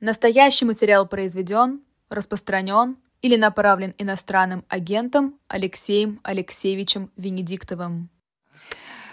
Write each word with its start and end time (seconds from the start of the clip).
Настоящий 0.00 0.64
материал 0.64 1.06
произведен, 1.06 1.80
распространен 2.08 2.96
или 3.20 3.36
направлен 3.36 3.94
иностранным 3.98 4.64
агентом 4.68 5.34
Алексеем 5.46 6.20
Алексеевичем 6.22 7.10
Венедиктовым. 7.18 8.08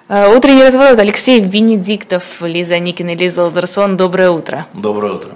Э, 0.07 0.33
утренний 0.33 0.63
разворот. 0.63 0.97
Алексей 0.99 1.41
Венедиктов, 1.41 2.41
Лиза 2.41 2.79
Никина, 2.79 3.15
Лиза 3.15 3.43
Лазарсон. 3.43 3.97
Доброе 3.97 4.29
утро. 4.29 4.65
Доброе 4.73 5.15
утро. 5.15 5.31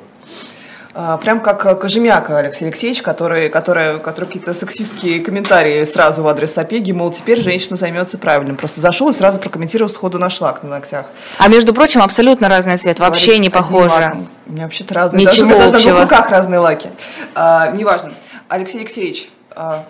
А, 0.94 1.18
прям 1.18 1.40
как 1.40 1.80
Кожемяка 1.80 2.38
Алексей 2.38 2.66
Алексеевич, 2.66 3.02
который, 3.02 3.50
который, 3.50 4.00
который 4.00 4.26
какие-то 4.26 4.54
сексистские 4.54 5.22
комментарии 5.22 5.84
сразу 5.86 6.24
в 6.24 6.28
адрес 6.28 6.54
Сапеги, 6.54 6.92
мол, 6.92 7.12
теперь 7.12 7.42
женщина 7.42 7.78
займется 7.78 8.18
правильным. 8.18 8.58
Просто 8.58 8.82
зашел 8.82 9.10
и 9.10 9.14
сразу 9.14 9.40
прокомментировал 9.40 9.90
сходу 9.90 10.20
на 10.20 10.30
шлак 10.30 10.64
на 10.64 10.70
ногтях. 10.70 11.06
А 11.38 11.48
между 11.48 11.74
прочим, 11.74 12.02
абсолютно 12.02 12.50
разный 12.50 12.78
цвет, 12.78 13.00
вообще 13.00 13.28
Говорит, 13.28 13.42
не 13.44 13.50
похоже. 13.50 14.16
У 14.48 14.52
меня 14.52 14.64
вообще-то 14.64 14.94
разные. 14.94 15.26
Ничего 15.26 15.54
даже, 15.54 15.64
общего. 15.64 15.72
даже 15.72 15.94
в 15.94 16.02
руках 16.02 16.30
разные 16.30 16.60
лаки. 16.60 16.90
А, 17.36 17.72
неважно. 17.72 18.12
Алексей 18.50 18.80
Алексеевич, 18.80 19.30
а, 19.56 19.86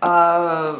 а, 0.00 0.76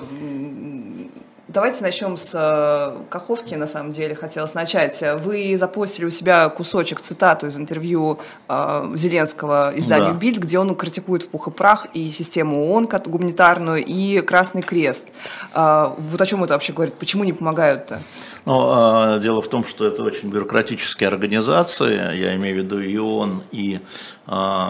Давайте 1.49 1.83
начнем 1.83 2.19
с 2.19 2.33
э, 2.35 3.05
Каховки, 3.09 3.55
на 3.55 3.67
самом 3.67 3.91
деле, 3.91 4.15
хотелось 4.15 4.53
начать. 4.53 5.03
Вы 5.25 5.57
запостили 5.57 6.05
у 6.05 6.11
себя 6.11 6.47
кусочек, 6.51 7.01
цитату 7.01 7.47
из 7.47 7.57
интервью 7.57 8.19
э, 8.51 8.93
Зеленского 8.95 9.73
изданию 9.75 10.13
да. 10.13 10.19
«Бильд», 10.19 10.37
где 10.37 10.59
он 10.59 10.77
критикует 10.77 11.23
в 11.23 11.29
пух 11.29 11.49
и 11.49 11.51
прах 11.51 11.87
и 11.95 12.11
систему 12.11 12.71
ООН 12.71 12.91
гуманитарную, 13.07 13.83
и 13.83 14.21
Красный 14.21 14.61
Крест. 14.61 15.09
Э, 15.55 15.93
вот 15.97 16.21
о 16.21 16.27
чем 16.27 16.45
это 16.45 16.53
вообще 16.53 16.75
говорит? 16.75 16.97
Почему 16.97 17.25
не 17.25 17.33
помогают-то? 17.33 18.03
Ну, 18.45 19.17
э, 19.17 19.21
дело 19.21 19.41
в 19.41 19.49
том, 19.49 19.65
что 19.65 19.87
это 19.87 20.03
очень 20.03 20.29
бюрократические 20.29 21.09
организации, 21.09 22.15
я 22.15 22.37
имею 22.37 22.57
в 22.57 22.59
виду 22.59 22.79
и 22.79 22.99
ООН, 22.99 23.43
и 23.53 23.81
э, 24.27 24.67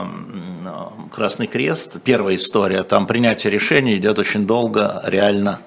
Красный 1.13 1.49
Крест. 1.49 2.01
Первая 2.05 2.37
история, 2.37 2.85
там 2.85 3.09
принятие 3.09 3.51
решений 3.51 3.97
идет 3.97 4.21
очень 4.21 4.47
долго, 4.47 5.03
реально 5.05 5.59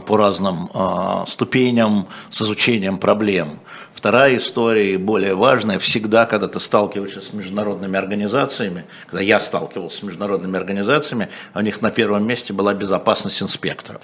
по 0.00 0.16
разным 0.16 0.68
а, 0.74 1.24
ступеням 1.26 2.08
с 2.30 2.42
изучением 2.42 2.98
проблем. 2.98 3.60
Вторая 3.94 4.36
история, 4.36 4.94
и 4.94 4.96
более 4.96 5.34
важная, 5.34 5.78
всегда, 5.78 6.26
когда 6.26 6.48
ты 6.48 6.60
сталкиваешься 6.60 7.22
с 7.22 7.32
международными 7.32 7.96
организациями, 7.96 8.84
когда 9.06 9.22
я 9.22 9.40
сталкивался 9.40 9.98
с 9.98 10.02
международными 10.02 10.56
организациями, 10.58 11.28
у 11.54 11.60
них 11.60 11.80
на 11.80 11.90
первом 11.90 12.26
месте 12.26 12.52
была 12.52 12.74
безопасность 12.74 13.42
инспекторов. 13.42 14.02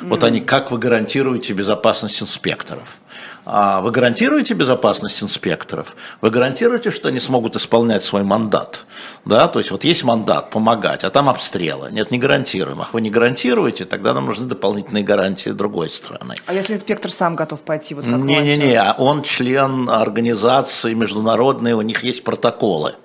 Mm-hmm. 0.00 0.08
Вот 0.08 0.24
они, 0.24 0.40
как 0.40 0.70
вы 0.70 0.78
гарантируете 0.78 1.52
безопасность 1.52 2.22
инспекторов? 2.22 2.98
А 3.44 3.80
вы 3.80 3.92
гарантируете 3.92 4.54
безопасность 4.54 5.22
инспекторов? 5.22 5.96
Вы 6.20 6.30
гарантируете, 6.30 6.90
что 6.90 7.08
они 7.08 7.20
смогут 7.20 7.54
исполнять 7.56 8.02
свой 8.02 8.24
мандат? 8.24 8.84
Да, 9.24 9.46
то 9.46 9.60
есть 9.60 9.70
вот 9.70 9.84
есть 9.84 10.02
мандат 10.02 10.50
помогать, 10.50 11.04
а 11.04 11.10
там 11.10 11.28
обстрелы. 11.28 11.90
Нет, 11.92 12.10
не 12.10 12.18
гарантируем. 12.18 12.80
Ах, 12.80 12.92
вы 12.92 13.00
не 13.00 13.10
гарантируете, 13.10 13.84
тогда 13.84 14.14
нам 14.14 14.26
нужны 14.26 14.46
дополнительные 14.46 15.04
гарантии 15.04 15.50
другой 15.50 15.90
стороны. 15.90 16.34
А 16.46 16.54
если 16.54 16.74
инспектор 16.74 17.10
сам 17.10 17.36
готов 17.36 17.62
пойти? 17.62 17.94
Вот 17.94 18.04
Не-не-не, 18.06 18.94
он 18.98 19.22
член 19.22 19.88
организации 19.88 20.94
международной, 20.94 21.74
у 21.74 21.82
них 21.82 22.02
есть 22.02 22.24
протоколы. 22.24 22.96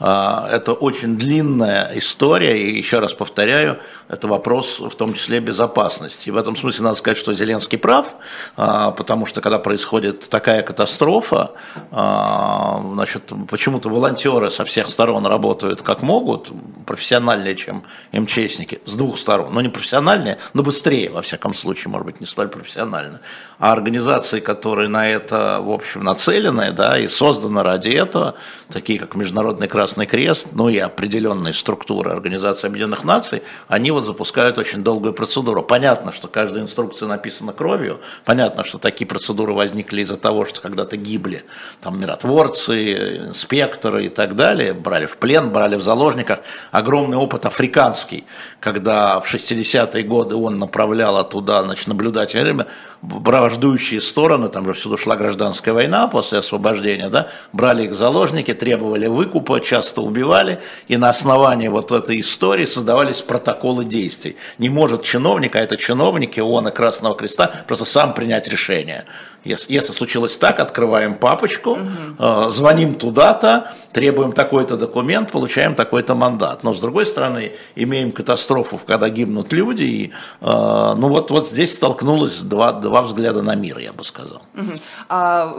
А, 0.00 0.48
это 0.50 0.72
очень 0.72 1.16
длинная 1.16 1.90
история, 1.94 2.58
и 2.58 2.76
еще 2.76 3.00
раз 3.00 3.12
повторяю, 3.12 3.80
это 4.08 4.26
вопрос 4.28 4.80
в 4.80 4.94
том 4.94 5.12
числе 5.12 5.40
безопасности. 5.40 6.30
И 6.30 6.32
в 6.32 6.38
этом 6.38 6.56
смысле 6.56 6.84
надо 6.84 6.96
сказать, 6.96 7.18
что 7.18 7.34
Зеленский 7.34 7.76
прав, 7.76 8.14
а, 8.56 8.92
потому 8.92 9.26
что 9.26 9.42
когда 9.42 9.58
происходит 9.58 10.28
такая 10.30 10.62
катастрофа, 10.62 11.52
а, 11.90 12.82
значит, 12.94 13.30
почему-то 13.48 13.90
волонтеры 13.90 14.48
со 14.48 14.64
всех 14.64 14.88
сторон 14.88 15.26
работают 15.26 15.82
как 15.82 16.00
могут, 16.02 16.50
профессиональнее, 16.86 17.54
чем 17.54 17.82
МЧСники, 18.12 18.80
с 18.86 18.94
двух 18.94 19.18
сторон. 19.18 19.52
Ну, 19.52 19.60
не 19.60 19.68
профессиональнее, 19.68 20.38
но 20.54 20.62
быстрее, 20.62 21.10
во 21.10 21.20
всяком 21.20 21.52
случае, 21.52 21.90
может 21.90 22.06
быть, 22.06 22.20
не 22.20 22.26
столь 22.26 22.48
профессионально. 22.48 23.20
А 23.58 23.72
организации, 23.72 24.40
которые 24.40 24.88
на 24.88 25.06
это, 25.06 25.60
в 25.60 25.70
общем, 25.70 26.04
нацелены, 26.04 26.72
да, 26.72 26.98
и 26.98 27.06
созданы 27.06 27.62
ради 27.62 27.90
этого, 27.90 28.34
такие 28.72 28.98
как 28.98 29.14
Международный 29.14 29.68
Красный 29.68 29.89
Красный 29.90 30.06
Крест, 30.06 30.50
ну 30.52 30.68
и 30.68 30.78
определенные 30.78 31.52
структуры 31.52 32.12
Организации 32.12 32.68
Объединенных 32.68 33.02
Наций, 33.02 33.42
они 33.66 33.90
вот 33.90 34.06
запускают 34.06 34.56
очень 34.56 34.84
долгую 34.84 35.12
процедуру. 35.14 35.64
Понятно, 35.64 36.12
что 36.12 36.28
каждая 36.28 36.62
инструкция 36.62 37.08
написана 37.08 37.52
кровью, 37.52 37.98
понятно, 38.24 38.62
что 38.62 38.78
такие 38.78 39.04
процедуры 39.04 39.52
возникли 39.52 40.02
из-за 40.02 40.16
того, 40.16 40.44
что 40.44 40.60
когда-то 40.60 40.96
гибли 40.96 41.42
там 41.80 42.00
миротворцы, 42.00 43.16
инспекторы 43.16 44.04
и 44.04 44.08
так 44.10 44.36
далее, 44.36 44.74
брали 44.74 45.06
в 45.06 45.16
плен, 45.16 45.50
брали 45.50 45.74
в 45.74 45.82
заложниках. 45.82 46.38
Огромный 46.70 47.16
опыт 47.16 47.44
африканский, 47.46 48.24
когда 48.60 49.18
в 49.18 49.34
60-е 49.34 50.04
годы 50.04 50.36
он 50.36 50.60
направлял 50.60 51.28
туда 51.28 51.64
значит, 51.64 51.88
наблюдателей, 51.88 52.64
враждующие 53.02 54.00
стороны, 54.00 54.50
там 54.50 54.66
же 54.66 54.72
всюду 54.72 54.96
шла 54.96 55.16
гражданская 55.16 55.74
война 55.74 56.06
после 56.06 56.38
освобождения, 56.38 57.08
да, 57.08 57.28
брали 57.52 57.86
их 57.86 57.90
в 57.90 57.94
заложники, 57.96 58.54
требовали 58.54 59.08
выкупа, 59.08 59.58
часто 59.58 59.79
часто 59.80 60.02
убивали, 60.02 60.60
и 60.88 60.96
на 60.96 61.08
основании 61.08 61.68
вот 61.68 61.90
этой 61.90 62.20
истории 62.20 62.66
создавались 62.66 63.22
протоколы 63.22 63.84
действий. 63.84 64.36
Не 64.58 64.68
может 64.68 65.02
чиновник, 65.02 65.56
а 65.56 65.58
это 65.58 65.76
чиновники 65.76 66.40
ООН 66.40 66.68
и 66.68 66.70
Красного 66.70 67.16
Креста, 67.16 67.50
просто 67.66 67.84
сам 67.84 68.12
принять 68.12 68.48
решение. 68.48 69.04
Если, 69.44 69.72
если 69.72 69.92
случилось 69.92 70.36
так, 70.36 70.60
открываем 70.60 71.14
папочку, 71.14 71.70
угу. 71.70 71.80
э, 72.18 72.50
звоним 72.50 72.94
туда-то, 72.94 73.72
требуем 73.92 74.32
такой-то 74.32 74.76
документ, 74.76 75.32
получаем 75.32 75.74
такой-то 75.74 76.14
мандат. 76.14 76.62
Но 76.62 76.74
с 76.74 76.80
другой 76.80 77.06
стороны, 77.06 77.52
имеем 77.74 78.12
катастрофу, 78.12 78.78
когда 78.86 79.08
гибнут 79.08 79.52
люди, 79.54 79.84
и 79.84 80.12
э, 80.42 80.94
ну 80.96 81.08
вот, 81.08 81.30
вот 81.30 81.48
здесь 81.48 81.74
столкнулось 81.74 82.42
два, 82.42 82.72
два 82.72 83.00
взгляда 83.00 83.40
на 83.40 83.54
мир, 83.54 83.78
я 83.78 83.94
бы 83.94 84.04
сказал. 84.04 84.42
Угу. 84.54 84.72
А, 85.08 85.54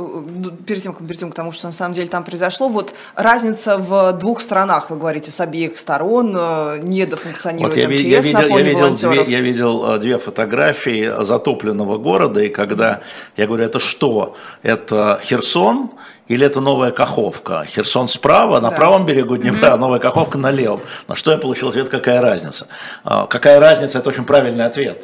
перед, 0.68 0.84
тем, 0.84 0.94
перед 0.94 1.20
тем, 1.20 1.32
к 1.32 1.36
тому, 1.36 1.52
что 1.52 1.66
на 1.66 1.74
самом 1.74 1.96
деле 1.96 2.08
там 2.08 2.24
произошло, 2.24 2.70
вот 2.70 2.94
разница 3.16 3.78
в 3.78 3.94
двух 4.14 4.42
сторонах, 4.42 4.90
вы 4.90 4.98
говорите, 4.98 5.32
с 5.32 5.40
обеих 5.40 5.78
сторон, 5.78 6.36
э, 6.36 6.80
недофункционирует 6.84 7.76
вот 7.76 7.82
я, 7.82 7.88
МЧС 7.88 8.02
я, 8.02 8.22
видел, 8.22 8.40
на 8.40 8.48
фоне 8.48 8.64
я 8.64 8.70
видел, 8.70 8.96
две, 8.96 9.24
я 9.24 9.42
видел 9.42 10.00
две 10.00 10.18
фотографии 10.18 11.24
затопленного 11.24 11.98
города, 11.98 12.42
и 12.42 12.50
когда, 12.50 13.02
я 13.38 13.48
говорю, 13.48 13.64
это 13.64 13.80
что? 13.80 14.36
Это 14.64 15.20
Херсон 15.24 15.92
или 16.28 16.46
это 16.46 16.62
Новая 16.62 16.92
Каховка? 16.92 17.66
Херсон 17.66 18.08
справа, 18.08 18.60
на 18.60 18.70
да. 18.70 18.76
правом 18.76 19.06
берегу 19.06 19.38
Днепра, 19.38 19.68
mm-hmm. 19.68 19.78
Новая 19.78 20.00
Каховка 20.00 20.38
на 20.38 20.52
левом. 20.52 20.82
На 21.08 21.16
что 21.16 21.32
я 21.32 21.38
получил 21.38 21.70
ответ, 21.70 21.90
какая 21.90 22.22
разница? 22.22 22.68
А, 23.04 23.28
какая 23.28 23.60
разница, 23.60 24.00
это 24.00 24.10
очень 24.10 24.26
правильный 24.26 24.66
ответ 24.66 25.04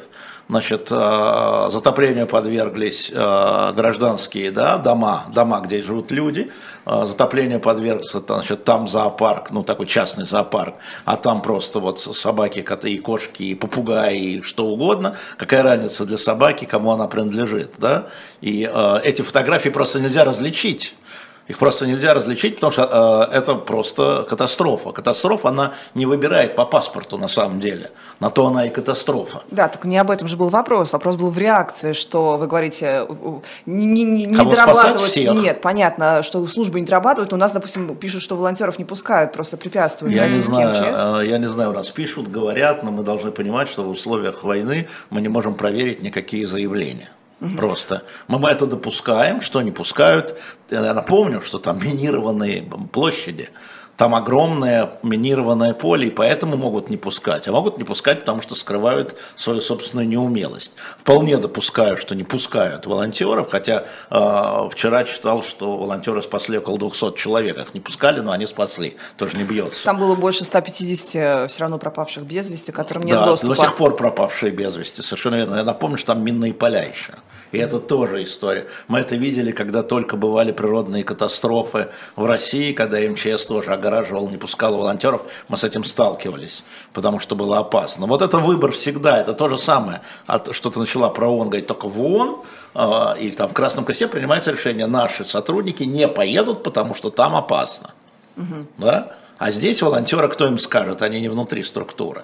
значит, 0.49 0.87
а, 0.91 1.69
затоплению 1.69 2.27
подверглись 2.27 3.11
а, 3.13 3.73
гражданские 3.73 4.51
да, 4.51 4.77
дома, 4.77 5.25
дома, 5.33 5.59
где 5.59 5.81
живут 5.81 6.11
люди, 6.11 6.51
а, 6.85 7.05
затоплению 7.05 7.59
подвергся 7.59 8.21
значит, 8.25 8.63
там 8.63 8.87
зоопарк, 8.87 9.51
ну 9.51 9.63
такой 9.63 9.87
частный 9.87 10.25
зоопарк, 10.25 10.75
а 11.05 11.17
там 11.17 11.41
просто 11.41 11.79
вот 11.79 11.99
собаки, 11.99 12.61
коты 12.61 12.93
и 12.93 12.97
кошки, 12.97 13.43
и 13.43 13.55
попугаи, 13.55 14.17
и 14.17 14.41
что 14.41 14.67
угодно. 14.67 15.17
Какая 15.37 15.63
разница 15.63 16.05
для 16.05 16.17
собаки, 16.17 16.65
кому 16.65 16.91
она 16.91 17.07
принадлежит, 17.07 17.73
да? 17.77 18.07
И 18.41 18.69
э, 18.71 18.99
эти 19.03 19.21
фотографии 19.21 19.69
просто 19.69 19.99
нельзя 19.99 20.23
различить. 20.23 20.95
Их 21.47 21.57
просто 21.57 21.87
нельзя 21.87 22.13
различить, 22.13 22.55
потому 22.55 22.71
что 22.71 23.29
э, 23.31 23.37
это 23.37 23.55
просто 23.55 24.25
катастрофа. 24.29 24.91
Катастрофа, 24.91 25.49
она 25.49 25.73
не 25.95 26.05
выбирает 26.05 26.55
по 26.55 26.65
паспорту 26.65 27.17
на 27.17 27.29
самом 27.29 27.59
деле. 27.59 27.91
На 28.19 28.29
то 28.29 28.47
она 28.47 28.67
и 28.67 28.69
катастрофа. 28.69 29.43
Да, 29.49 29.69
так 29.69 29.85
не 29.85 29.97
об 29.97 30.11
этом 30.11 30.27
же 30.27 30.35
был 30.35 30.49
вопрос. 30.49 30.91
Вопрос 30.91 31.15
был 31.15 31.29
в 31.29 31.37
реакции, 31.37 31.93
что 31.93 32.37
вы 32.37 32.47
говорите, 32.47 33.07
не, 33.65 33.85
не, 33.85 34.03
не, 34.03 34.25
не 34.25 34.35
дорабатывают. 34.35 35.09
Всех? 35.09 35.35
Нет, 35.35 35.61
понятно, 35.61 36.21
что 36.21 36.45
службы 36.47 36.81
не 36.81 36.85
дорабатывают. 36.85 37.31
У 37.31 37.37
нас, 37.37 37.53
допустим, 37.53 37.95
пишут, 37.95 38.21
что 38.21 38.35
волонтеров 38.35 38.77
не 38.77 38.85
пускают, 38.85 39.31
просто 39.31 39.55
препятствуют. 39.55 40.13
Я 40.13 40.27
не 40.27 40.41
знаю, 40.41 41.21
э, 41.21 41.27
я 41.27 41.37
не 41.37 41.47
знаю, 41.47 41.71
нас 41.71 41.89
пишут, 41.89 42.29
говорят, 42.29 42.83
но 42.83 42.91
мы 42.91 43.03
должны 43.03 43.31
понимать, 43.31 43.69
что 43.69 43.83
в 43.83 43.89
условиях 43.89 44.43
войны 44.43 44.89
мы 45.09 45.21
не 45.21 45.29
можем 45.29 45.55
проверить 45.55 46.03
никакие 46.03 46.45
заявления. 46.45 47.09
Просто. 47.55 48.03
Мы 48.27 48.49
это 48.49 48.65
допускаем, 48.65 49.41
что 49.41 49.61
не 49.61 49.71
пускают. 49.71 50.39
Я 50.71 50.93
напомню, 50.93 51.41
что 51.41 51.59
там 51.59 51.79
минированные 51.83 52.63
площади, 52.91 53.49
Там 53.97 54.13
огромное 54.13 54.91
минированное 55.01 55.73
поле, 55.73 56.07
и 56.07 56.11
поэтому 56.11 56.55
могут 56.55 56.89
не 56.89 56.97
пускать. 56.97 57.47
А 57.47 57.51
могут 57.51 57.79
не 57.79 57.83
пускать, 57.83 58.19
потому 58.19 58.41
что 58.41 58.53
скрывают 58.53 59.15
свою 59.33 59.59
собственную 59.59 60.07
неумелость. 60.07 60.73
Вполне 60.99 61.37
допускаю, 61.37 61.97
что 61.97 62.13
не 62.13 62.23
пускают 62.23 62.85
волонтеров, 62.85 63.49
хотя 63.49 63.85
э, 64.11 64.69
вчера 64.71 65.03
читал, 65.03 65.41
что 65.41 65.77
волонтеры 65.77 66.21
спасли 66.21 66.59
около 66.59 66.77
200 66.77 67.15
человек. 67.17 67.57
Их 67.57 67.73
не 67.73 67.79
пускали, 67.79 68.19
но 68.19 68.31
они 68.31 68.45
спасли. 68.45 68.97
Тоже 69.17 69.35
не 69.35 69.43
бьется. 69.43 69.83
Там 69.83 69.97
было 69.97 70.13
больше 70.13 70.45
150 70.45 71.49
все 71.49 71.59
равно 71.59 71.79
пропавших 71.79 72.23
без 72.23 72.51
вести, 72.51 72.71
которым 72.71 73.03
нет 73.03 73.15
да, 73.15 73.25
доступа. 73.25 73.55
до 73.55 73.61
сих 73.61 73.75
пор 73.75 73.95
пропавшие 73.95 74.51
без 74.51 74.75
вести, 74.75 75.01
совершенно 75.01 75.35
верно. 75.35 75.55
Я 75.55 75.63
напомню, 75.63 75.97
что 75.97 76.13
там 76.13 76.23
минные 76.23 76.53
поля 76.53 76.83
еще. 76.83 77.15
И 77.51 77.57
это 77.57 77.79
тоже 77.79 78.23
история. 78.23 78.67
Мы 78.87 78.99
это 78.99 79.15
видели, 79.15 79.51
когда 79.51 79.83
только 79.83 80.17
бывали 80.17 80.51
природные 80.51 81.03
катастрофы 81.03 81.87
в 82.15 82.25
России, 82.25 82.73
когда 82.73 82.99
МЧС 82.99 83.47
тоже 83.47 83.71
огораживал, 83.87 84.29
не 84.29 84.37
пускал 84.37 84.77
волонтеров, 84.77 85.21
мы 85.47 85.57
с 85.57 85.63
этим 85.63 85.83
сталкивались, 85.83 86.63
потому 86.93 87.19
что 87.19 87.35
было 87.35 87.59
опасно. 87.59 88.05
Вот 88.05 88.21
это 88.21 88.37
выбор 88.37 88.71
всегда, 88.71 89.17
это 89.17 89.33
то 89.33 89.49
же 89.49 89.57
самое. 89.57 90.01
Что 90.51 90.69
ты 90.69 90.79
начала 90.79 91.09
про 91.09 91.27
ООН 91.27 91.49
говорить, 91.49 91.67
только 91.67 91.87
в 91.87 92.01
ООН 92.01 92.41
э, 92.75 93.19
или 93.19 93.31
там 93.31 93.49
в 93.49 93.53
Красном 93.53 93.85
Кресте 93.85 94.07
принимается 94.07 94.51
решение, 94.51 94.87
наши 94.87 95.25
сотрудники 95.25 95.83
не 95.83 96.07
поедут, 96.07 96.63
потому 96.63 96.93
что 96.93 97.09
там 97.09 97.35
опасно. 97.35 97.91
Угу. 98.35 98.67
Да? 98.77 99.13
А 99.37 99.51
здесь 99.51 99.81
волонтеры, 99.81 100.27
кто 100.29 100.45
им 100.45 100.57
скажет, 100.57 101.01
они 101.01 101.21
не 101.21 101.29
внутри 101.29 101.63
структуры. 101.63 102.23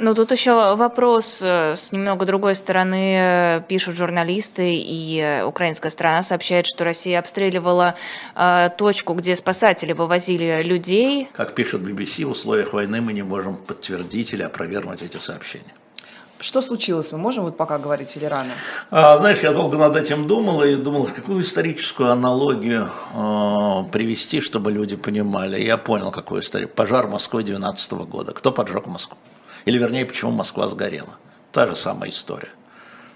Ну, 0.00 0.14
тут 0.14 0.30
еще 0.30 0.76
вопрос 0.76 1.42
э, 1.42 1.74
с 1.76 1.90
немного 1.90 2.24
другой 2.24 2.54
стороны. 2.54 3.16
Э, 3.18 3.60
пишут 3.66 3.96
журналисты, 3.96 4.74
и 4.74 5.18
э, 5.18 5.44
украинская 5.44 5.90
страна 5.90 6.22
сообщает, 6.22 6.66
что 6.66 6.84
Россия 6.84 7.18
обстреливала 7.18 7.96
э, 8.36 8.70
точку, 8.78 9.14
где 9.14 9.34
спасатели 9.34 9.92
вывозили 9.92 10.62
людей. 10.62 11.28
Как 11.32 11.54
пишет 11.54 11.82
BBC, 11.82 12.24
в 12.24 12.30
условиях 12.30 12.72
войны 12.72 13.00
мы 13.00 13.12
не 13.12 13.22
можем 13.22 13.56
подтвердить 13.56 14.32
или 14.32 14.42
опровергнуть 14.42 15.02
эти 15.02 15.16
сообщения. 15.16 15.74
Что 16.40 16.62
случилось? 16.62 17.10
Мы 17.10 17.18
можем 17.18 17.44
вот 17.44 17.56
пока 17.56 17.78
говорить 17.78 18.16
или 18.16 18.26
рано? 18.26 18.52
А, 18.92 19.18
знаешь, 19.18 19.40
я 19.40 19.52
долго 19.52 19.76
над 19.76 19.96
этим 19.96 20.28
думал 20.28 20.62
и 20.62 20.76
думал, 20.76 21.06
какую 21.06 21.42
историческую 21.42 22.12
аналогию 22.12 22.88
э, 23.14 23.90
привести, 23.90 24.40
чтобы 24.40 24.70
люди 24.70 24.94
понимали. 24.94 25.60
Я 25.60 25.76
понял, 25.76 26.12
какую 26.12 26.42
историю. 26.42 26.68
Пожар 26.68 27.08
Москвы 27.08 27.42
12 27.42 27.92
года. 27.92 28.32
Кто 28.32 28.52
поджег 28.52 28.86
Москву? 28.86 29.18
Или 29.64 29.78
вернее, 29.78 30.04
почему 30.04 30.30
Москва 30.32 30.68
сгорела. 30.68 31.14
Та 31.52 31.66
же 31.66 31.74
самая 31.74 32.10
история. 32.10 32.50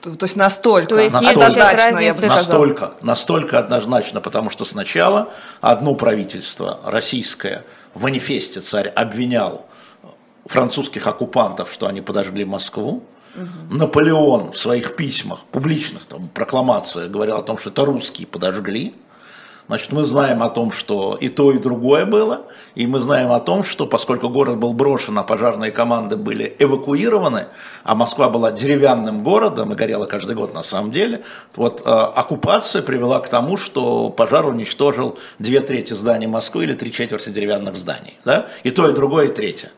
То, 0.02 0.10
то 0.16 0.24
есть 0.24 0.36
настолько, 0.36 0.88
то 0.88 0.98
есть 0.98 1.14
однозначно, 1.14 1.98
я 1.98 2.12
бы. 2.12 2.26
Настолько, 2.26 2.94
настолько 3.02 3.58
однозначно, 3.60 4.20
потому 4.20 4.50
что 4.50 4.64
сначала 4.64 5.32
одно 5.60 5.94
правительство 5.94 6.80
российское 6.84 7.64
в 7.94 8.02
манифесте 8.02 8.60
царь 8.60 8.88
обвинял 8.88 9.66
французских 10.46 11.06
оккупантов, 11.06 11.72
что 11.72 11.86
они 11.86 12.00
подожгли 12.00 12.44
Москву. 12.44 13.04
Угу. 13.34 13.76
Наполеон 13.76 14.52
в 14.52 14.58
своих 14.58 14.96
письмах, 14.96 15.44
публичных 15.52 16.06
там, 16.06 16.28
прокламациях 16.28 17.10
говорил 17.10 17.36
о 17.36 17.42
том, 17.42 17.56
что 17.56 17.70
это 17.70 17.84
русские 17.84 18.26
подожгли. 18.26 18.94
Значит, 19.68 19.92
мы 19.92 20.04
знаем 20.04 20.42
о 20.42 20.48
том, 20.48 20.72
что 20.72 21.16
и 21.20 21.28
то, 21.28 21.52
и 21.52 21.58
другое 21.58 22.04
было, 22.04 22.42
и 22.74 22.86
мы 22.86 22.98
знаем 22.98 23.30
о 23.30 23.40
том, 23.40 23.62
что 23.62 23.86
поскольку 23.86 24.28
город 24.28 24.58
был 24.58 24.72
брошен, 24.72 25.18
а 25.18 25.22
пожарные 25.22 25.70
команды 25.70 26.16
были 26.16 26.56
эвакуированы, 26.58 27.46
а 27.84 27.94
Москва 27.94 28.28
была 28.28 28.50
деревянным 28.50 29.22
городом 29.22 29.72
и 29.72 29.76
горела 29.76 30.06
каждый 30.06 30.34
год 30.34 30.52
на 30.52 30.62
самом 30.62 30.90
деле, 30.90 31.22
вот 31.54 31.82
э, 31.84 31.88
оккупация 31.88 32.82
привела 32.82 33.20
к 33.20 33.28
тому, 33.28 33.56
что 33.56 34.10
пожар 34.10 34.46
уничтожил 34.46 35.18
две 35.38 35.60
трети 35.60 35.92
зданий 35.92 36.26
Москвы 36.26 36.64
или 36.64 36.74
три 36.74 36.92
четверти 36.92 37.30
деревянных 37.30 37.76
зданий. 37.76 38.18
Да? 38.24 38.48
И 38.64 38.70
то, 38.70 38.88
и 38.90 38.94
другое, 38.94 39.28
и 39.28 39.32
третье. 39.32 39.70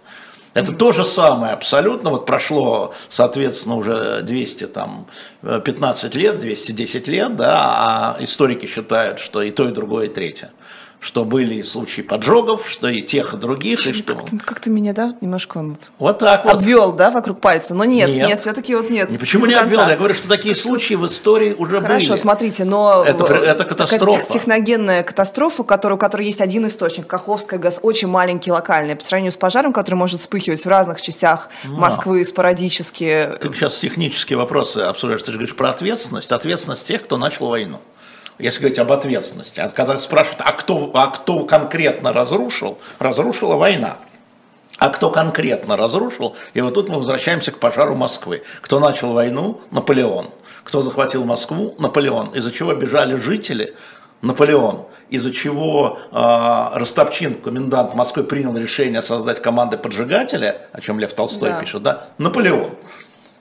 Это 0.54 0.72
то 0.72 0.92
же 0.92 1.04
самое 1.04 1.52
абсолютно. 1.52 2.10
Вот 2.10 2.26
прошло, 2.26 2.94
соответственно, 3.08 3.76
уже 3.76 4.22
215 4.22 6.14
лет, 6.14 6.38
210 6.38 7.08
лет, 7.08 7.36
да, 7.36 7.54
а 7.56 8.16
историки 8.20 8.66
считают, 8.66 9.18
что 9.18 9.42
и 9.42 9.50
то, 9.50 9.68
и 9.68 9.72
другое, 9.72 10.06
и 10.06 10.08
третье 10.08 10.52
что 11.04 11.26
были 11.26 11.60
случаи 11.60 12.00
поджогов, 12.00 12.66
что 12.66 12.88
и 12.88 13.02
тех, 13.02 13.34
и 13.34 13.36
других, 13.36 13.86
и 13.86 13.92
что... 13.92 14.14
Как 14.14 14.30
ты, 14.30 14.38
как 14.38 14.60
ты 14.60 14.70
меня, 14.70 14.94
да, 14.94 15.14
немножко 15.20 15.60
вот, 15.60 15.90
вот 15.98 16.18
так 16.18 16.46
вот. 16.46 16.54
обвел, 16.54 16.92
да, 16.92 17.10
вокруг 17.10 17.40
пальца, 17.42 17.74
но 17.74 17.84
нет, 17.84 18.08
нет, 18.08 18.26
нет 18.26 18.40
все-таки 18.40 18.74
вот 18.74 18.88
нет. 18.88 19.12
И 19.12 19.18
почему 19.18 19.44
не, 19.44 19.52
не 19.52 19.60
обвел? 19.60 19.86
Я 19.86 19.96
говорю, 19.96 20.14
что 20.14 20.28
такие 20.28 20.54
случаи 20.54 20.94
в 20.94 21.04
истории 21.04 21.52
уже 21.52 21.76
Хорошо, 21.80 21.94
были. 21.94 22.06
Хорошо, 22.06 22.22
смотрите, 22.22 22.64
но... 22.64 23.04
Это, 23.06 23.26
это 23.26 23.64
катастрофа. 23.66 24.32
техногенная 24.32 25.02
катастрофа, 25.02 25.60
у 25.60 25.64
которой, 25.66 25.92
у 25.92 25.98
которой 25.98 26.24
есть 26.24 26.40
один 26.40 26.66
источник, 26.66 27.06
Каховская 27.06 27.60
газ, 27.60 27.80
очень 27.82 28.08
маленький, 28.08 28.50
локальный, 28.50 28.96
по 28.96 29.04
сравнению 29.04 29.32
с 29.32 29.36
пожаром, 29.36 29.74
который 29.74 29.96
может 29.96 30.20
вспыхивать 30.20 30.64
в 30.64 30.68
разных 30.68 31.02
частях 31.02 31.50
но. 31.64 31.76
Москвы 31.76 32.24
спорадически. 32.24 33.28
Ты 33.42 33.52
сейчас 33.52 33.78
технические 33.78 34.38
вопросы 34.38 34.78
обсуждаешь, 34.78 35.22
ты 35.22 35.32
же 35.32 35.36
говоришь 35.36 35.54
про 35.54 35.68
ответственность, 35.68 36.32
ответственность 36.32 36.88
тех, 36.88 37.02
кто 37.02 37.18
начал 37.18 37.48
войну 37.48 37.80
если 38.38 38.60
говорить 38.60 38.78
об 38.78 38.92
ответственности, 38.92 39.60
а 39.60 39.68
когда 39.68 39.98
спрашивают, 39.98 40.42
а 40.44 40.52
кто, 40.52 40.90
а 40.94 41.06
кто 41.08 41.44
конкретно 41.44 42.12
разрушил, 42.12 42.78
разрушила 42.98 43.56
война. 43.56 43.98
А 44.78 44.88
кто 44.88 45.10
конкретно 45.10 45.76
разрушил? 45.76 46.36
И 46.52 46.60
вот 46.60 46.74
тут 46.74 46.88
мы 46.88 46.96
возвращаемся 46.96 47.52
к 47.52 47.58
пожару 47.58 47.94
Москвы. 47.94 48.42
Кто 48.60 48.80
начал 48.80 49.12
войну? 49.12 49.60
Наполеон. 49.70 50.30
Кто 50.64 50.82
захватил 50.82 51.24
Москву? 51.24 51.76
Наполеон. 51.78 52.30
Из-за 52.34 52.50
чего 52.50 52.74
бежали 52.74 53.14
жители? 53.14 53.74
Наполеон, 54.24 54.86
из-за 55.10 55.32
чего 55.32 55.98
э, 56.10 56.78
Ростопчин, 56.78 57.34
комендант 57.34 57.94
Москвы, 57.94 58.24
принял 58.24 58.56
решение 58.56 59.02
создать 59.02 59.42
команды 59.42 59.76
поджигателя, 59.76 60.62
о 60.72 60.80
чем 60.80 60.98
Лев 60.98 61.12
Толстой 61.12 61.50
да. 61.50 61.60
пишет, 61.60 61.82
да, 61.82 62.04
Наполеон. 62.16 62.70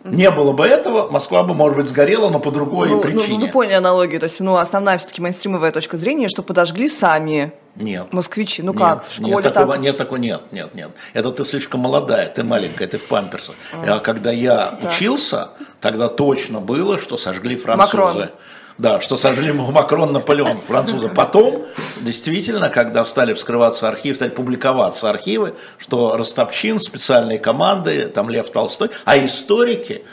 Не 0.03 0.31
было 0.31 0.51
бы 0.51 0.65
этого, 0.65 1.09
Москва 1.09 1.43
бы, 1.43 1.53
может 1.53 1.77
быть, 1.77 1.87
сгорела, 1.87 2.29
но 2.29 2.39
по 2.39 2.51
другой 2.51 2.89
ну, 2.89 3.01
причине. 3.01 3.39
Ну, 3.39 3.45
вы 3.45 3.51
поняли 3.51 3.73
аналогию. 3.73 4.19
То 4.19 4.25
есть, 4.25 4.39
ну, 4.39 4.57
основная 4.57 4.97
все-таки 4.97 5.21
мейнстримовая 5.21 5.71
точка 5.71 5.97
зрения, 5.97 6.27
что 6.27 6.43
подожгли 6.43 6.89
сами 6.89 7.53
нет. 7.75 8.13
Москвичи. 8.13 8.61
Ну 8.61 8.71
нет, 8.71 8.81
как, 8.81 9.07
в 9.07 9.13
школе 9.13 9.33
нет, 9.33 9.43
так? 9.43 9.53
Такого, 9.53 9.75
нет, 9.75 9.97
такого, 9.97 10.17
нет, 10.17 10.41
нет, 10.51 10.75
нет. 10.75 10.91
Это 11.13 11.31
ты 11.31 11.43
слишком 11.43 11.79
молодая, 11.79 12.27
ты 12.29 12.43
маленькая, 12.43 12.87
ты 12.87 12.99
в 12.99 13.07
памперсах. 13.07 13.55
А, 13.73 13.95
а 13.95 13.99
когда 13.99 14.31
я 14.31 14.77
да. 14.79 14.89
учился, 14.89 15.49
тогда 15.79 16.07
точно 16.07 16.59
было, 16.59 16.99
что 16.99 17.17
сожгли 17.17 17.55
французы. 17.55 17.97
Макрон. 17.97 18.29
Да, 18.77 18.99
что 18.99 19.17
сожгли 19.17 19.51
Макрон, 19.51 20.13
Наполеон, 20.13 20.59
французы. 20.61 21.09
Потом, 21.09 21.63
действительно, 22.01 22.69
когда 22.69 23.05
стали 23.05 23.33
вскрываться 23.33 23.87
архивы, 23.87 24.15
стали 24.15 24.31
публиковаться 24.31 25.09
архивы, 25.09 25.55
что 25.77 26.17
Ростопчин, 26.17 26.79
специальные 26.79 27.39
команды, 27.39 28.07
там 28.07 28.29
Лев 28.29 28.49
Толстой, 28.49 28.89
а 29.05 29.17
историки 29.17 30.03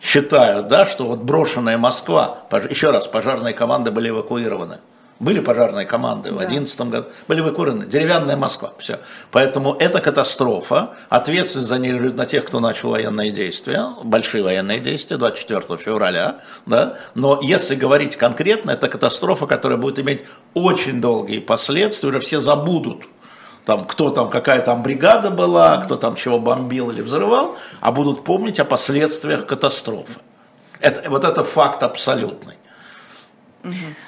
считают, 0.00 0.68
да, 0.68 0.84
что 0.84 1.04
вот 1.04 1.20
брошенная 1.20 1.78
Москва, 1.78 2.42
еще 2.68 2.90
раз, 2.90 3.06
пожарные 3.06 3.54
команды 3.54 3.92
были 3.92 4.08
эвакуированы. 4.08 4.78
Были 5.22 5.38
пожарные 5.38 5.86
команды 5.86 6.30
да. 6.30 6.34
в 6.34 6.38
2011 6.38 6.80
году, 6.90 7.06
были 7.28 7.40
эвакуированы. 7.42 7.86
Деревянная 7.86 8.36
Москва, 8.36 8.72
все. 8.78 8.98
Поэтому 9.30 9.76
это 9.78 10.00
катастрофа. 10.00 10.96
Ответственность 11.10 11.68
за 11.68 11.78
нее 11.78 11.92
лежит 11.92 12.16
на 12.16 12.26
тех, 12.26 12.44
кто 12.44 12.58
начал 12.58 12.90
военные 12.90 13.30
действия, 13.30 13.86
большие 14.02 14.42
военные 14.42 14.80
действия 14.80 15.18
24 15.18 15.78
февраля. 15.78 16.40
Да? 16.66 16.96
Но 17.14 17.38
если 17.40 17.76
говорить 17.76 18.16
конкретно, 18.16 18.72
это 18.72 18.88
катастрофа, 18.88 19.46
которая 19.46 19.78
будет 19.78 20.00
иметь 20.00 20.24
очень 20.54 21.00
долгие 21.00 21.38
последствия, 21.38 22.08
уже 22.08 22.18
все 22.18 22.40
забудут 22.40 23.04
там, 23.64 23.84
кто 23.84 24.10
там, 24.10 24.28
какая 24.28 24.60
там 24.60 24.82
бригада 24.82 25.30
была, 25.30 25.76
кто 25.82 25.94
там 25.94 26.16
чего 26.16 26.40
бомбил 26.40 26.90
или 26.90 27.00
взрывал, 27.00 27.56
а 27.80 27.92
будут 27.92 28.24
помнить 28.24 28.58
о 28.58 28.64
последствиях 28.64 29.46
катастрофы. 29.46 30.18
Это, 30.80 31.08
вот 31.08 31.22
это 31.22 31.44
факт 31.44 31.84
абсолютный. 31.84 32.56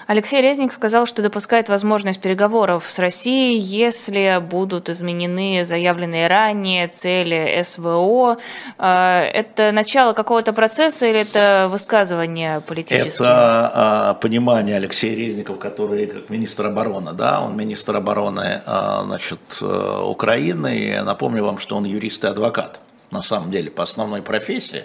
Алексей 0.07 0.43
Резник 0.43 0.73
сказал, 0.73 1.07
что 1.07 1.23
допускает 1.23 1.69
возможность 1.69 2.21
переговоров 2.21 2.85
с 2.89 2.99
Россией, 2.99 3.59
если 3.59 4.41
будут 4.41 4.89
изменены 4.89 5.65
заявленные 5.65 6.27
ранее 6.27 6.89
цели 6.89 7.61
СВО. 7.63 8.39
А, 8.79 9.23
это 9.23 9.73
начало 9.73 10.13
какого-то 10.13 10.53
процесса 10.53 11.07
или 11.07 11.21
это 11.21 11.69
высказывание 11.71 12.61
политическое? 12.61 13.25
Это 13.25 13.71
а, 13.75 14.15
понимание 14.15 14.77
Алексея 14.77 15.17
Резникова, 15.17 15.57
который 15.57 16.07
как 16.07 16.31
министр 16.31 16.67
обороны, 16.67 17.13
да, 17.13 17.41
он 17.41 17.57
министр 17.57 17.97
обороны 17.97 18.63
а, 18.67 19.05
значит, 19.05 19.41
э, 19.61 20.03
Украины. 20.05 20.79
И 20.79 21.01
напомню 21.01 21.45
вам, 21.45 21.59
что 21.59 21.77
он 21.77 21.85
юрист 21.85 22.25
и 22.25 22.27
адвокат, 22.27 22.81
на 23.11 23.23
самом 23.23 23.51
деле, 23.51 23.71
по 23.71 23.83
основной 23.83 24.23
профессии, 24.23 24.85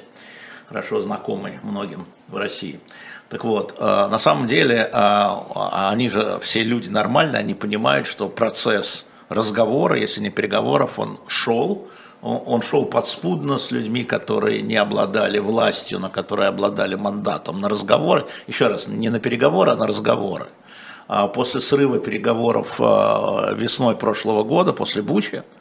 хорошо 0.67 1.01
знакомый 1.01 1.59
многим 1.63 2.05
в 2.27 2.37
России. 2.37 2.79
Так 3.29 3.43
вот, 3.43 3.75
э, 3.77 4.07
на 4.09 4.17
самом 4.17 4.47
деле, 4.47 4.89
э, 4.91 5.29
они 5.71 6.09
же 6.09 6.39
все 6.41 6.63
люди 6.63 6.89
нормальные, 6.89 7.39
они 7.39 7.53
понимают, 7.53 8.07
что 8.07 8.27
процесс 8.27 9.05
разговора, 9.29 9.97
если 9.97 10.21
не 10.21 10.31
переговоров, 10.31 10.97
он 10.97 11.19
шел, 11.27 11.87
он 12.21 12.61
шел 12.63 12.85
подспудно 12.85 13.57
с 13.57 13.71
людьми, 13.71 14.03
которые 14.03 14.61
не 14.61 14.75
обладали 14.75 15.39
властью, 15.39 15.99
но 15.99 16.09
которые 16.09 16.49
обладали 16.49 16.95
мандатом 16.95 17.61
на 17.61 17.69
разговоры. 17.69 18.25
Еще 18.47 18.67
раз, 18.67 18.87
не 18.87 19.09
на 19.09 19.19
переговоры, 19.19 19.71
а 19.71 19.75
на 19.75 19.87
разговоры. 19.87 20.47
после 21.33 21.61
срыва 21.61 21.99
переговоров 21.99 22.77
весной 22.77 23.95
прошлого 23.95 24.43
года, 24.43 24.73
после 24.73 25.01
Бучи, 25.01 25.37
а, 25.37 25.58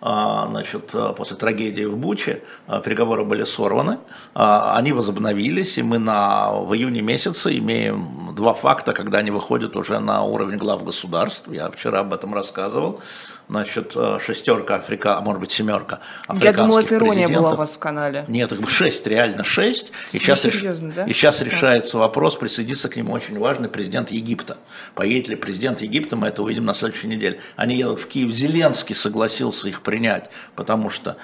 значит, 0.00 0.90
э, 0.94 1.14
после 1.16 1.36
трагедии 1.36 1.84
в 1.84 1.96
Буче 1.96 2.42
э, 2.68 2.80
переговоры 2.84 3.24
были 3.24 3.44
сорваны, 3.44 3.98
а, 4.34 4.76
они 4.76 4.92
возобновились, 4.92 5.78
и 5.78 5.82
мы 5.82 5.98
на, 5.98 6.52
в 6.52 6.74
июне 6.74 7.00
месяце 7.00 7.56
имеем 7.58 8.34
два 8.34 8.52
факта, 8.52 8.92
когда 8.92 9.18
они 9.18 9.30
выходят 9.30 9.76
уже 9.76 9.98
на 9.98 10.22
уровень 10.22 10.58
глав 10.58 10.84
государств, 10.84 11.48
я 11.50 11.70
вчера 11.70 12.00
об 12.00 12.12
этом 12.12 12.34
рассказывал, 12.34 13.00
значит, 13.48 13.92
э, 13.94 14.18
шестерка 14.24 14.76
Африка, 14.76 15.16
а 15.16 15.20
может 15.20 15.40
быть 15.40 15.50
семерка 15.50 16.00
Я 16.40 16.52
думала, 16.52 16.80
это 16.80 16.96
ирония 16.96 17.28
была 17.28 17.52
у 17.52 17.56
вас 17.56 17.76
в 17.76 17.78
канале. 17.78 18.24
Нет, 18.28 18.52
их 18.52 18.70
шесть, 18.70 19.06
реально 19.06 19.44
шесть. 19.44 19.92
И 20.12 20.18
сейчас, 20.18 20.42
серьезно, 20.42 20.92
да? 20.92 21.04
и 21.04 21.12
сейчас 21.12 21.40
решается 21.42 21.98
вопрос, 21.98 22.36
присоединиться 22.36 22.88
к 22.88 22.96
нему 22.96 23.12
очень 23.12 23.38
важный 23.38 23.68
президент 23.68 24.10
Египта. 24.10 24.58
Поедет 24.94 25.28
ли 25.28 25.36
президент 25.36 25.80
Египта, 25.80 26.16
мы 26.16 26.28
это 26.28 26.42
увидим 26.42 26.64
на 26.64 26.74
следующей 26.74 27.08
неделе. 27.08 27.40
Они 27.56 27.76
едут 27.76 28.00
в 28.00 28.06
Киев, 28.08 28.32
Зеленский 28.32 28.94
согласился 28.94 29.68
их 29.68 29.82
принять, 29.82 30.28
потому 30.54 30.90
что, 30.90 31.16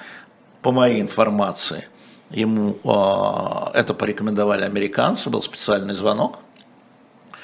по 0.61 0.71
моей 0.71 1.01
информации, 1.01 1.87
ему 2.29 2.77
э, 2.83 3.77
это 3.77 3.93
порекомендовали 3.93 4.63
американцы, 4.63 5.29
был 5.29 5.41
специальный 5.41 5.93
звонок, 5.93 6.39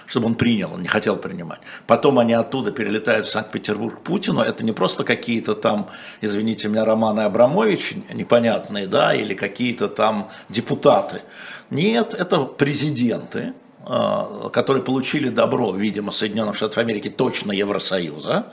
чтобы 0.09 0.25
он 0.25 0.35
принял, 0.35 0.73
он 0.73 0.81
не 0.81 0.87
хотел 0.87 1.15
принимать. 1.15 1.59
Потом 1.85 2.17
они 2.17 2.33
оттуда 2.33 2.71
перелетают 2.71 3.27
в 3.27 3.29
Санкт-Петербург 3.29 3.99
к 3.99 4.01
Путину, 4.01 4.41
это 4.41 4.63
не 4.63 4.71
просто 4.71 5.03
какие-то 5.03 5.53
там, 5.53 5.87
извините 6.21 6.67
меня, 6.67 6.83
Романы 6.83 7.21
Абрамович 7.21 7.93
непонятные, 8.13 8.87
да, 8.87 9.13
или 9.13 9.35
какие-то 9.35 9.87
там 9.87 10.29
депутаты. 10.49 11.21
Нет, 11.69 12.15
это 12.15 12.41
президенты, 12.41 13.53
а, 13.85 14.49
которые 14.49 14.83
получили 14.83 15.29
добро, 15.29 15.71
видимо, 15.73 16.11
Соединенных 16.11 16.55
Штатов 16.55 16.79
Америки, 16.79 17.09
точно 17.09 17.51
Евросоюза, 17.51 18.47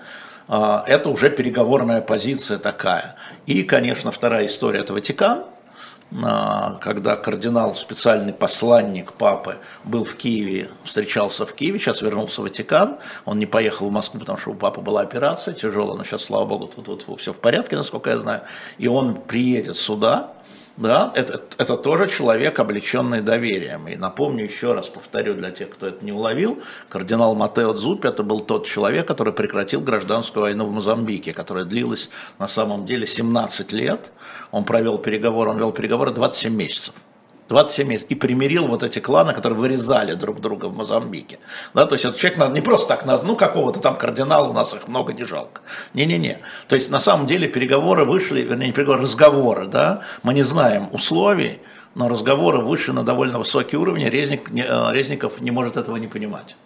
а, 0.48 0.84
это 0.86 1.08
уже 1.08 1.30
переговорная 1.30 2.02
позиция 2.02 2.58
такая. 2.58 3.16
И, 3.46 3.62
конечно, 3.62 4.10
вторая 4.10 4.46
история– 4.46 4.80
это 4.80 4.92
Ватикан– 4.92 5.44
когда 6.10 7.16
кардинал, 7.16 7.74
специальный 7.74 8.32
посланник 8.32 9.12
папы, 9.12 9.56
был 9.84 10.04
в 10.04 10.14
Киеве, 10.14 10.70
встречался 10.84 11.44
в 11.46 11.52
Киеве, 11.52 11.78
сейчас 11.78 12.00
вернулся 12.00 12.40
в 12.40 12.44
Ватикан, 12.44 12.98
он 13.24 13.38
не 13.38 13.46
поехал 13.46 13.88
в 13.88 13.92
Москву, 13.92 14.20
потому 14.20 14.38
что 14.38 14.50
у 14.50 14.54
папы 14.54 14.80
была 14.80 15.00
операция 15.00 15.52
тяжелая, 15.52 15.96
но 15.96 16.04
сейчас, 16.04 16.24
слава 16.24 16.46
богу, 16.46 16.68
тут, 16.68 17.04
тут 17.04 17.20
все 17.20 17.32
в 17.32 17.38
порядке, 17.38 17.76
насколько 17.76 18.10
я 18.10 18.18
знаю, 18.18 18.42
и 18.78 18.86
он 18.86 19.16
приедет 19.16 19.76
сюда, 19.76 20.32
да, 20.76 21.10
это, 21.14 21.40
это 21.56 21.76
тоже 21.76 22.06
человек, 22.06 22.58
облеченный 22.58 23.22
доверием. 23.22 23.88
И 23.88 23.96
напомню 23.96 24.44
еще 24.44 24.74
раз, 24.74 24.88
повторю 24.88 25.34
для 25.34 25.50
тех, 25.50 25.70
кто 25.70 25.86
это 25.86 26.04
не 26.04 26.12
уловил, 26.12 26.62
кардинал 26.90 27.34
Матео 27.34 27.72
Дзупи 27.72 28.08
это 28.08 28.22
был 28.22 28.40
тот 28.40 28.66
человек, 28.66 29.08
который 29.08 29.32
прекратил 29.32 29.80
гражданскую 29.80 30.42
войну 30.42 30.66
в 30.66 30.72
Мозамбике, 30.72 31.32
которая 31.32 31.64
длилась 31.64 32.10
на 32.38 32.46
самом 32.46 32.84
деле 32.84 33.06
17 33.06 33.72
лет. 33.72 34.12
Он 34.50 34.64
провел 34.64 34.98
переговоры, 34.98 35.50
он 35.50 35.58
вел 35.58 35.72
переговоры 35.72 36.10
27 36.10 36.54
месяцев. 36.54 36.94
27 37.48 37.88
месяцев, 37.88 38.10
и 38.10 38.14
примирил 38.14 38.66
вот 38.66 38.82
эти 38.82 38.98
кланы, 38.98 39.32
которые 39.32 39.58
вырезали 39.58 40.14
друг 40.14 40.40
друга 40.40 40.66
в 40.66 40.76
Мозамбике. 40.76 41.38
Да, 41.74 41.86
то 41.86 41.94
есть 41.94 42.04
этот 42.04 42.18
человек 42.18 42.52
не 42.52 42.60
просто 42.60 42.96
так, 42.96 43.22
ну 43.22 43.36
какого-то 43.36 43.80
там 43.80 43.96
кардинала, 43.96 44.48
у 44.48 44.52
нас 44.52 44.74
их 44.74 44.88
много, 44.88 45.12
не 45.12 45.24
жалко. 45.24 45.60
Не-не-не. 45.94 46.38
То 46.68 46.76
есть 46.76 46.90
на 46.90 46.98
самом 46.98 47.26
деле 47.26 47.48
переговоры 47.48 48.04
вышли, 48.04 48.42
вернее 48.42 48.66
не 48.66 48.72
переговоры, 48.72 49.02
разговоры, 49.02 49.66
да, 49.66 50.02
мы 50.22 50.34
не 50.34 50.42
знаем 50.42 50.88
условий, 50.92 51.60
но 51.94 52.08
разговоры 52.08 52.58
вышли 52.58 52.92
на 52.92 53.04
довольно 53.04 53.38
высокий 53.38 53.76
уровень, 53.76 54.08
Резник, 54.08 54.50
э, 54.50 54.92
Резников 54.92 55.40
не 55.40 55.50
может 55.50 55.76
этого 55.76 55.96
не 55.96 56.08
понимать. 56.08 56.56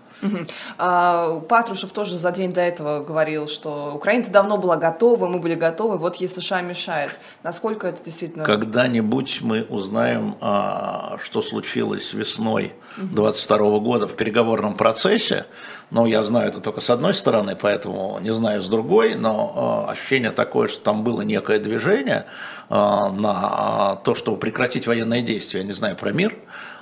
А, 0.79 1.41
Патрушев 1.41 1.93
тоже 1.93 2.19
за 2.19 2.33
день 2.33 2.53
до 2.53 2.61
этого 2.61 3.03
говорил, 3.03 3.49
что 3.49 3.93
Украина 3.95 4.27
давно 4.29 4.59
была 4.59 4.77
готова, 4.77 5.27
мы 5.27 5.39
были 5.39 5.55
готовы, 5.55 5.99
вот 5.99 6.17
ей 6.17 6.29
США 6.29 6.63
мешает. 6.63 7.17
Насколько 7.43 7.89
это 7.89 8.05
действительно... 8.05 8.45
Когда-нибудь 8.45 9.41
мы 9.43 9.63
узнаем, 9.63 10.37
а, 10.41 11.19
что 11.23 11.43
случилось 11.43 12.13
весной 12.13 12.73
22 12.97 13.79
года 13.79 14.09
в 14.09 14.15
переговорном 14.15 14.75
процессе, 14.77 15.47
но 15.91 16.07
я 16.07 16.23
знаю 16.23 16.49
это 16.49 16.61
только 16.61 16.81
с 16.81 16.91
одной 16.91 17.15
стороны, 17.15 17.57
поэтому 17.57 18.19
не 18.21 18.33
знаю 18.33 18.63
с 18.63 18.69
другой, 18.69 19.15
но 19.15 19.87
а, 19.87 19.91
ощущение 19.91 20.31
такое, 20.31 20.69
что 20.69 20.81
там 20.81 21.05
было 21.05 21.23
некое 21.23 21.59
движение 21.59 22.27
на 22.69 23.97
то, 24.05 24.15
чтобы 24.15 24.39
прекратить 24.39 24.87
военные 24.87 25.23
действия, 25.23 25.61
я 25.61 25.67
не 25.67 25.73
знаю 25.73 25.97
про 25.97 26.13
мир, 26.13 26.37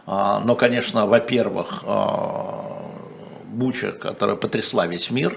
но, 0.07 0.55
конечно, 0.55 1.07
во-первых, 1.07 1.83
Буча, 3.49 3.93
которая 3.93 4.37
потрясла 4.37 4.87
весь 4.87 5.11
мир, 5.11 5.37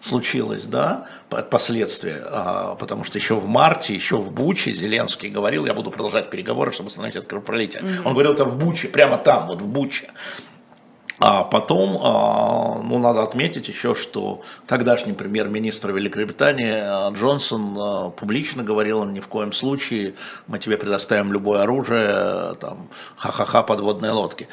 случилось, 0.00 0.64
да, 0.64 1.06
последствия, 1.50 2.22
а, 2.26 2.74
потому 2.76 3.04
что 3.04 3.18
еще 3.18 3.36
в 3.36 3.46
марте, 3.46 3.94
еще 3.94 4.18
в 4.18 4.32
Буче 4.32 4.70
Зеленский 4.70 5.28
говорил, 5.28 5.66
я 5.66 5.74
буду 5.74 5.90
продолжать 5.90 6.30
переговоры, 6.30 6.70
чтобы 6.70 6.88
остановить 6.88 7.16
это 7.16 7.26
кровопролитие. 7.26 7.82
Mm-hmm. 7.82 8.02
Он 8.04 8.12
говорил 8.12 8.32
это 8.32 8.44
в 8.44 8.58
Буче, 8.58 8.88
прямо 8.88 9.16
там, 9.16 9.48
вот 9.48 9.62
в 9.62 9.66
Буче. 9.66 10.10
А 11.18 11.44
потом, 11.44 11.98
а, 12.02 12.82
ну, 12.82 12.98
надо 12.98 13.22
отметить 13.22 13.68
еще, 13.68 13.94
что 13.94 14.42
тогдашний 14.66 15.14
премьер-министр 15.14 15.92
Великобритании 15.92 16.72
а, 16.74 17.10
Джонсон 17.10 17.76
а, 17.78 18.10
публично 18.10 18.62
говорил, 18.62 19.04
ни 19.04 19.20
в 19.20 19.28
коем 19.28 19.52
случае 19.52 20.14
мы 20.46 20.58
тебе 20.58 20.76
предоставим 20.76 21.32
любое 21.32 21.62
оружие, 21.62 22.54
там, 22.60 22.88
ха-ха-ха, 23.16 23.62
подводные 23.62 24.12
лодки, 24.12 24.48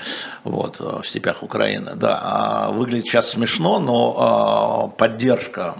вот, 0.46 0.80
в 0.80 1.04
степях 1.04 1.44
Украины. 1.44 1.96
Да, 1.96 2.70
выглядит 2.72 3.06
сейчас 3.06 3.32
смешно, 3.32 3.80
но 3.80 4.94
поддержка 4.98 5.76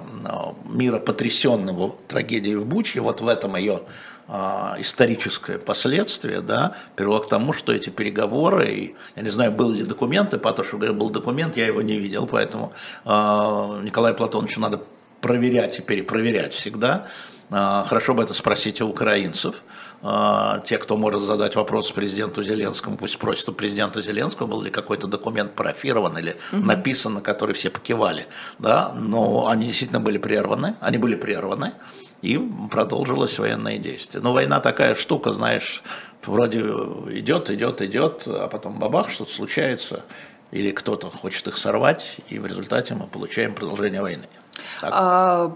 мира, 0.66 1.00
потрясенного 1.00 1.96
трагедией 2.08 2.56
в 2.56 2.66
Буче, 2.66 3.00
вот 3.00 3.22
в 3.22 3.28
этом 3.28 3.56
ее 3.56 3.82
историческое 4.28 5.58
последствие, 5.58 6.42
да, 6.42 6.76
привело 6.96 7.20
к 7.20 7.28
тому, 7.28 7.54
что 7.54 7.74
эти 7.74 7.90
переговоры, 7.90 8.70
и, 8.70 8.96
я 9.16 9.22
не 9.22 9.30
знаю, 9.30 9.52
был 9.52 9.72
ли 9.72 9.84
документы, 9.84 10.38
Патрушев 10.38 10.80
говорил, 10.80 10.94
был 10.96 11.10
документ, 11.10 11.58
я 11.58 11.68
его 11.68 11.82
не 11.82 11.98
видел, 11.98 12.28
поэтому 12.28 12.74
э, 13.06 13.10
Николаю 13.10 14.16
Платоновичу 14.16 14.62
надо 14.62 14.82
проверять 15.22 15.80
и 15.80 15.82
перепроверять 15.82 16.54
всегда. 16.54 17.08
Э, 17.50 17.84
хорошо 17.86 18.14
бы 18.14 18.24
это 18.24 18.34
спросить 18.34 18.82
у 18.82 18.88
украинцев. 18.88 19.56
Э, 20.02 20.62
те, 20.66 20.78
кто 20.78 20.98
может 20.98 21.22
задать 21.22 21.56
вопрос 21.56 21.92
президенту 21.92 22.44
Зеленскому, 22.44 22.98
пусть 22.98 23.14
спросят 23.14 23.50
у 23.50 23.54
президента 23.54 24.02
Зеленского, 24.02 24.48
был 24.48 24.62
ли 24.62 24.70
какой-то 24.70 25.08
документ 25.08 25.54
парафирован 25.54 26.18
или 26.18 26.38
угу. 26.52 26.64
написан, 26.64 27.16
на 27.16 27.22
который 27.22 27.56
все 27.56 27.70
покивали. 27.70 28.28
Да? 28.60 28.94
Но 28.96 29.48
они 29.48 29.68
действительно 29.68 30.00
были 30.00 30.18
прерваны, 30.18 30.76
они 30.82 30.98
были 30.98 31.16
прерваны 31.16 31.74
и 32.24 32.40
продолжилось 32.72 33.38
военное 33.38 33.78
действие. 33.78 34.24
Но 34.24 34.34
война 34.34 34.62
такая 34.62 34.96
штука, 34.96 35.34
знаешь, 35.34 35.84
вроде 36.26 36.60
идет, 36.60 37.50
идет, 37.50 37.82
идет, 37.82 38.24
а 38.28 38.48
потом 38.48 38.80
бабах, 38.80 39.10
что-то 39.10 39.32
случается, 39.32 40.04
или 40.52 40.72
кто-то 40.72 41.10
хочет 41.10 41.48
их 41.50 41.58
сорвать, 41.58 42.18
и 42.30 42.40
в 42.40 42.46
результате 42.46 42.96
мы 42.96 43.08
получаем 43.08 43.54
продолжение 43.54 44.02
войны. 44.02 44.26
А, 44.82 45.52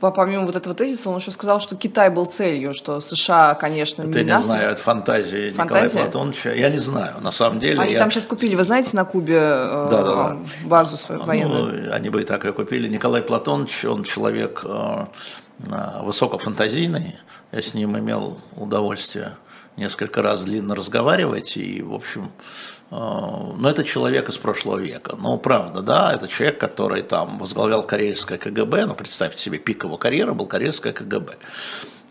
помимо 0.00 0.46
вот 0.46 0.54
этого 0.54 0.74
тезиса, 0.74 1.08
он 1.08 1.16
еще 1.16 1.30
сказал, 1.30 1.60
что 1.60 1.74
Китай 1.76 2.10
был 2.10 2.26
целью, 2.26 2.74
что 2.74 3.00
США, 3.00 3.54
конечно, 3.54 4.02
это 4.02 4.22
не 4.22 4.28
я 4.28 4.36
не 4.36 4.42
знаю, 4.42 4.70
это 4.70 4.82
фантазия, 4.82 5.50
фантазия 5.50 5.86
Николая 5.86 6.10
Платоновича. 6.10 6.52
Я 6.52 6.68
не 6.68 6.78
знаю, 6.78 7.14
на 7.20 7.30
самом 7.32 7.58
деле. 7.58 7.80
Они 7.80 7.94
я... 7.94 7.98
там 7.98 8.10
сейчас 8.10 8.24
купили, 8.24 8.54
вы 8.54 8.62
знаете, 8.62 8.96
на 8.96 9.04
Кубе 9.04 9.40
да, 9.40 9.86
да, 9.88 10.02
да. 10.02 10.36
базу 10.64 10.96
свою 10.96 11.22
ну, 11.22 11.26
военную. 11.26 11.86
Ну, 11.86 11.92
они 11.92 12.10
бы 12.10 12.20
и 12.20 12.24
так 12.24 12.44
и 12.44 12.52
купили. 12.52 12.86
Николай 12.88 13.22
Платонович, 13.22 13.86
он 13.86 14.04
человек 14.04 14.60
э, 14.64 15.06
высокофантазийный. 15.58 17.16
Я 17.52 17.62
с 17.62 17.74
ним 17.74 17.98
имел 17.98 18.38
удовольствие 18.56 19.36
несколько 19.76 20.22
раз 20.22 20.42
длинно 20.44 20.74
разговаривать, 20.74 21.56
и, 21.56 21.82
в 21.82 21.94
общем, 21.94 22.30
э, 22.90 22.96
ну, 22.96 23.68
это 23.68 23.84
человек 23.84 24.28
из 24.28 24.36
прошлого 24.36 24.78
века. 24.78 25.16
Ну, 25.16 25.36
правда, 25.38 25.82
да, 25.82 26.14
это 26.14 26.28
человек, 26.28 26.58
который 26.60 27.02
там 27.02 27.38
возглавлял 27.38 27.82
карельское 27.82 28.38
КГБ, 28.38 28.86
ну, 28.86 28.94
представьте 28.94 29.38
себе, 29.38 29.58
пик 29.58 29.84
его 29.84 29.96
карьеры 29.96 30.34
был 30.34 30.46
карельское 30.46 30.92
КГБ. 30.92 31.36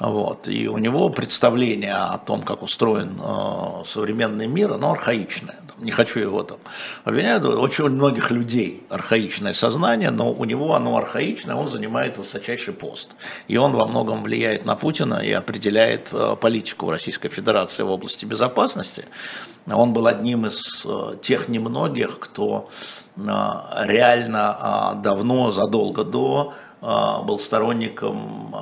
Вот. 0.03 0.50
И 0.50 0.67
у 0.67 0.77
него 0.79 1.10
представление 1.10 1.95
о 1.95 2.17
том, 2.17 2.41
как 2.41 2.62
устроен 2.62 3.17
э, 3.24 3.83
современный 3.86 4.48
мир, 4.48 4.74
оно 4.74 4.91
архаичное. 4.91 5.55
Не 5.79 5.91
хочу 5.91 6.19
его 6.19 6.43
там 6.43 6.57
обвинять. 7.05 7.45
Очень 7.45 7.88
многих 7.88 8.29
людей 8.29 8.83
архаичное 8.89 9.53
сознание, 9.53 10.12
но 10.12 10.33
у 10.33 10.43
него 10.43 10.75
оно 10.75 10.98
архаичное, 10.98 11.55
он 11.55 11.69
занимает 11.69 12.17
высочайший 12.17 12.74
пост. 12.74 13.12
И 13.48 13.55
он 13.55 13.72
во 13.72 13.86
многом 13.86 14.24
влияет 14.24 14.65
на 14.65 14.75
Путина 14.75 15.22
и 15.24 15.31
определяет 15.31 16.10
э, 16.12 16.36
политику 16.36 16.91
Российской 16.91 17.29
Федерации 17.29 17.83
в 17.83 17.89
области 17.89 18.25
безопасности. 18.25 19.05
Он 19.72 19.93
был 19.93 20.07
одним 20.07 20.45
из 20.48 20.86
э, 20.86 21.15
тех 21.22 21.48
немногих, 21.48 22.19
кто 22.19 22.69
э, 23.15 23.22
реально 23.86 24.95
э, 24.98 25.01
давно, 25.01 25.51
задолго 25.51 26.03
до 26.03 26.53
был 26.84 27.40
сторонником 27.40 28.54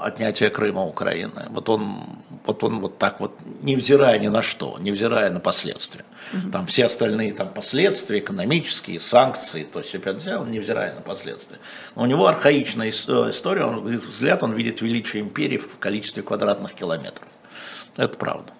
отнятия 0.00 0.48
Крыма 0.48 0.86
Украины. 0.86 1.48
Вот 1.50 1.68
он, 1.68 2.02
вот 2.46 2.64
он 2.64 2.80
вот 2.80 2.96
так 2.96 3.20
вот, 3.20 3.32
невзирая 3.60 4.18
ни 4.18 4.28
на 4.28 4.40
что, 4.40 4.78
невзирая 4.78 5.30
на 5.30 5.38
последствия. 5.38 6.06
Угу. 6.32 6.50
Там 6.50 6.66
все 6.66 6.86
остальные 6.86 7.34
там 7.34 7.48
последствия, 7.48 8.20
экономические, 8.20 8.98
санкции, 8.98 9.64
то 9.64 9.80
есть 9.80 9.94
опять 9.94 10.16
взял, 10.16 10.46
невзирая 10.46 10.94
на 10.94 11.02
последствия. 11.02 11.58
Но 11.94 12.04
у 12.04 12.06
него 12.06 12.26
архаичная 12.26 12.88
история, 12.88 13.64
он, 13.64 13.84
взгляд, 13.84 14.42
он 14.42 14.54
видит 14.54 14.80
величие 14.80 15.22
империи 15.22 15.58
в 15.58 15.78
количестве 15.78 16.22
квадратных 16.22 16.72
километров. 16.72 17.28
Это 17.98 18.16
правда. 18.16 18.52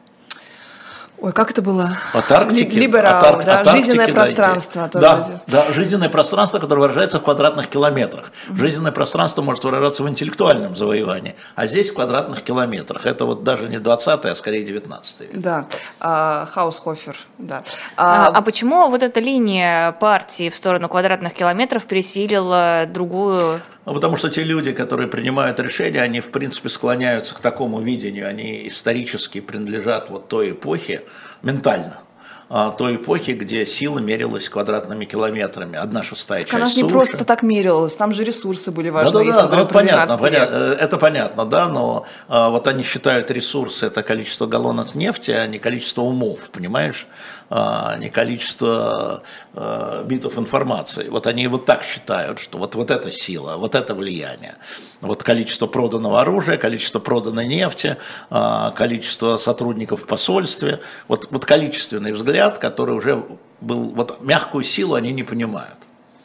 Ой, 1.20 1.32
как 1.32 1.50
это 1.50 1.62
было? 1.62 1.90
От 2.12 2.30
Арктики, 2.30 2.76
Либерал, 2.76 3.18
от, 3.18 3.24
Ар- 3.24 3.44
да, 3.44 3.60
от 3.60 3.70
жизненное 3.72 4.04
Арктики 4.04 4.14
пространство. 4.14 4.90
Да, 4.92 5.26
да, 5.48 5.72
жизненное 5.72 6.08
пространство, 6.08 6.58
которое 6.60 6.82
выражается 6.82 7.18
в 7.18 7.24
квадратных 7.24 7.68
километрах. 7.68 8.30
Жизненное 8.48 8.92
пространство 8.92 9.42
может 9.42 9.64
выражаться 9.64 10.04
в 10.04 10.08
интеллектуальном 10.08 10.76
завоевании, 10.76 11.34
а 11.56 11.66
здесь 11.66 11.90
в 11.90 11.94
квадратных 11.94 12.42
километрах. 12.42 13.04
Это 13.04 13.24
вот 13.24 13.42
даже 13.42 13.68
не 13.68 13.78
20 13.78 14.26
а 14.26 14.34
скорее 14.34 14.62
19 14.62 15.20
век. 15.20 15.30
Да, 15.34 15.66
а, 15.98 16.46
Хаусхофер, 16.46 17.16
да. 17.38 17.62
А, 17.96 18.28
а, 18.28 18.38
а 18.38 18.42
почему 18.42 18.88
вот 18.88 19.02
эта 19.02 19.18
линия 19.18 19.92
партии 19.92 20.50
в 20.50 20.56
сторону 20.56 20.88
квадратных 20.88 21.34
километров 21.34 21.84
пересилила 21.86 22.86
другую 22.86 23.60
ну, 23.88 23.94
потому 23.94 24.18
что 24.18 24.28
те 24.28 24.42
люди, 24.42 24.72
которые 24.72 25.08
принимают 25.08 25.58
решения, 25.60 26.02
они, 26.02 26.20
в 26.20 26.28
принципе, 26.30 26.68
склоняются 26.68 27.34
к 27.34 27.40
такому 27.40 27.80
видению, 27.80 28.28
они 28.28 28.68
исторически 28.68 29.40
принадлежат 29.40 30.10
вот 30.10 30.28
той 30.28 30.50
эпохе 30.50 31.04
ментально 31.42 32.02
а, 32.50 32.70
той 32.70 32.96
эпохи, 32.96 33.32
где 33.32 33.66
сила 33.66 33.98
мерилась 33.98 34.48
квадратными 34.48 35.04
километрами. 35.04 35.76
Одна 35.76 36.02
шестая 36.02 36.44
часть 36.44 36.54
Она 36.54 36.66
же 36.66 36.82
не 36.82 36.88
просто 36.88 37.24
так 37.24 37.42
мерилась, 37.42 37.94
там 37.94 38.14
же 38.14 38.24
ресурсы 38.24 38.70
были 38.70 38.88
важны. 38.88 39.10
Да, 39.10 39.24
да, 39.24 39.48
да, 39.48 39.56
ну, 39.56 39.62
это 39.64 39.72
понятно, 39.72 40.18
понятно, 40.18 40.54
э, 40.54 40.76
это 40.80 40.96
понятно, 40.98 41.44
да, 41.44 41.68
но 41.68 42.06
а, 42.28 42.48
вот 42.50 42.66
они 42.66 42.82
считают 42.82 43.30
ресурсы, 43.30 43.86
это 43.86 44.02
количество 44.02 44.46
галлонов 44.46 44.94
нефти, 44.94 45.30
а 45.30 45.46
не 45.46 45.58
количество 45.58 46.02
умов, 46.02 46.50
понимаешь? 46.50 47.06
А, 47.50 47.96
не 47.96 48.10
количество 48.10 49.22
а, 49.54 50.04
битов 50.04 50.38
информации. 50.38 51.08
Вот 51.08 51.26
они 51.26 51.46
вот 51.46 51.64
так 51.64 51.82
считают, 51.82 52.38
что 52.40 52.58
вот, 52.58 52.74
вот 52.74 52.90
эта 52.90 53.10
сила, 53.10 53.56
вот 53.56 53.74
это 53.74 53.94
влияние. 53.94 54.56
Вот 55.00 55.22
количество 55.22 55.66
проданного 55.66 56.20
оружия, 56.20 56.58
количество 56.58 56.98
проданной 56.98 57.46
нефти, 57.46 57.96
а, 58.28 58.72
количество 58.72 59.38
сотрудников 59.38 60.02
в 60.02 60.06
посольстве. 60.06 60.80
Вот, 61.08 61.28
вот 61.30 61.46
количественный 61.46 62.12
взгляд, 62.12 62.58
который 62.58 62.94
уже 62.94 63.24
был, 63.62 63.90
вот 63.94 64.20
мягкую 64.20 64.62
силу 64.62 64.94
они 64.94 65.12
не 65.12 65.22
понимают. 65.22 65.78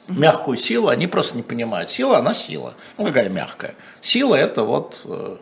Мягкую 0.09 0.57
силу 0.57 0.89
они 0.89 1.07
просто 1.07 1.37
не 1.37 1.43
понимают. 1.43 1.89
Сила, 1.89 2.17
она 2.17 2.33
сила. 2.33 2.73
Ну, 2.97 3.05
какая 3.05 3.29
мягкая? 3.29 3.75
Сила– 4.01 4.35
это 4.35 4.63
вот 4.63 5.01
э, 5.05 5.37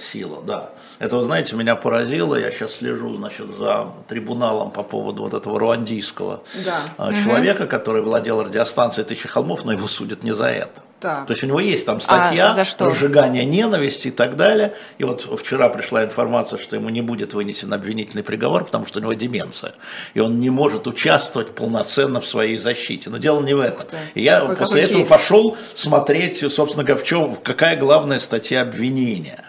сила, 0.00 0.42
да. 0.42 0.70
Это, 0.98 1.16
вы 1.16 1.24
знаете, 1.24 1.56
меня 1.56 1.76
поразило, 1.76 2.34
я 2.34 2.50
сейчас 2.50 2.74
слежу, 2.76 3.16
значит, 3.16 3.46
за 3.56 3.88
трибуналом 4.08 4.70
по 4.70 4.82
поводу 4.82 5.22
вот 5.22 5.34
этого 5.34 5.58
руандийского 5.58 6.42
да. 6.64 7.10
Э, 7.10 7.24
человека, 7.24 7.62
угу. 7.62 7.70
который 7.70 8.02
владел 8.02 8.42
радиостанцией 8.42 9.06
«Тысяча 9.06 9.28
холмов», 9.28 9.64
но 9.64 9.72
его 9.72 9.86
судят 9.86 10.22
не 10.22 10.32
за 10.32 10.46
это. 10.46 10.82
Так. 11.00 11.26
То 11.26 11.32
есть 11.32 11.44
у 11.44 11.46
него 11.46 11.60
есть 11.60 11.86
там 11.86 12.00
статья, 12.00 12.52
а, 12.56 12.64
что? 12.64 12.86
разжигание 12.86 13.44
ненависти 13.44 14.08
и 14.08 14.10
так 14.10 14.34
далее. 14.34 14.74
И 14.98 15.04
вот 15.04 15.28
вчера 15.40 15.68
пришла 15.68 16.04
информация, 16.04 16.58
что 16.58 16.74
ему 16.74 16.88
не 16.88 17.02
будет 17.02 17.34
вынесен 17.34 17.72
обвинительный 17.72 18.24
приговор, 18.24 18.64
потому 18.64 18.84
что 18.84 18.98
у 18.98 19.02
него 19.02 19.12
деменция. 19.12 19.74
И 20.14 20.20
он 20.20 20.40
не 20.40 20.50
может 20.50 20.88
участвовать 20.88 21.54
полноценно 21.54 22.20
в 22.20 22.26
своей 22.26 22.58
защите. 22.58 23.10
Но 23.10 23.18
дело 23.18 23.40
не 23.42 23.54
в 23.54 23.60
этом. 23.60 23.86
И 24.14 24.22
я 24.22 24.44
Ой, 24.44 24.56
после 24.56 24.82
этого 24.82 25.00
кейс. 25.00 25.08
пошел 25.08 25.56
смотреть, 25.74 26.38
собственно 26.52 26.84
говоря, 26.84 27.00
в 27.00 27.06
чем, 27.06 27.36
какая 27.36 27.76
главная 27.76 28.18
статья 28.18 28.62
обвинения. 28.62 29.44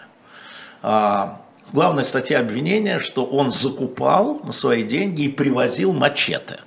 А, 0.82 1.40
главная 1.72 2.04
статья 2.04 2.38
обвинения, 2.38 3.00
что 3.00 3.24
он 3.24 3.50
закупал 3.50 4.40
на 4.44 4.52
свои 4.52 4.84
деньги 4.84 5.22
и 5.22 5.28
привозил 5.28 5.92
мачете. 5.92 6.60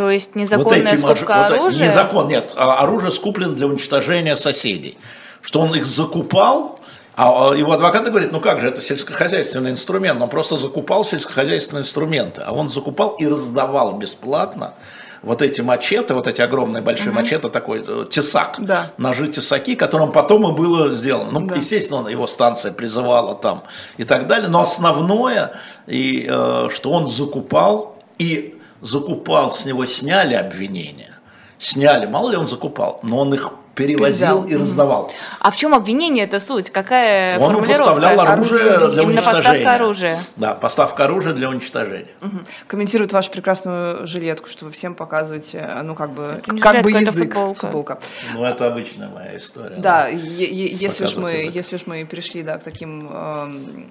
То 0.00 0.08
есть 0.08 0.34
незаконная 0.34 0.96
вот 0.96 0.98
скупка 0.98 1.46
вот, 1.50 1.58
оружия? 1.58 1.88
Незакон, 1.88 2.28
нет. 2.28 2.54
А 2.56 2.78
оружие 2.78 3.10
скуплено 3.10 3.52
для 3.52 3.66
уничтожения 3.66 4.34
соседей. 4.34 4.96
Что 5.42 5.60
он 5.60 5.74
их 5.74 5.84
закупал, 5.84 6.80
а, 7.16 7.50
а 7.50 7.54
его 7.54 7.72
адвокаты 7.72 8.08
говорят, 8.08 8.32
ну 8.32 8.40
как 8.40 8.60
же, 8.60 8.68
это 8.68 8.80
сельскохозяйственный 8.80 9.72
инструмент, 9.72 10.22
он 10.22 10.30
просто 10.30 10.56
закупал 10.56 11.04
сельскохозяйственные 11.04 11.82
инструменты, 11.82 12.40
а 12.40 12.52
он 12.52 12.70
закупал 12.70 13.10
и 13.16 13.26
раздавал 13.26 13.98
бесплатно 13.98 14.72
вот 15.20 15.42
эти 15.42 15.60
мачете, 15.60 16.14
вот 16.14 16.26
эти 16.26 16.40
огромные 16.40 16.82
большие 16.82 17.10
угу. 17.10 17.18
мачете, 17.18 17.50
такой 17.50 17.84
э, 17.86 18.06
тесак, 18.08 18.56
да. 18.60 18.92
ножи 18.96 19.28
тесаки, 19.28 19.76
которым 19.76 20.12
потом 20.12 20.50
и 20.50 20.56
было 20.56 20.88
сделано. 20.88 21.40
Ну, 21.40 21.46
да. 21.46 21.56
естественно, 21.56 22.08
его 22.08 22.26
станция 22.26 22.72
призывала 22.72 23.34
там 23.34 23.64
и 23.98 24.04
так 24.04 24.26
далее, 24.26 24.48
но 24.48 24.62
основное, 24.62 25.52
и, 25.86 26.26
э, 26.26 26.68
что 26.72 26.90
он 26.90 27.06
закупал 27.06 27.98
и 28.18 28.56
закупал, 28.80 29.50
с 29.50 29.64
него 29.64 29.86
сняли 29.86 30.34
обвинения. 30.34 31.18
Сняли, 31.58 32.06
мало 32.06 32.30
ли 32.30 32.36
он 32.36 32.46
закупал, 32.46 33.00
но 33.02 33.18
он 33.18 33.34
их 33.34 33.52
перевозил 33.80 34.42
Передал. 34.42 34.44
и 34.46 34.56
раздавал. 34.56 35.12
А 35.40 35.50
в 35.50 35.56
чем 35.56 35.74
обвинение 35.74 36.24
это 36.24 36.38
суть? 36.40 36.70
Какая 36.70 37.38
Он 37.38 37.64
поставлял 37.64 38.20
оружие 38.20 38.78
для 38.88 39.02
Именно 39.02 39.02
уничтожения. 39.02 39.22
поставка 39.22 39.74
оружия. 39.74 40.18
Да, 40.36 40.54
поставка 40.54 41.04
оружия 41.04 41.32
для 41.32 41.48
уничтожения. 41.48 42.08
Угу. 42.22 42.36
Комментирует 42.66 43.12
вашу 43.12 43.30
прекрасную 43.30 44.06
жилетку, 44.06 44.48
что 44.48 44.66
вы 44.66 44.70
всем 44.70 44.94
показываете, 44.94 45.68
ну 45.82 45.94
как 45.94 46.10
бы, 46.10 46.42
это 46.46 46.56
как 46.58 46.82
бы 46.82 46.90
язык. 46.90 47.32
Футболка. 47.32 47.60
футболка. 47.60 47.98
Ну 48.34 48.44
это 48.44 48.66
обычная 48.66 49.08
моя 49.08 49.36
история. 49.36 49.76
Да, 49.76 50.02
да. 50.02 50.08
если 50.08 51.04
уж 51.04 51.16
мы, 51.16 51.50
если 51.52 51.76
уж 51.76 51.86
мы 51.86 52.04
перешли, 52.04 52.42
да, 52.42 52.58
к 52.58 52.64
таким 52.64 53.08
э, 53.10 53.48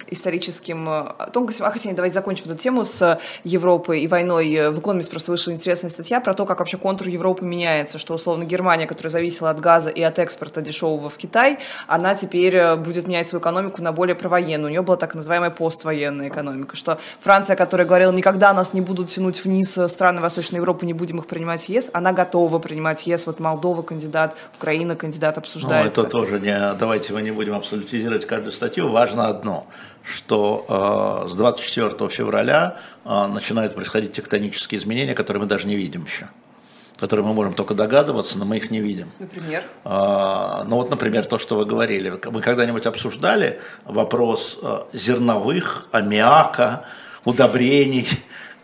историческим 0.08 0.88
тонкостям, 1.32 1.66
а 1.66 1.70
хотя 1.70 1.88
не, 1.88 1.94
давайте 1.94 2.14
закончим 2.14 2.44
эту 2.46 2.56
тему 2.56 2.84
с 2.84 3.18
Европой 3.44 4.00
и 4.00 4.06
войной. 4.06 4.70
В 4.70 4.78
Economist 4.78 5.10
просто 5.10 5.30
вышла 5.30 5.52
интересная 5.52 5.90
статья 5.90 6.20
про 6.20 6.34
то, 6.34 6.46
как 6.46 6.58
вообще 6.58 6.76
контур 6.76 7.08
Европы 7.08 7.44
меняется, 7.44 7.98
что 7.98 8.14
условно 8.14 8.44
Германия, 8.44 8.86
которая 8.86 9.10
зависела 9.10 9.50
от 9.50 9.60
газа 9.60 9.79
газа 9.80 9.90
и 9.90 10.02
от 10.02 10.18
экспорта 10.18 10.60
дешевого 10.60 11.08
в 11.08 11.16
Китай, 11.16 11.58
она 11.86 12.14
теперь 12.14 12.56
э, 12.56 12.76
будет 12.76 13.06
менять 13.06 13.28
свою 13.28 13.40
экономику 13.40 13.82
на 13.82 13.92
более 13.92 14.14
провоенную. 14.14 14.66
У 14.66 14.70
нее 14.70 14.82
была 14.82 14.96
так 14.96 15.14
называемая 15.14 15.50
поствоенная 15.50 16.28
экономика, 16.28 16.76
что 16.76 16.98
Франция, 17.20 17.56
которая 17.56 17.86
говорила, 17.86 18.12
никогда 18.12 18.52
нас 18.52 18.74
не 18.74 18.80
будут 18.80 19.08
тянуть 19.08 19.44
вниз 19.44 19.78
э, 19.78 19.88
страны 19.88 20.20
Восточной 20.20 20.56
Европы, 20.56 20.86
не 20.86 20.92
будем 20.92 21.18
их 21.18 21.26
принимать 21.26 21.64
в 21.64 21.68
ЕС, 21.68 21.90
она 21.92 22.12
готова 22.12 22.58
принимать 22.58 23.00
в 23.00 23.06
ЕС. 23.06 23.26
Вот 23.26 23.40
Молдова 23.40 23.82
кандидат, 23.82 24.34
Украина 24.58 24.96
кандидат 24.96 25.38
обсуждается. 25.38 26.00
Ну, 26.00 26.06
это 26.06 26.10
тоже 26.10 26.40
не... 26.40 26.74
Давайте 26.78 27.12
мы 27.12 27.22
не 27.22 27.30
будем 27.30 27.54
абсолютизировать 27.54 28.26
каждую 28.26 28.52
статью. 28.52 28.90
Важно 28.90 29.28
одно, 29.28 29.66
что 30.02 31.24
э, 31.26 31.28
с 31.28 31.34
24 31.34 32.08
февраля 32.10 32.76
э, 33.04 33.26
начинают 33.28 33.74
происходить 33.74 34.12
тектонические 34.12 34.78
изменения, 34.78 35.14
которые 35.14 35.42
мы 35.42 35.48
даже 35.48 35.66
не 35.66 35.76
видим 35.76 36.04
еще 36.04 36.28
которые 37.00 37.24
мы 37.26 37.32
можем 37.32 37.54
только 37.54 37.74
догадываться, 37.74 38.38
но 38.38 38.44
мы 38.44 38.58
их 38.58 38.70
не 38.70 38.80
видим. 38.80 39.10
Например? 39.18 39.64
А, 39.84 40.64
ну 40.68 40.76
вот, 40.76 40.90
например, 40.90 41.24
то, 41.24 41.38
что 41.38 41.56
вы 41.56 41.64
говорили. 41.64 42.12
Мы 42.30 42.42
когда-нибудь 42.42 42.84
обсуждали 42.86 43.58
вопрос 43.86 44.58
а, 44.62 44.86
зерновых, 44.92 45.86
аммиака, 45.92 46.84
удобрений, 47.24 48.06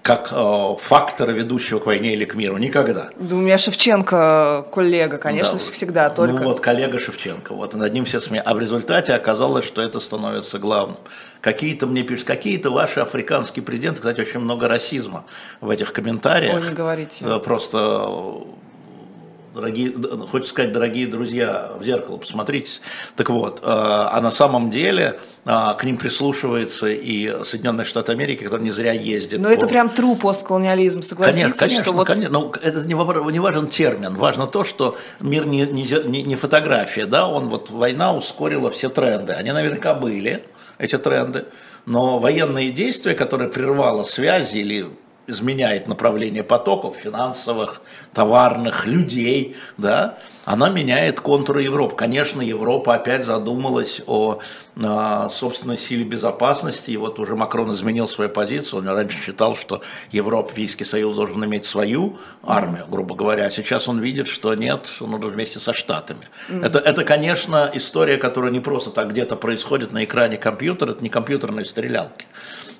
как 0.06 0.28
э, 0.30 0.74
фактора, 0.78 1.32
ведущего 1.32 1.80
к 1.80 1.86
войне 1.86 2.12
или 2.12 2.24
к 2.24 2.36
миру. 2.36 2.58
Никогда. 2.58 3.10
Да 3.16 3.34
у 3.34 3.38
меня 3.38 3.58
Шевченко 3.58 4.64
коллега, 4.72 5.18
конечно, 5.18 5.58
да, 5.58 5.72
всегда 5.72 6.10
только. 6.10 6.36
Ну 6.36 6.44
вот 6.44 6.60
коллега 6.60 7.00
Шевченко, 7.00 7.52
вот 7.52 7.74
над 7.74 7.92
ним 7.92 8.04
все 8.04 8.20
смеялись. 8.20 8.46
А 8.46 8.54
в 8.54 8.60
результате 8.60 9.14
оказалось, 9.14 9.64
что 9.64 9.82
это 9.82 9.98
становится 9.98 10.60
главным. 10.60 10.98
Какие-то 11.40 11.88
мне 11.88 12.04
пишут, 12.04 12.24
какие-то 12.24 12.70
ваши 12.70 13.00
африканские 13.00 13.64
президенты, 13.64 13.96
кстати, 13.96 14.20
очень 14.20 14.38
много 14.38 14.68
расизма 14.68 15.24
в 15.60 15.70
этих 15.70 15.92
комментариях. 15.92 16.54
О, 16.54 16.60
не 16.60 16.72
говорите. 16.72 17.24
Э, 17.24 17.40
просто 17.40 18.44
дорогие, 19.56 19.92
хочется 20.30 20.52
сказать, 20.52 20.72
дорогие 20.72 21.06
друзья, 21.06 21.72
в 21.78 21.82
зеркало 21.82 22.18
посмотрите. 22.18 22.80
Так 23.16 23.30
вот, 23.30 23.60
э, 23.60 23.62
а 23.64 24.20
на 24.20 24.30
самом 24.30 24.70
деле 24.70 25.18
э, 25.44 25.50
к 25.78 25.82
ним 25.84 25.96
прислушивается 25.96 26.88
и 26.88 27.42
Соединенные 27.42 27.84
Штаты 27.84 28.12
Америки, 28.12 28.44
которые 28.44 28.64
не 28.64 28.70
зря 28.70 28.92
ездят. 28.92 29.40
Но 29.40 29.48
по... 29.48 29.52
это 29.52 29.66
прям 29.66 29.88
true 29.88 30.16
постколониализм, 30.16 31.02
согласитесь? 31.02 31.42
Конечно, 31.42 31.58
конечно, 31.58 31.84
что 31.84 31.92
вот... 31.94 32.06
конечно. 32.06 32.30
Но 32.30 32.52
это 32.62 32.80
не, 32.86 32.94
не 33.32 33.40
важен 33.40 33.68
термин, 33.68 34.16
важно 34.16 34.46
то, 34.46 34.62
что 34.62 34.96
мир 35.20 35.46
не, 35.46 35.62
не, 35.62 36.22
не 36.22 36.36
фотография, 36.36 37.06
да, 37.06 37.26
он 37.26 37.48
вот 37.48 37.70
война 37.70 38.14
ускорила 38.14 38.70
все 38.70 38.90
тренды, 38.90 39.32
они 39.32 39.52
наверняка 39.52 39.94
были, 39.94 40.44
эти 40.78 40.98
тренды, 40.98 41.46
но 41.86 42.18
военные 42.18 42.70
действия, 42.70 43.14
которые 43.14 43.48
прервало 43.48 44.02
связи 44.02 44.58
или 44.58 44.86
изменяет 45.26 45.88
направление 45.88 46.42
потоков 46.42 46.96
финансовых, 46.96 47.82
товарных, 48.12 48.86
людей, 48.86 49.56
да, 49.76 50.18
она 50.44 50.68
меняет 50.68 51.20
контуры 51.20 51.62
Европы. 51.62 51.96
Конечно, 51.96 52.40
Европа 52.40 52.94
опять 52.94 53.24
задумалась 53.24 54.00
о, 54.06 54.38
о 54.76 55.28
собственной 55.30 55.78
силе 55.78 56.04
безопасности, 56.04 56.90
и 56.92 56.96
вот 56.96 57.18
уже 57.18 57.34
Макрон 57.34 57.72
изменил 57.72 58.08
свою 58.08 58.30
позицию, 58.30 58.80
он 58.80 58.88
раньше 58.88 59.20
считал, 59.20 59.56
что 59.56 59.82
Европейский 60.12 60.84
Союз 60.84 61.16
должен 61.16 61.44
иметь 61.44 61.66
свою 61.66 62.18
армию, 62.42 62.86
грубо 62.88 63.14
говоря, 63.14 63.46
а 63.46 63.50
сейчас 63.50 63.88
он 63.88 63.98
видит, 64.00 64.28
что 64.28 64.54
нет, 64.54 64.88
он 65.00 65.10
нужно 65.10 65.28
вместе 65.28 65.58
со 65.58 65.72
Штатами. 65.72 66.28
Mm-hmm. 66.48 66.64
Это, 66.64 66.78
это, 66.78 67.04
конечно, 67.04 67.70
история, 67.74 68.16
которая 68.16 68.50
не 68.50 68.60
просто 68.60 68.90
так 68.90 69.10
где-то 69.10 69.36
происходит 69.36 69.92
на 69.92 70.04
экране 70.04 70.36
компьютера, 70.36 70.92
это 70.92 71.02
не 71.02 71.10
компьютерные 71.10 71.64
стрелялки, 71.64 72.26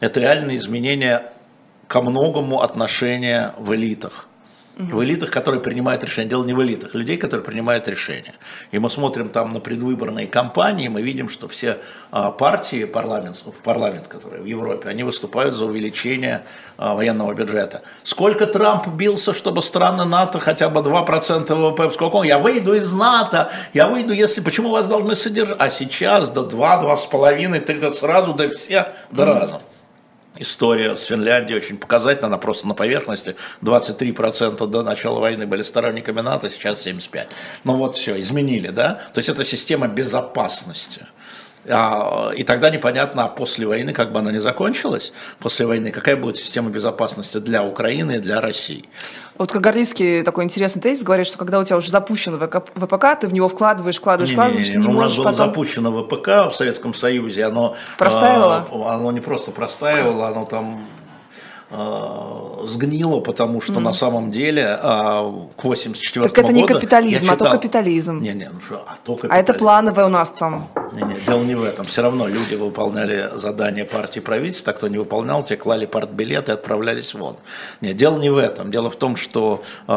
это 0.01 0.21
реальные 0.21 0.57
изменения 0.57 1.33
ко 1.87 2.03
многому 2.03 2.63
отношения 2.63 3.55
в 3.59 3.75
элитах. 3.75 4.29
В 4.79 5.03
элитах, 5.03 5.31
которые 5.31 5.63
принимают 5.63 6.05
решения. 6.05 6.29
Дело 6.29 6.45
не 6.45 6.53
в 6.53 6.63
элитах, 6.63 6.95
людей, 6.95 7.17
которые 7.17 7.43
принимают 7.43 7.89
решения. 7.89 8.35
И 8.73 8.79
мы 8.79 8.91
смотрим 8.91 9.31
там 9.31 9.55
на 9.55 9.61
предвыборные 9.61 10.27
кампании, 10.27 10.89
мы 10.89 11.01
видим, 11.01 11.31
что 11.31 11.49
все 11.49 11.79
а, 12.11 12.31
партии 12.31 12.85
парламент, 12.85 13.43
парламент, 13.65 14.07
которые 14.07 14.43
в 14.43 14.45
Европе, 14.45 14.91
они 14.91 15.03
выступают 15.03 15.55
за 15.55 15.65
увеличение 15.65 16.43
а, 16.77 16.95
военного 16.95 17.33
бюджета. 17.33 17.81
Сколько 18.03 18.47
Трамп 18.47 18.89
бился, 18.89 19.33
чтобы 19.33 19.63
страны 19.63 20.05
НАТО 20.05 20.41
хотя 20.41 20.69
бы 20.69 20.81
2% 20.81 21.55
ВВП, 21.55 21.91
сколько 21.91 22.17
он, 22.17 22.27
я 22.27 22.39
выйду 22.39 22.75
из 22.75 22.93
НАТО, 22.93 23.51
я 23.73 23.89
выйду, 23.89 24.13
если, 24.13 24.43
почему 24.43 24.69
вас 24.69 24.89
должны 24.89 25.15
содержать? 25.15 25.57
А 25.59 25.71
сейчас 25.71 26.29
до 26.29 26.43
2, 26.43 26.83
2,5, 26.83 27.61
3, 27.61 27.95
сразу, 27.95 28.35
до 28.35 28.51
все, 28.51 28.93
до 29.11 29.25
разом 29.25 29.63
история 30.39 30.97
с 30.97 31.05
Финляндией 31.05 31.59
очень 31.59 31.79
показательна, 31.79 32.29
она 32.29 32.39
просто 32.39 32.67
на 32.69 32.75
поверхности. 32.75 33.37
23% 33.63 34.67
до 34.67 34.83
начала 34.83 35.21
войны 35.21 35.47
были 35.47 35.63
сторонниками 35.63 36.21
НАТО, 36.21 36.49
сейчас 36.49 36.87
75%. 36.87 37.27
Ну 37.65 37.77
вот 37.77 37.97
все, 37.97 38.19
изменили, 38.21 38.69
да? 38.69 39.01
То 39.13 39.19
есть 39.19 39.29
это 39.29 39.45
система 39.45 39.89
безопасности. 39.89 41.07
А, 41.69 42.31
и 42.37 42.43
тогда 42.43 42.71
непонятно, 42.71 43.25
а 43.25 43.29
после 43.29 43.67
войны, 43.67 43.93
как 43.93 44.13
бы 44.13 44.19
она 44.21 44.33
ни 44.33 44.39
закончилась, 44.39 45.13
после 45.39 45.67
войны, 45.67 45.91
какая 45.91 46.17
будет 46.17 46.37
система 46.37 46.71
безопасности 46.71 47.39
для 47.39 47.65
Украины 47.65 48.17
и 48.17 48.19
для 48.19 48.41
России. 48.41 48.85
Вот 49.39 49.53
как 49.53 49.63
Горлицкий 49.63 50.23
такой 50.23 50.45
интересный 50.45 50.81
тезис 50.81 51.03
говорит, 51.03 51.27
что 51.27 51.39
когда 51.39 51.59
у 51.59 51.65
тебя 51.65 51.77
уже 51.77 51.91
запущено 51.91 52.39
ВПК, 52.39 53.21
ты 53.21 53.29
в 53.29 53.33
него 53.33 53.49
вкладываешь, 53.49 53.97
вкладываешь, 53.97 54.31
не, 54.31 54.37
вкладываешь, 54.37 54.69
не, 54.69 54.75
не, 54.75 54.79
не, 54.79 54.87
не 54.87 54.93
ну, 54.93 54.99
можешь 55.01 55.19
У 55.19 55.23
нас 55.23 55.37
было 55.37 55.47
запущено 55.47 56.03
ВПК 56.03 56.51
в 56.51 56.55
Советском 56.55 56.95
Союзе, 56.95 57.45
оно... 57.45 57.77
Простаивало? 57.99 58.67
А, 58.71 58.95
оно 58.95 59.13
не 59.13 59.21
просто 59.21 59.51
простаивало, 59.51 60.29
оно 60.29 60.45
там 60.45 60.81
Э, 60.81 60.96
сгнило, 61.69 63.21
потому 63.21 63.61
что 63.61 63.75
mm. 63.75 63.81
на 63.81 63.93
самом 63.93 64.31
деле 64.31 64.63
э, 64.63 64.77
к 65.57 65.65
84 65.65 66.23
году... 66.23 66.35
Так 66.35 66.45
это 66.45 66.53
не 66.53 66.65
капитализм, 66.65 67.27
читал... 67.27 67.35
а 67.35 67.51
то 67.51 67.51
капитализм. 67.57 68.23
Не, 68.23 68.35
не, 68.35 68.49
ну 68.49 68.61
что, 68.61 68.85
а 68.87 68.97
то 69.05 69.17
капитализм. 69.17 69.35
А 69.35 69.39
это 69.39 69.55
плановое 69.55 70.07
у 70.07 70.09
нас 70.09 70.31
там. 70.31 70.69
Не, 70.93 71.03
не, 71.03 71.15
дело 71.27 71.43
не 71.43 71.57
в 71.57 71.65
этом. 71.65 71.85
Все 71.85 72.03
равно 72.03 72.29
люди 72.29 72.55
выполняли 72.55 73.31
задания 73.35 73.85
партии 73.85 74.21
правительства, 74.21 74.73
а 74.73 74.77
кто 74.77 74.87
не 74.87 74.99
выполнял, 74.99 75.43
те 75.43 75.57
клали 75.57 75.87
партбилеты 75.87 76.53
и 76.53 76.55
отправлялись 76.55 77.15
вон. 77.15 77.37
Нет, 77.81 77.97
дело 77.97 78.19
не 78.19 78.31
в 78.31 78.37
этом. 78.39 78.71
Дело 78.71 78.89
в 78.89 78.97
том, 78.97 79.17
что 79.17 79.65
э, 79.89 79.93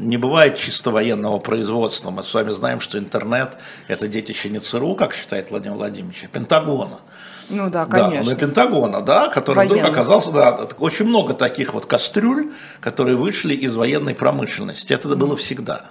не 0.00 0.18
бывает 0.18 0.56
чисто 0.56 0.92
военного 0.92 1.40
производства. 1.40 2.10
Мы 2.10 2.22
с 2.22 2.32
вами 2.32 2.50
знаем, 2.50 2.78
что 2.78 2.96
интернет– 2.96 3.58
это 3.88 4.06
детище 4.06 4.50
не 4.50 4.60
ЦРУ, 4.60 4.94
как 4.94 5.14
считает 5.14 5.50
Владимир 5.50 5.76
Владимирович, 5.76 6.22
а 6.24 6.28
Пентагона. 6.28 7.00
Ну 7.50 7.70
да, 7.70 7.86
конечно. 7.86 8.24
Да, 8.24 8.30
на 8.30 8.36
Пентагона, 8.36 9.00
да, 9.02 9.28
который 9.28 9.56
Военных. 9.56 9.78
вдруг 9.78 9.92
оказался, 9.92 10.30
да, 10.30 10.68
очень 10.78 11.06
много 11.06 11.34
таких 11.34 11.74
вот 11.74 11.86
кастрюль, 11.86 12.52
которые 12.80 13.16
вышли 13.16 13.54
из 13.54 13.74
военной 13.74 14.14
промышленности. 14.14 14.92
Это 14.92 15.14
было 15.16 15.36
всегда. 15.36 15.90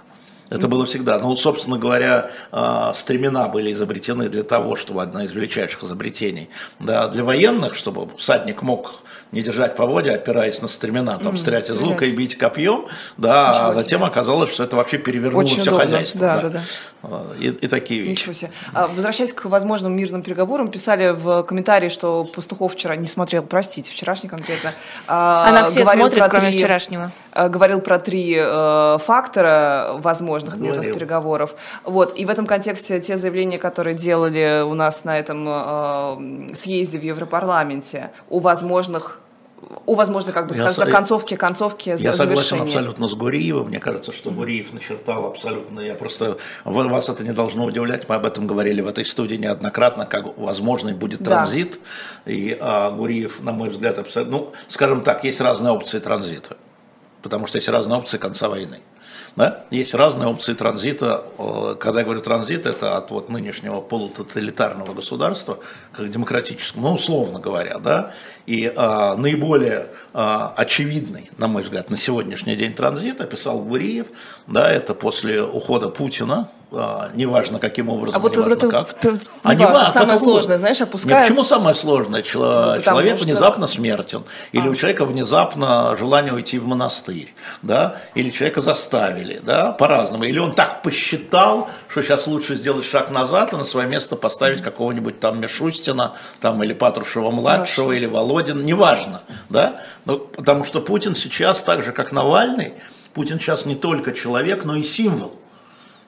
Это 0.52 0.68
было 0.68 0.84
всегда. 0.84 1.18
Ну, 1.18 1.34
собственно 1.34 1.78
говоря, 1.78 2.30
а, 2.50 2.92
стремена 2.94 3.48
были 3.48 3.72
изобретены 3.72 4.28
для 4.28 4.42
того, 4.42 4.76
чтобы 4.76 5.02
одна 5.02 5.24
из 5.24 5.32
величайших 5.32 5.82
изобретений 5.82 6.50
да, 6.78 7.08
для 7.08 7.24
военных, 7.24 7.74
чтобы 7.74 8.08
всадник 8.18 8.60
мог 8.60 9.02
не 9.32 9.40
держать 9.40 9.76
поводья, 9.76 10.14
опираясь 10.14 10.60
на 10.60 10.68
стремена, 10.68 11.16
там, 11.16 11.34
mm, 11.34 11.36
стрелять 11.38 11.70
из 11.70 11.80
лука 11.80 12.04
и 12.04 12.12
бить 12.12 12.36
копьем, 12.36 12.86
да, 13.16 13.68
а 13.68 13.72
затем 13.72 14.04
оказалось, 14.04 14.50
что 14.50 14.64
это 14.64 14.76
вообще 14.76 14.98
перевернуло 14.98 15.42
Очень 15.42 15.62
все 15.62 15.70
удобно. 15.70 15.80
хозяйство. 15.80 16.20
Да, 16.20 16.36
да. 16.36 16.48
Да, 16.50 16.60
да. 17.02 17.20
И, 17.40 17.48
и 17.48 17.66
такие 17.66 18.00
вещи. 18.02 18.10
Ничего 18.10 18.32
себе. 18.34 18.50
А, 18.74 18.88
возвращаясь 18.88 19.32
к 19.32 19.46
возможным 19.46 19.96
мирным 19.96 20.22
переговорам, 20.22 20.70
писали 20.70 21.10
в 21.10 21.44
комментарии, 21.44 21.88
что 21.88 22.24
Пастухов 22.24 22.74
вчера 22.74 22.94
не 22.96 23.08
смотрел, 23.08 23.42
простите, 23.42 23.90
вчерашний 23.90 24.28
конкретно. 24.28 24.74
А, 25.08 25.46
Она 25.48 25.64
все 25.64 25.86
смотрит, 25.86 26.22
кроме 26.28 26.50
три, 26.50 26.58
вчерашнего. 26.58 27.10
Говорил 27.34 27.80
про 27.80 27.98
три 27.98 28.36
э, 28.38 28.98
фактора 29.02 29.92
возможных 30.42 30.58
Говорил. 30.58 30.82
мирных 30.82 30.98
переговоров. 30.98 31.54
Вот. 31.84 32.18
И 32.18 32.24
в 32.24 32.30
этом 32.30 32.46
контексте 32.46 33.00
те 33.00 33.16
заявления, 33.16 33.58
которые 33.58 33.96
делали 33.96 34.62
у 34.62 34.74
нас 34.74 35.04
на 35.04 35.18
этом 35.18 35.46
э, 35.48 36.54
съезде 36.54 36.98
в 36.98 37.02
Европарламенте 37.02 38.10
о 38.30 38.40
возможных 38.40 39.18
у, 39.86 39.94
возможно, 39.94 40.32
как 40.32 40.48
бы, 40.48 40.54
скажем 40.54 40.74
так, 40.74 40.90
концовки, 40.90 41.36
концовки 41.36 41.94
Я 41.96 42.12
согласен 42.12 42.60
абсолютно 42.60 43.06
с 43.06 43.14
Гуриевым. 43.14 43.68
Мне 43.68 43.78
кажется, 43.78 44.12
что 44.12 44.32
Гуриев 44.32 44.72
начертал 44.72 45.24
абсолютно, 45.24 45.78
я 45.78 45.94
просто, 45.94 46.38
вас 46.64 47.08
это 47.08 47.22
не 47.22 47.32
должно 47.32 47.64
удивлять, 47.64 48.08
мы 48.08 48.16
об 48.16 48.26
этом 48.26 48.48
говорили 48.48 48.80
в 48.80 48.88
этой 48.88 49.04
студии 49.04 49.36
неоднократно, 49.36 50.04
как 50.04 50.36
возможный 50.36 50.94
будет 50.94 51.22
транзит. 51.22 51.78
Да. 52.26 52.32
И 52.32 52.58
а, 52.60 52.90
Гуриев, 52.90 53.40
на 53.40 53.52
мой 53.52 53.68
взгляд, 53.68 53.98
абсолютно, 53.98 54.36
ну, 54.36 54.52
скажем 54.66 55.02
так, 55.02 55.22
есть 55.22 55.40
разные 55.40 55.72
опции 55.72 56.00
транзита, 56.00 56.56
потому 57.22 57.46
что 57.46 57.58
есть 57.58 57.68
разные 57.68 57.98
опции 57.98 58.18
конца 58.18 58.48
войны. 58.48 58.80
Да? 59.36 59.64
Есть 59.70 59.94
разные 59.94 60.28
опции 60.28 60.54
транзита. 60.54 61.24
Когда 61.80 62.00
я 62.00 62.04
говорю 62.04 62.20
транзит, 62.20 62.66
это 62.66 62.96
от 62.96 63.10
вот 63.10 63.28
нынешнего 63.28 63.80
полутоталитарного 63.80 64.94
государства 64.94 65.58
к 65.92 66.04
демократическому, 66.04 66.88
ну, 66.88 66.94
условно 66.94 67.38
говоря. 67.38 67.78
Да? 67.78 68.12
И 68.46 68.72
а, 68.74 69.16
наиболее 69.16 69.86
а, 70.12 70.52
очевидный, 70.56 71.30
на 71.38 71.48
мой 71.48 71.62
взгляд, 71.62 71.90
на 71.90 71.96
сегодняшний 71.96 72.56
день 72.56 72.74
транзит 72.74 73.20
описал 73.20 73.60
Гуриев. 73.60 74.06
Да, 74.46 74.70
это 74.70 74.94
после 74.94 75.42
ухода 75.42 75.88
Путина 75.88 76.50
неважно 76.72 77.58
каким 77.58 77.88
образом, 77.88 78.16
а 78.16 78.22
вот, 78.22 78.34
неважно 78.34 78.54
это, 78.54 78.68
как. 78.68 78.88
а 79.42 79.54
не 79.54 79.64
важно, 79.66 79.86
самое 79.86 80.18
сложное, 80.18 80.58
знаешь, 80.58 80.80
опускают. 80.80 81.20
Нет, 81.20 81.28
почему 81.28 81.44
самое 81.44 81.74
сложное? 81.74 82.22
Чело... 82.22 82.74
Ну, 82.76 82.82
человек 82.82 83.16
что... 83.16 83.26
внезапно 83.26 83.66
смертен, 83.66 84.24
или 84.52 84.66
а. 84.66 84.70
у 84.70 84.74
человека 84.74 85.04
внезапно 85.04 85.94
желание 85.98 86.32
уйти 86.32 86.58
в 86.58 86.66
монастырь, 86.66 87.34
да, 87.60 87.96
или 88.14 88.30
человека 88.30 88.62
заставили, 88.62 89.40
да, 89.44 89.72
по-разному, 89.72 90.24
или 90.24 90.38
он 90.38 90.54
так 90.54 90.82
посчитал, 90.82 91.68
что 91.88 92.02
сейчас 92.02 92.26
лучше 92.26 92.54
сделать 92.54 92.86
шаг 92.86 93.10
назад 93.10 93.52
и 93.52 93.56
на 93.56 93.64
свое 93.64 93.86
место 93.86 94.16
поставить 94.16 94.62
какого-нибудь 94.62 95.20
там 95.20 95.40
Мишустина, 95.40 96.14
там 96.40 96.62
или 96.62 96.72
Патрушева-младшего, 96.72 97.88
Хорошо. 97.88 97.92
или 97.92 98.06
Володин, 98.06 98.64
неважно, 98.64 99.22
да, 99.50 99.82
ну, 100.06 100.18
потому 100.18 100.64
что 100.64 100.80
Путин 100.80 101.14
сейчас, 101.14 101.62
так 101.62 101.82
же 101.82 101.92
как 101.92 102.12
Навальный, 102.12 102.74
Путин 103.12 103.38
сейчас 103.38 103.66
не 103.66 103.74
только 103.74 104.12
человек, 104.12 104.64
но 104.64 104.76
и 104.76 104.82
символ. 104.82 105.34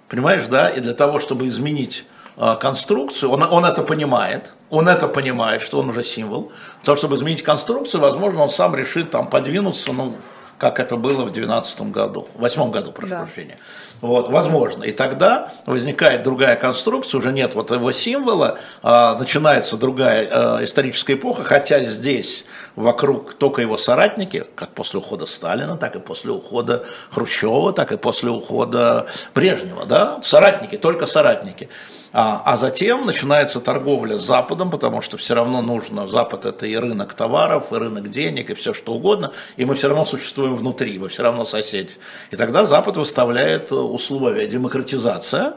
Понимаешь, 0.09 0.47
да? 0.49 0.69
И 0.69 0.81
для 0.81 0.95
того, 0.95 1.19
чтобы 1.19 1.47
изменить 1.47 2.05
э, 2.37 2.57
конструкцию, 2.61 3.31
он, 3.31 3.43
он 3.43 3.65
это 3.65 3.83
понимает, 3.83 4.53
он 4.71 4.89
это 4.89 5.09
понимает, 5.09 5.63
что 5.63 5.79
он 5.79 5.89
уже 5.89 6.03
символ. 6.03 6.53
Для 6.81 6.87
того, 6.87 6.97
чтобы 6.97 7.17
изменить 7.17 7.43
конструкцию, 7.43 8.01
возможно, 8.01 8.43
он 8.43 8.49
сам 8.49 8.75
решит 8.75 9.11
там 9.11 9.29
подвинуться, 9.29 9.93
ну, 9.93 10.17
как 10.59 10.81
это 10.81 10.97
было 10.97 11.23
в 11.25 11.33
2012 11.33 11.83
году, 11.93 12.23
в 12.35 12.39
2008 12.39 12.71
году, 12.71 12.93
прошу 12.93 13.11
да. 13.11 13.23
прощения. 13.23 13.59
Вот, 14.05 14.29
возможно. 14.29 14.85
И 14.85 14.93
тогда 14.93 15.49
возникает 15.65 16.25
другая 16.25 16.57
конструкция, 16.57 17.21
уже 17.21 17.33
нет 17.33 17.55
вот 17.55 17.71
его 17.71 17.91
символа, 17.91 18.59
а, 18.83 19.19
начинается 19.19 19.79
другая 19.79 20.29
а, 20.31 20.63
историческая 20.63 21.15
эпоха, 21.15 21.43
хотя 21.43 21.81
здесь 21.81 22.45
вокруг 22.77 23.33
только 23.33 23.63
его 23.63 23.79
соратники, 23.79 24.45
как 24.57 24.75
после 24.75 24.99
ухода 24.99 25.25
Сталина, 25.25 25.79
так 25.79 25.97
и 25.97 26.01
после 26.01 26.33
ухода 26.33 26.85
Хрущева, 27.13 27.73
так 27.73 27.93
и 27.93 27.97
после 27.97 28.29
ухода 28.29 29.07
Брежнева, 29.35 29.87
да, 29.87 30.21
соратники, 30.23 30.77
только 30.77 31.07
соратники. 31.07 31.71
А, 32.17 32.43
а 32.45 32.57
затем 32.57 33.07
начинается 33.07 33.59
торговля 33.61 34.17
с 34.17 34.23
Западом, 34.23 34.71
потому 34.71 35.01
что 35.01 35.17
все 35.17 35.35
равно 35.35 35.63
нужно, 35.63 36.07
Запад 36.07 36.45
это 36.45 36.65
и 36.65 36.77
рынок 36.77 37.13
товаров, 37.13 37.73
и 37.73 37.75
рынок 37.75 38.09
денег, 38.09 38.51
и 38.51 38.55
все 38.55 38.73
что 38.73 38.93
угодно, 38.93 39.33
и 39.57 39.65
мы 39.65 39.75
все 39.75 39.89
равно 39.89 40.05
существуем 40.05 40.55
внутри, 40.55 40.97
мы 41.01 41.09
все 41.09 41.25
равно 41.25 41.45
соседи. 41.45 41.91
И 42.31 42.37
тогда 42.37 42.67
Запад 42.67 42.97
выставляет 42.99 43.73
условия 43.95 44.47
демократизация 44.47 45.55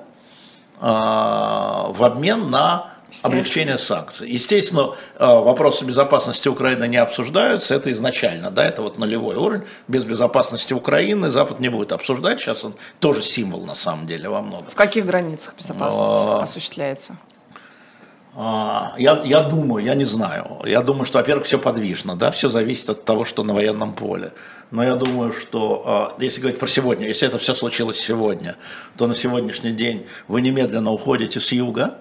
а, 0.79 1.87
в 1.89 2.03
обмен 2.03 2.49
на 2.51 2.93
облегчение 3.23 3.77
санкций. 3.77 4.29
Естественно, 4.29 4.95
э, 5.17 5.25
вопросы 5.25 5.85
безопасности 5.85 6.47
Украины 6.49 6.87
не 6.87 6.97
обсуждаются, 6.97 7.73
это 7.73 7.91
изначально, 7.91 8.51
да, 8.51 8.67
это 8.67 8.81
вот 8.81 8.97
нулевой 8.97 9.35
уровень. 9.35 9.63
Без 9.87 10.03
безопасности 10.03 10.73
Украины 10.73 11.31
Запад 11.31 11.59
не 11.59 11.69
будет 11.69 11.93
обсуждать, 11.93 12.39
сейчас 12.39 12.65
он 12.65 12.73
тоже 12.99 13.21
символ 13.21 13.65
на 13.65 13.75
самом 13.75 14.07
деле 14.07 14.29
во 14.29 14.41
многом. 14.41 14.67
В 14.67 14.75
каких 14.75 15.05
границах 15.05 15.55
безопасности 15.57 16.25
а... 16.27 16.43
осуществляется? 16.43 17.17
А, 18.35 18.93
я, 18.97 19.23
я 19.23 19.41
думаю, 19.41 19.83
я 19.83 19.95
не 19.95 20.05
знаю. 20.05 20.61
Я 20.63 20.81
думаю, 20.81 21.05
что, 21.05 21.17
во-первых, 21.17 21.45
все 21.45 21.57
подвижно, 21.57 22.15
да, 22.15 22.29
все 22.29 22.49
зависит 22.49 22.89
от 22.89 23.03
того, 23.03 23.25
что 23.25 23.43
на 23.43 23.53
военном 23.53 23.93
поле. 23.93 24.31
Но 24.71 24.83
я 24.83 24.95
думаю, 24.95 25.31
что, 25.31 25.83
а, 25.85 26.15
если 26.19 26.41
говорить 26.41 26.59
про 26.59 26.67
сегодня, 26.67 27.07
если 27.07 27.27
это 27.27 27.37
все 27.37 27.53
случилось 27.53 27.99
сегодня, 27.99 28.57
то 28.97 29.07
на 29.07 29.15
сегодняшний 29.15 29.71
день 29.71 30.07
вы 30.27 30.41
немедленно 30.41 30.91
уходите 30.91 31.39
с 31.39 31.51
юга. 31.51 31.99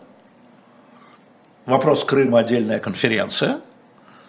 Вопрос 1.64 2.04
Крыма– 2.04 2.38
отдельная 2.40 2.80
конференция. 2.80 3.60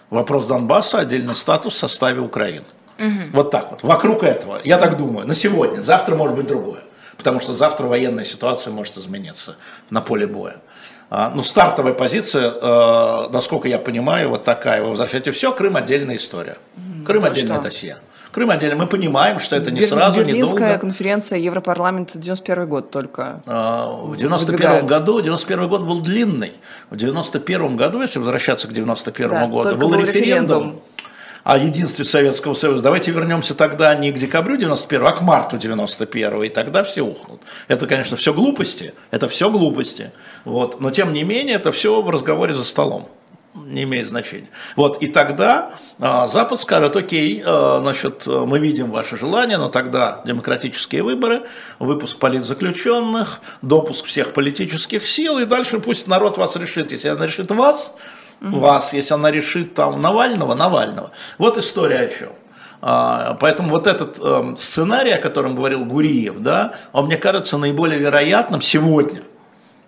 Вопрос 0.10 0.48
Донбасса– 0.48 1.00
отдельный 1.00 1.36
статус 1.36 1.74
в 1.74 1.78
составе 1.78 2.22
Украины. 2.22 2.66
Угу. 3.00 3.10
Вот 3.34 3.52
так 3.52 3.72
вот. 3.72 3.84
Вокруг 3.84 4.24
этого, 4.24 4.60
я 4.64 4.78
так 4.78 4.98
думаю, 4.98 5.28
на 5.28 5.36
сегодня. 5.36 5.82
Завтра 5.82 6.16
может 6.16 6.36
быть 6.36 6.48
другое. 6.48 6.82
Потому 7.18 7.40
что 7.40 7.54
завтра 7.54 7.88
военная 7.88 8.26
ситуация 8.26 8.72
может 8.72 8.98
измениться 8.98 9.56
на 9.90 10.02
поле 10.02 10.28
боя. 10.28 10.58
А, 11.10 11.32
ну, 11.34 11.42
стартовая 11.42 11.94
позиция, 11.94 12.52
э, 12.52 13.30
насколько 13.32 13.68
я 13.68 13.80
понимаю, 13.80 14.30
вот 14.30 14.44
такая. 14.44 14.84
Вы 14.84 14.90
возвращаете 14.90 15.32
все, 15.32 15.52
Крым 15.52 15.76
отдельная 15.76 16.18
история. 16.18 16.58
Крым 17.06 17.22
ну, 17.22 17.28
отдельная 17.30 17.62
Россия. 17.62 18.00
Крым 18.38 18.52
отдельно. 18.52 18.76
Мы 18.76 18.86
понимаем, 18.86 19.40
что 19.40 19.56
это 19.56 19.72
не 19.72 19.80
Бер- 19.80 19.88
сразу, 19.90 20.20
Берлинская 20.20 20.68
недолго. 20.68 20.80
конференция 20.82 21.40
Европарламента 21.40 22.20
91 22.20 22.70
год 22.70 22.92
только. 22.92 23.42
А, 23.48 23.92
в 23.92 24.16
91 24.16 24.86
году, 24.86 25.20
91 25.22 25.68
год 25.68 25.82
был 25.82 26.02
длинный. 26.02 26.54
В 26.92 26.98
91 26.98 27.76
году, 27.76 28.00
если 28.00 28.20
возвращаться 28.20 28.68
к 28.68 28.74
91 28.74 29.30
да, 29.32 29.48
году, 29.48 29.76
был, 29.76 29.90
был 29.90 30.00
референдум. 30.00 30.06
референдум 30.06 30.82
о 31.46 31.58
единстве 31.58 32.06
Советского 32.06 32.54
Союза. 32.54 32.84
Давайте 32.84 33.10
вернемся 33.10 33.56
тогда 33.56 33.96
не 33.96 34.12
к 34.12 34.20
декабрю 34.20 34.56
91 34.56 35.08
а 35.08 35.12
к 35.14 35.22
марту 35.22 35.58
91 35.58 36.44
и 36.44 36.50
тогда 36.50 36.84
все 36.84 37.02
ухнут. 37.02 37.42
Это, 37.68 37.88
конечно, 37.88 38.18
все 38.18 38.36
глупости, 38.36 38.94
это 39.10 39.28
все 39.30 39.50
глупости. 39.50 40.12
Вот. 40.46 40.80
Но, 40.80 40.92
тем 40.92 41.12
не 41.12 41.24
менее, 41.24 41.56
это 41.56 41.72
все 41.72 42.04
в 42.04 42.10
разговоре 42.12 42.54
за 42.54 42.66
столом 42.66 43.10
не 43.66 43.84
имеет 43.84 44.08
значения. 44.08 44.50
Вот, 44.76 45.02
и 45.02 45.08
тогда 45.08 45.72
э, 46.00 46.28
Запад 46.28 46.62
скажет, 46.62 46.96
окей, 46.96 47.42
э, 47.46 47.80
значит, 47.82 48.28
мы 48.28 48.60
видим 48.60 48.92
ваше 48.92 49.18
желание, 49.18 49.58
но 49.58 49.70
тогда 49.70 50.22
демократические 50.26 51.04
выборы, 51.04 51.44
выпуск 51.80 52.20
политзаключенных, 52.20 53.42
допуск 53.62 54.06
всех 54.06 54.34
политических 54.34 55.06
сил, 55.08 55.40
и 55.40 55.46
дальше 55.46 55.80
пусть 55.80 56.08
народ 56.08 56.38
вас 56.38 56.56
решит. 56.56 56.92
Если 56.92 57.10
он 57.10 57.22
решит 57.24 57.52
вас, 57.52 57.96
угу. 58.42 58.60
вас, 58.60 58.94
если 58.94 59.14
она 59.14 59.32
решит 59.32 59.74
там 59.74 60.02
Навального, 60.02 60.54
Навального. 60.54 61.12
Вот 61.38 61.58
история 61.58 62.00
о 62.00 62.08
чем. 62.08 62.30
А, 62.80 63.36
поэтому 63.40 63.70
вот 63.70 63.88
этот 63.88 64.18
э, 64.22 64.56
сценарий, 64.58 65.12
о 65.12 65.22
котором 65.22 65.56
говорил 65.56 65.84
Гуриев, 65.84 66.40
да, 66.40 66.76
он 66.92 67.06
мне 67.06 67.18
кажется 67.18 67.58
наиболее 67.58 68.00
вероятным 68.00 68.62
сегодня. 68.62 69.22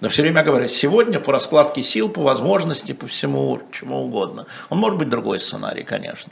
Да 0.01 0.07
все 0.07 0.21
время 0.21 0.43
говорю, 0.43 0.67
сегодня 0.67 1.19
по 1.19 1.33
раскладке 1.33 1.83
сил, 1.83 2.09
по 2.09 2.21
возможности, 2.21 2.93
по 2.93 3.07
всему, 3.07 3.61
чему 3.71 4.05
угодно. 4.05 4.45
Он 4.69 4.77
может 4.77 4.97
быть 4.97 5.09
другой 5.09 5.39
сценарий, 5.39 5.83
конечно. 5.83 6.31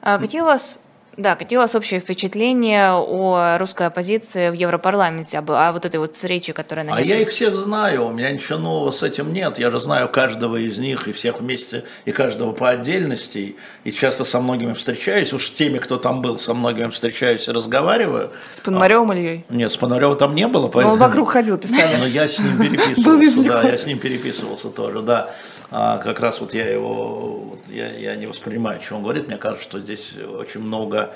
А 0.00 0.18
какие 0.18 0.40
у 0.40 0.46
вас 0.46 0.82
да, 1.16 1.36
какие 1.36 1.58
у 1.58 1.60
вас 1.60 1.74
общие 1.74 2.00
впечатления 2.00 2.92
о 2.92 3.58
русской 3.58 3.86
оппозиции 3.86 4.48
в 4.48 4.54
Европарламенте, 4.54 5.38
об, 5.38 5.50
о 5.50 5.72
вот 5.72 5.84
этой 5.84 6.00
вот 6.00 6.14
встрече, 6.14 6.54
которая 6.54 6.86
на 6.86 6.96
А 6.96 7.00
я 7.02 7.18
их 7.18 7.28
всех 7.28 7.54
знаю, 7.54 8.06
у 8.06 8.10
меня 8.10 8.30
ничего 8.30 8.58
нового 8.58 8.90
с 8.90 9.02
этим 9.02 9.32
нет. 9.32 9.58
Я 9.58 9.70
же 9.70 9.78
знаю 9.78 10.08
каждого 10.08 10.56
из 10.56 10.78
них 10.78 11.08
и 11.08 11.12
всех 11.12 11.40
вместе, 11.40 11.84
и 12.06 12.12
каждого 12.12 12.52
по 12.52 12.70
отдельности, 12.70 13.56
и 13.84 13.92
часто 13.92 14.24
со 14.24 14.40
многими 14.40 14.72
встречаюсь. 14.72 15.34
Уж 15.34 15.50
теми, 15.50 15.78
кто 15.78 15.98
там 15.98 16.22
был, 16.22 16.38
со 16.38 16.54
многими 16.54 16.88
встречаюсь 16.88 17.46
и 17.46 17.52
разговариваю. 17.52 18.30
С 18.50 18.60
Пономаревым 18.60 19.10
а, 19.10 19.14
Ильей? 19.14 19.44
Нет, 19.50 19.70
с 19.70 19.76
Пономаревым 19.76 20.16
там 20.16 20.34
не 20.34 20.48
было. 20.48 20.68
Поэтому... 20.68 20.94
Он 20.94 20.98
вокруг 20.98 21.28
ходил, 21.28 21.58
писали. 21.58 21.96
Но 21.98 22.06
я 22.06 22.26
с 22.26 22.38
ним 22.38 22.58
переписывался, 22.70 23.42
да, 23.42 23.62
я 23.68 23.76
с 23.76 23.84
ним 23.84 23.98
переписывался 23.98 24.70
тоже, 24.70 25.02
да. 25.02 25.34
А 25.74 25.96
как 25.96 26.20
раз 26.20 26.38
вот 26.38 26.52
я 26.52 26.68
его, 26.68 27.44
вот 27.50 27.60
я, 27.68 27.88
я 27.88 28.14
не 28.14 28.26
воспринимаю, 28.26 28.78
что 28.82 28.96
он 28.96 29.02
говорит, 29.02 29.26
мне 29.26 29.38
кажется, 29.38 29.64
что 29.64 29.80
здесь 29.80 30.14
очень 30.18 30.60
много 30.60 31.14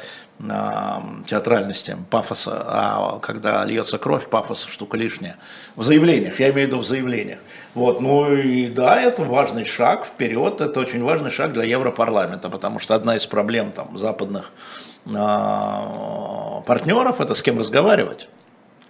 а, 0.48 1.04
театральности, 1.26 1.94
пафоса, 2.08 2.62
а 2.64 3.18
когда 3.18 3.62
льется 3.66 3.98
кровь, 3.98 4.28
пафоса 4.28 4.70
штука 4.70 4.96
лишняя. 4.96 5.36
В 5.76 5.82
заявлениях, 5.82 6.40
я 6.40 6.50
имею 6.52 6.68
в 6.68 6.70
виду 6.70 6.78
в 6.78 6.86
заявлениях. 6.86 7.38
Вот, 7.74 8.00
ну 8.00 8.34
и 8.34 8.68
да, 8.68 8.98
это 8.98 9.24
важный 9.24 9.66
шаг 9.66 10.06
вперед, 10.06 10.62
это 10.62 10.80
очень 10.80 11.02
важный 11.02 11.30
шаг 11.30 11.52
для 11.52 11.64
Европарламента, 11.64 12.48
потому 12.48 12.78
что 12.78 12.94
одна 12.94 13.16
из 13.16 13.26
проблем 13.26 13.72
там 13.72 13.98
западных 13.98 14.52
а, 15.14 16.62
партнеров 16.66 17.20
это 17.20 17.34
с 17.34 17.42
кем 17.42 17.58
разговаривать. 17.58 18.26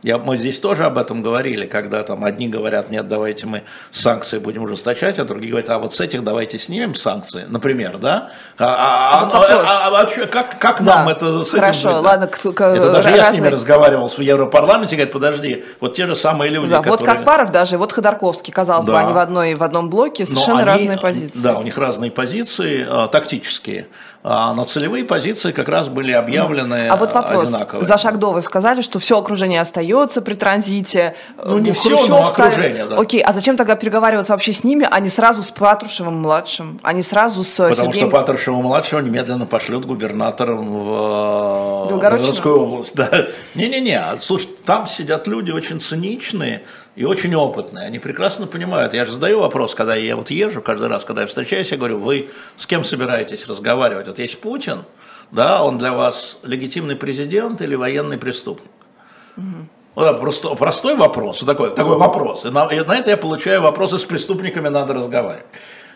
Я, 0.02 0.18
мы 0.18 0.37
здесь 0.37 0.61
тоже 0.61 0.85
об 0.85 0.98
этом 0.98 1.22
говорили, 1.22 1.66
когда 1.66 2.02
там 2.02 2.22
одни 2.22 2.48
говорят, 2.48 2.90
нет, 2.90 3.09
давайте 3.09 3.46
мы 3.46 3.62
санкции 3.90 4.38
будем 4.38 4.62
ужесточать, 4.62 5.18
а 5.18 5.24
другие 5.24 5.50
говорят, 5.50 5.70
а 5.70 5.78
вот 5.78 5.94
с 5.94 6.00
этих 6.00 6.22
давайте 6.22 6.59
снимем 6.59 6.94
санкции, 6.94 7.46
например, 7.48 7.98
да? 7.98 8.30
А, 8.59 8.66
а, 8.66 9.20
а, 9.20 9.24
вот 9.24 9.35
а, 9.35 9.38
а, 9.38 10.00
а, 10.00 10.02
а 10.02 10.26
как, 10.26 10.59
как 10.59 10.82
да. 10.85 10.96
нам 10.96 11.09
это 11.09 11.42
с 11.42 11.50
Хорошо, 11.50 11.90
этим? 11.90 12.04
ладно. 12.04 12.30
Это 12.30 12.92
даже 12.92 13.09
разные... 13.09 13.16
я 13.16 13.32
с 13.32 13.35
ними 13.35 13.48
разговаривал 13.48 14.09
в 14.09 14.18
Европарламенте, 14.18 14.96
говорит, 14.96 15.12
подожди, 15.12 15.64
вот 15.80 15.94
те 15.94 16.06
же 16.06 16.14
самые 16.14 16.50
люди, 16.50 16.68
да, 16.68 16.78
которые... 16.78 16.98
Вот 16.98 17.06
Каспаров 17.06 17.50
даже, 17.50 17.78
вот 17.78 17.90
Ходорковский, 17.90 18.52
казалось 18.52 18.85
да. 18.85 18.92
бы, 18.92 18.98
они 18.98 19.12
в, 19.14 19.18
одной, 19.18 19.54
в 19.54 19.62
одном 19.62 19.88
блоке, 19.88 20.26
совершенно 20.26 20.59
они, 20.59 20.66
разные 20.66 20.98
позиции. 20.98 21.42
Да, 21.42 21.59
у 21.59 21.62
них 21.62 21.78
разные 21.78 22.11
позиции, 22.11 22.87
э, 22.87 23.09
тактические. 23.11 23.88
А, 24.28 24.52
но 24.54 24.64
целевые 24.64 25.04
позиции 25.04 25.52
как 25.52 25.68
раз 25.68 25.88
были 25.88 26.10
объявлены 26.10 26.88
А 26.88 26.96
вот 26.96 27.12
вопрос. 27.12 27.48
Одинаковые. 27.48 27.86
За 27.86 27.96
шаг 27.96 28.18
до 28.18 28.32
вы 28.32 28.42
сказали, 28.42 28.80
что 28.80 28.98
все 28.98 29.20
окружение 29.20 29.60
остается 29.60 30.20
при 30.20 30.34
транзите. 30.34 31.14
Ну, 31.44 31.58
не 31.58 31.70
все, 31.70 32.04
но 32.08 32.26
окружение, 32.26 32.86
да. 32.86 32.96
Окей, 32.96 33.22
а 33.22 33.32
зачем 33.32 33.56
тогда 33.56 33.76
переговариваться 33.76 34.32
вообще 34.32 34.52
с 34.52 34.64
ними, 34.64 34.84
а 34.90 34.98
не 34.98 35.10
сразу 35.10 35.44
с 35.44 35.52
Патрушевым-младшим, 35.52 36.80
а 36.82 36.92
не 36.92 37.02
сразу 37.02 37.44
с 37.44 37.56
Потому 37.56 37.74
Сергеем... 37.74 38.08
что 38.08 38.16
Патрушева-младшего 38.18 38.98
немедленно 38.98 39.46
пошлют 39.46 39.84
губернатором 39.84 40.66
в 40.76 41.86
Белгородскую 41.88 42.62
область. 42.62 42.96
Да. 42.96 43.08
Не-не-не, 43.54 44.02
слушай, 44.20 44.48
там 44.64 44.88
сидят 44.88 45.28
люди 45.28 45.52
очень 45.52 45.80
циничные, 45.80 46.64
и 46.96 47.04
очень 47.04 47.35
опытные, 47.35 47.87
они 47.87 47.98
прекрасно 47.98 48.46
понимают. 48.46 48.94
Я 48.94 49.04
же 49.04 49.12
задаю 49.12 49.40
вопрос, 49.40 49.74
когда 49.74 49.94
я 49.94 50.16
вот 50.16 50.30
езжу, 50.30 50.62
каждый 50.62 50.88
раз, 50.88 51.04
когда 51.04 51.22
я 51.22 51.26
встречаюсь, 51.28 51.70
я 51.70 51.76
говорю, 51.76 51.98
вы 51.98 52.30
с 52.56 52.66
кем 52.66 52.85
собираетесь 52.85 53.46
разговаривать? 53.46 54.09
Вот 54.09 54.18
есть 54.18 54.40
Путин, 54.40 54.85
да, 55.30 55.62
он 55.62 55.76
для 55.76 55.92
вас 55.92 56.38
легитимный 56.42 56.96
президент 56.96 57.61
или 57.61 57.74
военный 57.74 58.16
преступник? 58.16 58.70
Угу. 59.37 59.44
Вот 59.94 60.20
просто, 60.20 60.54
простой 60.54 60.96
вопрос, 60.96 61.42
вот 61.42 61.46
такой, 61.46 61.74
такой 61.74 61.98
вопрос. 61.98 62.46
И 62.46 62.50
на, 62.50 62.64
и 62.66 62.80
на 62.80 62.96
это 62.96 63.11
я 63.11 63.18
получаю 63.18 63.61
вопросы, 63.61 63.98
с 63.98 64.04
преступниками 64.04 64.68
надо 64.68 64.94
разговаривать. 64.94 65.46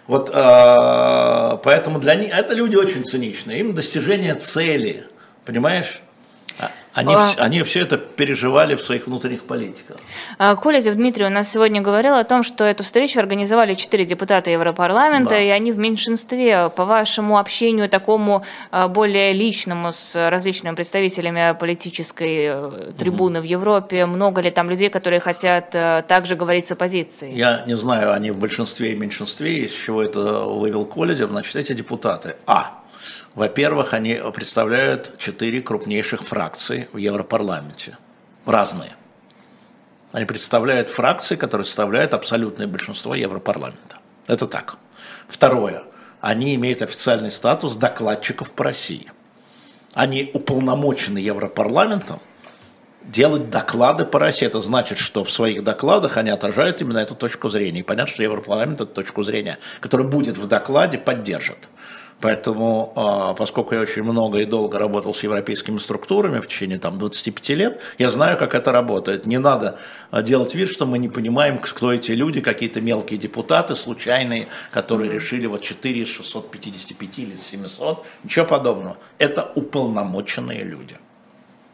Вот 0.06 0.30
э, 0.30 1.58
поэтому 1.62 1.98
для 1.98 2.14
них 2.14 2.36
это 2.36 2.52
люди 2.52 2.76
очень 2.76 3.04
циничные, 3.04 3.60
им 3.60 3.74
достижение 3.74 4.34
цели, 4.34 5.06
понимаешь? 5.46 6.02
Они, 6.92 7.14
а... 7.14 7.30
они 7.38 7.62
все 7.62 7.80
это 7.80 7.96
переживали 7.96 8.74
в 8.74 8.82
своих 8.82 9.06
внутренних 9.06 9.44
политиках. 9.44 9.96
А, 10.38 10.56
Колезев 10.56 10.96
Дмитрий 10.96 11.24
у 11.24 11.30
нас 11.30 11.50
сегодня 11.50 11.80
говорил 11.80 12.14
о 12.14 12.24
том, 12.24 12.42
что 12.42 12.64
эту 12.64 12.82
встречу 12.82 13.20
организовали 13.20 13.74
четыре 13.74 14.04
депутата 14.04 14.50
Европарламента, 14.50 15.30
да. 15.30 15.40
и 15.40 15.48
они 15.48 15.70
в 15.70 15.78
меньшинстве. 15.78 16.70
По 16.74 16.84
вашему 16.84 17.38
общению 17.38 17.88
такому 17.88 18.44
а, 18.70 18.88
более 18.88 19.32
личному 19.32 19.92
с 19.92 20.30
различными 20.30 20.74
представителями 20.74 21.56
политической 21.58 22.46
э, 22.48 22.92
трибуны 22.98 23.38
угу. 23.38 23.46
в 23.46 23.50
Европе, 23.50 24.06
много 24.06 24.40
ли 24.40 24.50
там 24.50 24.68
людей, 24.68 24.90
которые 24.90 25.20
хотят 25.20 25.74
э, 25.74 26.02
также 26.08 26.34
говорить 26.34 26.66
с 26.66 26.72
оппозицией? 26.72 27.36
Я 27.36 27.62
не 27.66 27.76
знаю, 27.76 28.12
они 28.12 28.30
в 28.30 28.38
большинстве 28.38 28.92
и 28.92 28.96
меньшинстве, 28.96 29.64
из 29.64 29.72
чего 29.72 30.02
это 30.02 30.40
вывел 30.40 30.84
Колезев. 30.84 31.30
Значит, 31.30 31.56
эти 31.56 31.72
депутаты, 31.72 32.36
а, 32.46 32.79
во-первых, 33.34 33.94
они 33.94 34.18
представляют 34.34 35.14
четыре 35.18 35.62
крупнейших 35.62 36.22
фракции 36.22 36.88
в 36.92 36.96
Европарламенте. 36.96 37.96
Разные. 38.44 38.96
Они 40.12 40.24
представляют 40.24 40.90
фракции, 40.90 41.36
которые 41.36 41.64
составляют 41.64 42.14
абсолютное 42.14 42.66
большинство 42.66 43.14
Европарламента. 43.14 43.98
Это 44.26 44.46
так. 44.46 44.76
Второе. 45.28 45.84
Они 46.20 46.54
имеют 46.56 46.82
официальный 46.82 47.30
статус 47.30 47.76
докладчиков 47.76 48.50
по 48.52 48.64
России. 48.64 49.10
Они 49.94 50.30
уполномочены 50.34 51.18
Европарламентом 51.18 52.20
делать 53.04 53.50
доклады 53.50 54.04
по 54.04 54.18
России. 54.18 54.46
Это 54.46 54.60
значит, 54.60 54.98
что 54.98 55.24
в 55.24 55.30
своих 55.30 55.64
докладах 55.64 56.16
они 56.16 56.30
отражают 56.30 56.80
именно 56.80 56.98
эту 56.98 57.14
точку 57.14 57.48
зрения. 57.48 57.80
И 57.80 57.84
понятно, 57.84 58.12
что 58.12 58.22
Европарламент 58.22 58.80
эту 58.80 58.92
точку 58.92 59.22
зрения, 59.22 59.58
которая 59.80 60.06
будет 60.06 60.36
в 60.36 60.46
докладе, 60.46 60.98
поддержит. 60.98 61.68
Поэтому, 62.20 62.92
а, 62.96 63.34
поскольку 63.34 63.74
я 63.74 63.80
очень 63.80 64.02
много 64.02 64.38
и 64.38 64.44
долго 64.44 64.78
работал 64.78 65.14
с 65.14 65.22
европейскими 65.22 65.78
структурами 65.78 66.40
в 66.40 66.46
течение 66.46 66.78
там, 66.78 66.98
25 66.98 67.48
лет, 67.50 67.80
я 67.98 68.10
знаю, 68.10 68.36
как 68.36 68.54
это 68.54 68.72
работает. 68.72 69.26
Не 69.26 69.38
надо 69.38 69.78
а, 70.10 70.22
делать 70.22 70.54
вид, 70.54 70.68
что 70.68 70.84
мы 70.84 70.98
не 70.98 71.08
понимаем, 71.08 71.58
кто 71.58 71.92
эти 71.92 72.12
люди, 72.12 72.40
какие-то 72.40 72.80
мелкие 72.80 73.18
депутаты, 73.18 73.74
случайные, 73.74 74.48
которые 74.70 75.10
mm-hmm. 75.10 75.14
решили 75.14 75.46
вот 75.46 75.62
4 75.62 76.00
из 76.00 76.08
655 76.08 77.18
или 77.18 77.34
700. 77.34 78.04
Ничего 78.24 78.44
подобного. 78.44 78.96
Это 79.18 79.50
уполномоченные 79.54 80.62
люди 80.62 80.96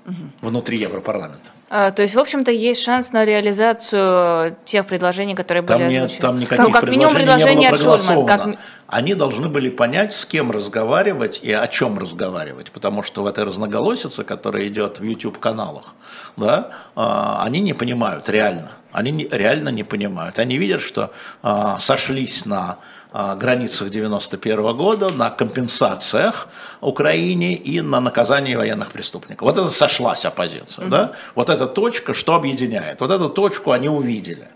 mm-hmm. 0.05 0.31
внутри 0.43 0.79
Европарламента. 0.79 1.56
А, 1.69 1.91
то 1.91 2.03
есть, 2.03 2.15
в 2.15 2.19
общем-то, 2.21 2.53
есть 2.53 2.83
шанс 2.83 3.13
на 3.13 3.25
реализацию 3.25 4.57
тех 4.65 4.87
предложений, 4.87 5.35
которые 5.35 5.65
там 5.65 5.79
были 5.79 5.91
нет, 5.91 6.05
озвучены. 6.05 6.21
Там 6.21 6.39
никаких 6.39 6.65
там, 6.65 6.73
как 6.73 6.85
минимум 6.85 7.15
предложение 7.15 7.71
от 7.71 7.81
Шульман. 7.81 8.27
Как... 8.27 8.59
Они 8.87 9.15
должны 9.15 9.49
были 9.49 9.69
понять, 9.69 10.15
с 10.15 10.25
кем 10.27 10.53
разговаривать 10.53 11.41
и 11.43 11.53
о 11.53 11.67
чем 11.67 11.99
разговаривать, 11.99 12.71
потому 12.71 13.03
что 13.03 13.25
в 13.25 13.27
этой 13.27 13.43
разноголосице, 13.43 14.23
которая 14.23 14.69
идет 14.69 15.01
в 15.01 15.03
YouTube-каналах, 15.03 15.95
да, 16.37 16.71
а, 16.95 17.43
они 17.45 17.61
не 17.61 17.73
понимают 17.73 18.29
реально. 18.29 18.71
Они 18.93 19.11
не, 19.11 19.29
реально 19.29 19.71
не 19.71 19.83
понимают. 19.83 20.39
Они 20.39 20.59
видят, 20.59 20.81
что 20.81 21.11
а, 21.43 21.81
сошлись 21.81 22.47
на 22.47 22.79
границах 23.17 23.91
91 23.91 24.77
года, 24.77 25.13
на 25.13 25.31
компенсациях 25.31 26.49
Украине 26.81 27.55
и 27.55 27.81
на 27.81 28.01
наказании 28.01 28.55
военных 28.55 28.93
преступников. 28.93 29.43
Вот 29.47 29.57
это 29.57 29.71
сошлась 29.71 30.25
оппозиция. 30.25 30.85
Mm-hmm. 30.85 30.91
Да? 30.91 31.13
Вот 31.35 31.51
эта 31.51 31.67
точка, 31.67 32.13
что 32.15 32.35
объединяет. 32.35 33.01
Вот 33.01 33.11
эту 33.11 33.29
точку 33.29 33.71
они 33.71 33.89
увидели. 33.89 34.49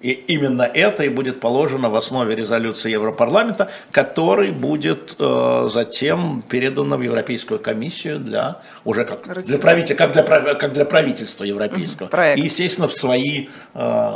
И 0.00 0.12
именно 0.12 0.62
это 0.62 1.02
и 1.02 1.08
будет 1.08 1.40
положено 1.40 1.90
в 1.90 1.96
основе 1.96 2.36
резолюции 2.36 2.90
Европарламента, 2.90 3.68
который 3.90 4.52
будет 4.52 5.16
э, 5.18 5.68
затем 5.72 6.42
передан 6.48 6.94
в 6.94 7.02
Европейскую 7.02 7.58
комиссию 7.58 8.20
для 8.20 8.60
уже 8.84 9.04
как 9.04 9.44
для, 9.44 9.58
правитель, 9.58 9.96
как 9.96 10.12
для, 10.12 10.22
как 10.22 10.72
для 10.72 10.84
правительства 10.84 11.44
европейского. 11.44 12.06
Проект. 12.06 12.38
И, 12.38 12.44
естественно, 12.44 12.86
в 12.86 12.94
свои 12.94 13.48
э, 13.74 14.12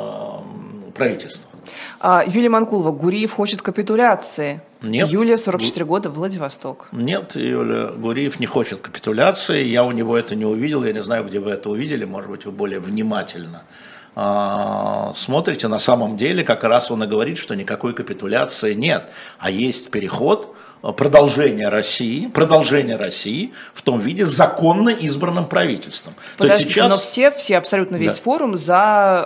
правительства. 0.95 1.52
А, 2.01 2.25
Юлия 2.27 2.48
Манкулова, 2.48 2.90
Гуриев 2.92 3.33
хочет 3.33 3.62
капитуляции. 3.62 4.61
Нет. 4.83 5.09
Юлия, 5.09 5.37
44 5.37 5.87
года, 5.87 6.11
Владивосток. 6.11 6.88
Нет, 6.92 7.37
Юлия 7.37 7.88
Гуриев 7.88 8.40
не 8.40 8.46
хочет 8.46 8.81
капитуляции. 8.81 9.64
Я 9.64 9.85
у 9.85 9.92
него 9.92 10.16
это 10.16 10.35
не 10.35 10.44
увидел. 10.44 10.85
Я 10.85 10.92
не 10.92 11.03
знаю, 11.03 11.25
где 11.25 11.38
вы 11.38 11.53
это 11.53 11.70
увидели. 11.70 12.05
Может 12.05 12.31
быть, 12.31 12.44
вы 12.44 12.53
более 12.53 12.81
внимательно 12.81 13.62
а, 14.14 15.12
смотрите. 15.14 15.68
На 15.68 15.79
самом 15.79 16.16
деле, 16.16 16.44
как 16.44 16.64
раз 16.64 16.90
он 16.90 17.03
и 17.05 17.07
говорит, 17.07 17.38
что 17.38 17.55
никакой 17.55 17.94
капитуляции 17.94 18.75
нет. 18.75 19.11
А 19.38 19.51
есть 19.51 19.90
переход 19.90 20.55
продолжение 20.83 21.68
России, 21.68 22.27
продолжение 22.27 22.97
России 22.97 23.53
в 23.73 23.83
том 23.83 24.01
виде 24.01 24.27
законно 24.27 24.88
избранным 24.88 25.47
правительством. 25.47 26.14
Подождите, 26.37 26.64
То 26.64 26.68
есть 26.68 26.79
сейчас... 26.79 26.90
но 26.90 26.99
все, 26.99 27.31
все 27.31 27.59
абсолютно 27.59 27.97
весь 27.97 28.16
да. 28.16 28.23
форум 28.23 28.57
за 28.57 29.25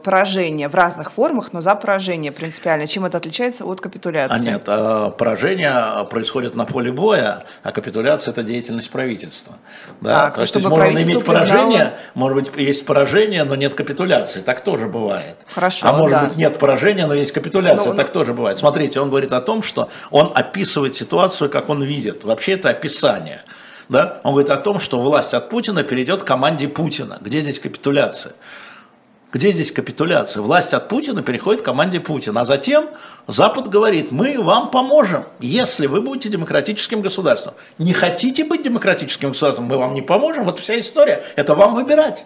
э, 0.00 0.04
поражение 0.04 0.68
в 0.68 0.74
разных 0.74 1.12
формах, 1.12 1.52
но 1.52 1.60
за 1.60 1.76
поражение 1.76 2.32
принципиально. 2.32 2.88
Чем 2.88 3.04
это 3.04 3.18
отличается 3.18 3.64
от 3.64 3.80
капитуляции? 3.80 4.34
А 4.34 4.38
нет, 4.40 4.62
э, 4.66 5.12
поражение 5.16 6.04
происходит 6.10 6.56
на 6.56 6.64
поле 6.64 6.90
боя, 6.90 7.44
а 7.62 7.70
капитуляция 7.70 8.32
это 8.32 8.42
деятельность 8.42 8.90
правительства. 8.90 9.54
Да? 10.00 10.24
Так, 10.24 10.34
То 10.34 10.40
есть, 10.40 10.54
есть 10.56 10.66
можно 10.66 11.00
иметь 11.00 11.24
поражение, 11.24 11.92
может 12.14 12.36
быть 12.36 12.56
есть 12.56 12.84
поражение, 12.84 13.44
но 13.44 13.54
нет 13.54 13.74
капитуляции, 13.74 14.40
так 14.40 14.62
тоже 14.62 14.86
бывает. 14.86 15.36
Хорошо. 15.54 15.86
А 15.86 15.92
может 15.92 16.18
да. 16.18 16.26
быть 16.26 16.36
нет 16.36 16.58
поражения, 16.58 17.06
но 17.06 17.14
есть 17.14 17.30
капитуляция, 17.30 17.90
ну, 17.90 17.96
так 17.96 18.08
ну... 18.08 18.14
тоже 18.14 18.34
бывает. 18.34 18.58
Смотрите, 18.58 18.98
он 18.98 19.10
говорит 19.10 19.32
о 19.32 19.40
том, 19.40 19.62
что 19.62 19.90
он 20.10 20.32
описывает 20.34 20.87
описывает 20.88 20.96
ситуацию, 20.96 21.50
как 21.50 21.68
он 21.68 21.82
видит. 21.82 22.24
Вообще 22.24 22.52
это 22.52 22.70
описание. 22.70 23.42
Да? 23.88 24.20
Он 24.24 24.32
говорит 24.32 24.50
о 24.50 24.56
том, 24.56 24.80
что 24.80 25.00
власть 25.00 25.34
от 25.34 25.48
Путина 25.50 25.82
перейдет 25.82 26.22
к 26.22 26.26
команде 26.26 26.68
Путина. 26.68 27.18
Где 27.20 27.40
здесь 27.40 27.58
капитуляция? 27.60 28.32
Где 29.32 29.52
здесь 29.52 29.72
капитуляция? 29.72 30.42
Власть 30.42 30.74
от 30.74 30.88
Путина 30.88 31.22
переходит 31.22 31.62
к 31.62 31.64
команде 31.64 32.00
Путина. 32.00 32.40
А 32.40 32.44
затем 32.44 32.88
Запад 33.26 33.68
говорит, 33.68 34.10
мы 34.10 34.42
вам 34.42 34.70
поможем, 34.70 35.24
если 35.40 35.86
вы 35.86 36.00
будете 36.00 36.28
демократическим 36.30 37.02
государством. 37.02 37.54
Не 37.78 37.92
хотите 37.92 38.44
быть 38.44 38.62
демократическим 38.62 39.30
государством, 39.30 39.66
мы 39.66 39.76
вам 39.76 39.94
не 39.94 40.02
поможем. 40.02 40.44
Вот 40.44 40.58
вся 40.58 40.78
история. 40.78 41.22
Это 41.36 41.54
вам 41.54 41.74
выбирать. 41.74 42.24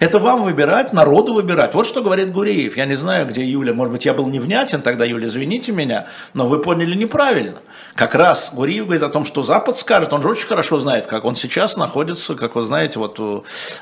Это 0.00 0.18
вам 0.18 0.42
выбирать, 0.42 0.92
народу 0.92 1.34
выбирать. 1.34 1.74
Вот 1.74 1.86
что 1.86 2.02
говорит 2.02 2.32
Гуреев. 2.32 2.76
Я 2.76 2.86
не 2.86 2.94
знаю, 2.94 3.26
где 3.26 3.44
Юля. 3.44 3.72
Может 3.72 3.92
быть, 3.92 4.04
я 4.04 4.12
был 4.12 4.26
невнятен 4.28 4.82
тогда, 4.82 5.04
Юля, 5.04 5.26
извините 5.26 5.72
меня, 5.72 6.06
но 6.34 6.46
вы 6.46 6.60
поняли 6.60 6.96
неправильно. 6.96 7.58
Как 7.94 8.16
раз 8.16 8.50
Гуреев 8.52 8.84
говорит 8.84 9.04
о 9.04 9.08
том, 9.08 9.24
что 9.24 9.42
Запад 9.42 9.78
скажет. 9.78 10.12
Он 10.12 10.20
же 10.20 10.28
очень 10.28 10.46
хорошо 10.46 10.78
знает, 10.78 11.06
как 11.06 11.24
он 11.24 11.36
сейчас 11.36 11.76
находится, 11.76 12.34
как 12.34 12.56
вы 12.56 12.62
знаете, 12.62 12.98
вот 12.98 13.20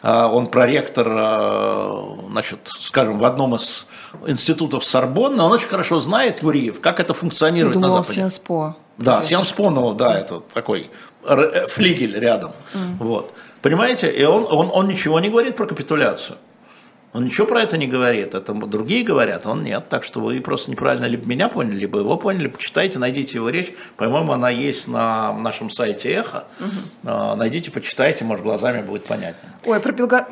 а, 0.03 0.29
он 0.29 0.47
проректор, 0.49 1.07
а, 1.09 2.19
значит, 2.31 2.59
скажем, 2.79 3.19
в 3.19 3.25
одном 3.25 3.55
из 3.55 3.87
институтов 4.27 4.85
Сорбонны. 4.85 5.43
Он 5.43 5.53
очень 5.53 5.69
хорошо 5.69 5.99
знает, 5.99 6.43
Гуреев, 6.43 6.81
как 6.81 7.01
это 7.01 7.15
функционирует 7.15 7.75
я 7.75 7.81
думала, 7.81 7.99
на 7.99 8.03
Западе. 8.03 8.21
Сенспо. 8.21 8.77
Да, 8.99 9.23
Сенспо, 9.23 9.71
ну 9.71 9.95
да, 9.95 10.19
это 10.19 10.41
такой 10.53 10.91
э, 11.25 11.67
флигель 11.69 12.19
рядом. 12.19 12.53
Mm. 12.75 12.97
Вот. 12.99 13.33
Понимаете? 13.63 14.11
И 14.11 14.25
он, 14.25 14.47
он, 14.51 14.71
он 14.73 14.89
ничего 14.89 15.21
не 15.21 15.31
говорит 15.31 15.57
про 15.57 15.67
капитуляцию. 15.67 16.37
Он 17.13 17.27
ничего 17.27 17.47
про 17.47 17.63
это 17.63 17.77
не 17.77 17.87
говорит, 17.87 18.35
это 18.35 18.55
другие 18.55 19.05
говорят, 19.05 19.45
он 19.47 19.63
нет. 19.63 19.89
Так 19.91 20.03
что 20.03 20.21
вы 20.21 20.41
просто 20.41 20.71
неправильно 20.71 21.05
либо 21.05 21.27
меня 21.27 21.49
поняли, 21.49 21.77
либо 21.77 21.99
его 21.99 22.17
поняли. 22.17 22.49
Почитайте, 22.49 22.99
найдите 22.99 23.37
его 23.37 23.51
речь. 23.51 23.75
По-моему, 23.97 24.33
она 24.33 24.49
есть 24.49 24.89
на 24.89 25.33
нашем 25.35 25.69
сайте 25.69 26.11
Эхо. 26.11 26.45
Угу. 26.61 27.11
Найдите, 27.37 27.71
почитайте, 27.71 28.25
может, 28.25 28.43
глазами 28.43 28.81
будет 28.81 29.05
понятнее. 29.05 29.53
Ой, 29.67 29.79
про 29.81 29.93
Белгород... 29.93 30.27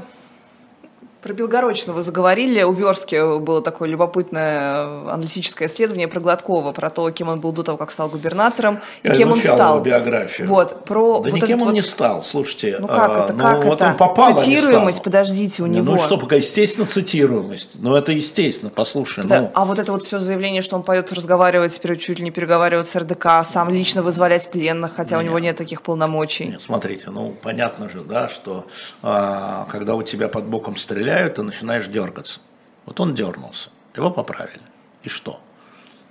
Про 1.23 1.35
Белгородчину 1.35 2.01
заговорили. 2.01 2.63
У 2.63 2.73
Верски 2.73 3.39
было 3.39 3.61
такое 3.61 3.91
любопытное 3.91 5.11
аналитическое 5.11 5.69
исследование 5.69 6.09
про 6.09 6.19
Гладкова, 6.19 6.73
про 6.73 6.89
то, 6.89 7.11
кем 7.11 7.29
он 7.29 7.41
был 7.41 7.53
до 7.53 7.63
того, 7.63 7.77
как 7.77 7.93
стал 7.93 8.09
губернатором, 8.09 8.81
и 9.03 9.09
Я 9.09 9.17
кем 9.17 9.33
он 9.33 9.43
стал. 9.43 9.75
Его 9.75 9.85
биографию. 9.85 10.49
Вот, 10.49 10.85
про 10.87 11.21
да 11.21 11.31
вот 11.31 11.43
никем 11.43 11.61
он 11.61 11.69
вот... 11.69 11.75
не 11.75 11.83
стал, 11.83 12.23
слушайте. 12.23 12.79
Ну 12.81 12.87
как 12.89 13.25
это, 13.25 13.33
ну, 13.35 13.43
как 13.43 13.65
вот 13.65 13.81
это? 13.81 13.91
Он 13.91 13.97
попал, 13.99 14.41
цитируемость, 14.41 15.03
подождите, 15.03 15.63
у 15.63 15.67
не, 15.67 15.81
него. 15.81 15.93
Ну 15.93 15.99
что, 15.99 16.17
пока, 16.17 16.37
естественно, 16.37 16.87
цитируемость. 16.87 17.73
Ну 17.75 17.95
это 17.95 18.13
естественно, 18.13 18.71
послушай. 18.75 19.25
Да, 19.25 19.43
ну... 19.43 19.51
А 19.55 19.67
вот 19.67 19.79
это 19.79 19.93
вот 19.93 20.03
все 20.03 20.21
заявление, 20.21 20.63
что 20.63 20.77
он 20.77 20.83
пойдет 20.83 21.13
разговаривать, 21.13 21.79
чуть 22.01 22.19
ли 22.19 22.25
не 22.25 22.31
переговаривать 22.31 22.89
с 22.89 22.97
РДК, 22.97 23.45
сам 23.45 23.69
лично 23.69 24.03
вызволять 24.03 24.51
пленных, 24.51 24.95
хотя 24.95 25.17
нет, 25.17 25.25
у 25.25 25.27
него 25.27 25.39
нет 25.39 25.57
таких 25.57 25.83
полномочий. 25.83 26.47
Нет, 26.47 26.63
смотрите, 26.63 27.11
ну 27.11 27.37
понятно 27.43 27.91
же, 27.91 28.01
да, 28.01 28.29
что 28.29 28.65
а, 29.03 29.67
когда 29.71 29.95
у 29.97 30.03
тебя 30.03 30.29
под 30.29 30.45
боком 30.45 30.77
стреляют, 30.77 31.10
ты 31.29 31.43
начинаешь 31.43 31.87
дергаться. 31.87 32.41
Вот 32.87 33.01
он 33.01 33.15
дернулся, 33.15 33.71
его 33.95 34.11
поправили. 34.11 34.63
И 35.03 35.09
что? 35.09 35.41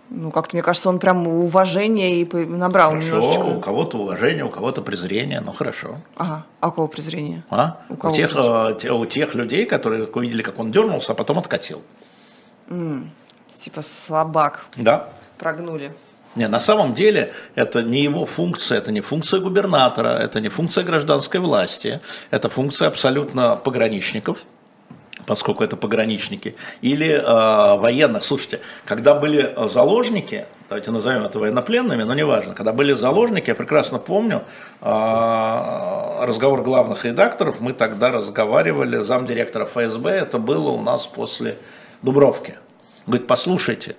Ну, 0.09 0.31
как-то, 0.31 0.55
мне 0.55 0.63
кажется, 0.63 0.89
он 0.89 0.97
прям 0.97 1.27
уважение 1.27 2.21
и 2.21 2.35
набрал 2.35 2.91
хорошо, 2.91 3.07
немножечко. 3.07 3.43
у 3.43 3.61
кого-то 3.61 3.97
уважение, 3.97 4.43
у 4.43 4.49
кого-то 4.49 4.81
презрение, 4.81 5.39
ну 5.39 5.53
хорошо. 5.53 5.97
Ага, 6.15 6.45
а 6.59 6.67
у 6.69 6.71
кого 6.71 6.87
презрение? 6.87 7.43
А? 7.49 7.77
У, 7.89 7.95
кого 7.95 8.11
у, 8.11 8.15
тех, 8.15 8.29
презрение? 8.31 8.93
у 8.93 9.05
тех 9.05 9.35
людей, 9.35 9.65
которые 9.65 10.05
увидели, 10.05 10.41
как 10.41 10.57
он 10.57 10.71
дернулся, 10.71 11.11
а 11.11 11.15
потом 11.15 11.37
откатил. 11.37 11.83
Mm, 12.69 13.07
типа 13.59 13.83
слабак. 13.83 14.65
Да. 14.77 15.09
Прогнули. 15.37 15.91
Не, 16.35 16.47
на 16.47 16.59
самом 16.59 16.93
деле 16.93 17.33
это 17.55 17.83
не 17.83 18.01
его 18.01 18.25
функция, 18.25 18.77
это 18.77 18.91
не 18.91 19.01
функция 19.01 19.39
губернатора, 19.39 20.09
это 20.09 20.39
не 20.39 20.49
функция 20.49 20.83
гражданской 20.83 21.39
власти, 21.39 22.01
это 22.31 22.49
функция 22.49 22.87
абсолютно 22.87 23.55
пограничников, 23.55 24.43
поскольку 25.25 25.63
это 25.63 25.75
пограничники, 25.77 26.55
или 26.81 27.09
э, 27.09 27.79
военных. 27.79 28.23
Слушайте, 28.23 28.59
когда 28.85 29.13
были 29.13 29.53
заложники, 29.67 30.45
давайте 30.69 30.91
назовем 30.91 31.23
это 31.23 31.39
военнопленными, 31.39 32.03
но 32.03 32.13
неважно, 32.13 32.53
когда 32.53 32.73
были 32.73 32.93
заложники, 32.93 33.49
я 33.49 33.55
прекрасно 33.55 33.99
помню 33.99 34.43
э, 34.81 36.25
разговор 36.25 36.61
главных 36.61 37.05
редакторов, 37.05 37.61
мы 37.61 37.73
тогда 37.73 38.11
разговаривали, 38.11 38.97
замдиректора 38.97 39.65
ФСБ, 39.65 40.09
это 40.11 40.39
было 40.39 40.69
у 40.69 40.81
нас 40.81 41.07
после 41.07 41.57
Дубровки. 42.01 42.55
Говорит, 43.05 43.27
послушайте, 43.27 43.95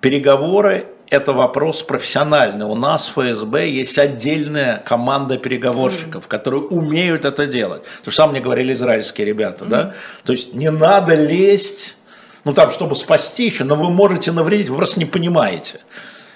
переговоры 0.00 0.86
это 1.12 1.34
вопрос 1.34 1.82
профессиональный. 1.82 2.64
У 2.64 2.74
нас 2.74 3.06
в 3.06 3.20
ФСБ 3.20 3.68
есть 3.68 3.98
отдельная 3.98 4.82
команда 4.84 5.36
переговорщиков, 5.36 6.24
mm-hmm. 6.24 6.28
которые 6.28 6.62
умеют 6.62 7.26
это 7.26 7.46
делать. 7.46 7.82
То 8.02 8.10
же 8.10 8.16
самое 8.16 8.32
мне 8.32 8.40
говорили 8.40 8.72
израильские 8.72 9.26
ребята, 9.26 9.66
mm-hmm. 9.66 9.68
да? 9.68 9.94
То 10.24 10.32
есть 10.32 10.54
не 10.54 10.70
надо 10.70 11.14
лезть, 11.14 11.96
ну 12.44 12.54
там, 12.54 12.70
чтобы 12.70 12.94
спасти 12.94 13.44
еще, 13.44 13.64
но 13.64 13.74
вы 13.74 13.90
можете 13.90 14.32
навредить, 14.32 14.70
вы 14.70 14.76
просто 14.78 14.98
не 15.00 15.04
понимаете. 15.04 15.80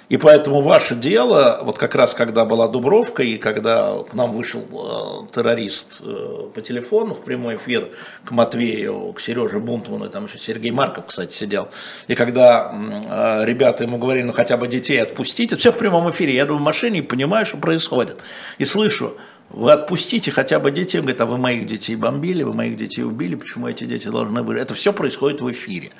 И 0.08 0.18
поэтому 0.18 0.62
ваше 0.62 0.94
дело, 0.94 1.60
вот 1.64 1.78
как 1.78 1.96
раз 1.96 2.14
когда 2.14 2.44
была 2.44 2.68
Дубровка, 2.68 3.24
и 3.24 3.38
когда 3.38 4.04
к 4.08 4.14
нам 4.14 4.32
вышел 4.32 4.60
э, 4.60 5.34
террорист 5.34 6.00
э, 6.00 6.48
по 6.54 6.60
телефону 6.60 7.14
в 7.14 7.24
прямой 7.24 7.56
эфир 7.56 7.88
к 8.24 8.30
Матвею, 8.30 9.12
к 9.14 9.20
Сереже 9.20 9.58
Бунтману, 9.58 10.08
там 10.08 10.26
еще 10.26 10.38
Сергей 10.38 10.70
Марков, 10.70 11.06
кстати, 11.06 11.32
сидел, 11.32 11.70
и 12.06 12.14
когда 12.14 12.72
э, 12.72 13.44
ребята 13.46 13.82
ему 13.82 13.98
говорили, 13.98 14.22
ну 14.22 14.32
хотя 14.32 14.56
бы 14.56 14.68
детей 14.68 15.02
отпустите, 15.02 15.56
все 15.56 15.72
в 15.72 15.76
прямом 15.76 16.08
эфире, 16.10 16.36
я 16.36 16.44
иду 16.44 16.56
в 16.56 16.60
машине 16.60 17.00
и 17.00 17.02
понимаю, 17.02 17.44
что 17.44 17.56
происходит. 17.56 18.20
И 18.58 18.64
слышу, 18.64 19.16
вы 19.50 19.72
отпустите 19.72 20.30
хотя 20.30 20.58
бы 20.58 20.70
детей. 20.70 20.98
Он 20.98 21.04
говорит, 21.04 21.20
а 21.20 21.26
вы 21.26 21.38
моих 21.38 21.66
детей 21.66 21.96
бомбили, 21.96 22.42
вы 22.42 22.52
моих 22.52 22.76
детей 22.76 23.02
убили, 23.02 23.36
почему 23.36 23.68
эти 23.68 23.84
дети 23.84 24.08
должны 24.08 24.42
быть? 24.42 24.58
Это 24.58 24.74
все 24.74 24.92
происходит 24.92 25.40
в 25.40 25.50
эфире. 25.50 25.90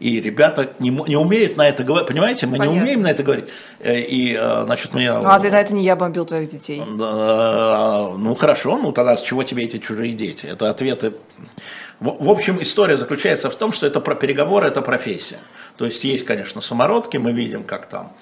И 0.00 0.18
ребята 0.18 0.72
не, 0.78 0.88
не 0.88 1.16
умеют 1.16 1.58
на 1.58 1.68
это 1.68 1.84
говорить, 1.84 2.08
понимаете, 2.08 2.46
мы 2.46 2.56
Понятно. 2.56 2.74
не 2.74 2.82
умеем 2.82 3.02
на 3.02 3.10
это 3.10 3.22
говорить. 3.22 3.50
Э, 3.80 4.00
и, 4.00 4.34
э, 4.34 4.62
значит, 4.64 4.94
мне... 4.94 5.12
Ну, 5.12 5.28
ответ 5.28 5.52
это 5.52 5.74
не 5.74 5.84
я 5.84 5.94
бомбил 5.94 6.24
твоих 6.24 6.50
детей. 6.50 6.82
Ну, 6.86 8.34
хорошо, 8.34 8.78
ну 8.78 8.92
тогда 8.92 9.14
с 9.14 9.22
чего 9.22 9.42
тебе 9.42 9.64
эти 9.64 9.78
чужие 9.78 10.14
дети? 10.14 10.46
Это 10.46 10.70
ответы 10.70 11.12
В, 12.00 12.30
общем, 12.30 12.62
история 12.62 12.96
заключается 12.96 13.50
в 13.50 13.54
том, 13.54 13.72
что 13.72 13.86
это 13.86 14.00
про 14.00 14.14
переговоры, 14.14 14.68
это 14.68 14.80
профессия. 14.80 15.38
То 15.76 15.84
есть 15.84 16.02
есть, 16.02 16.24
конечно, 16.24 16.62
самородки, 16.62 17.18
мы 17.18 17.32
видим, 17.32 17.62
как 17.62 17.86
там, 17.86 18.12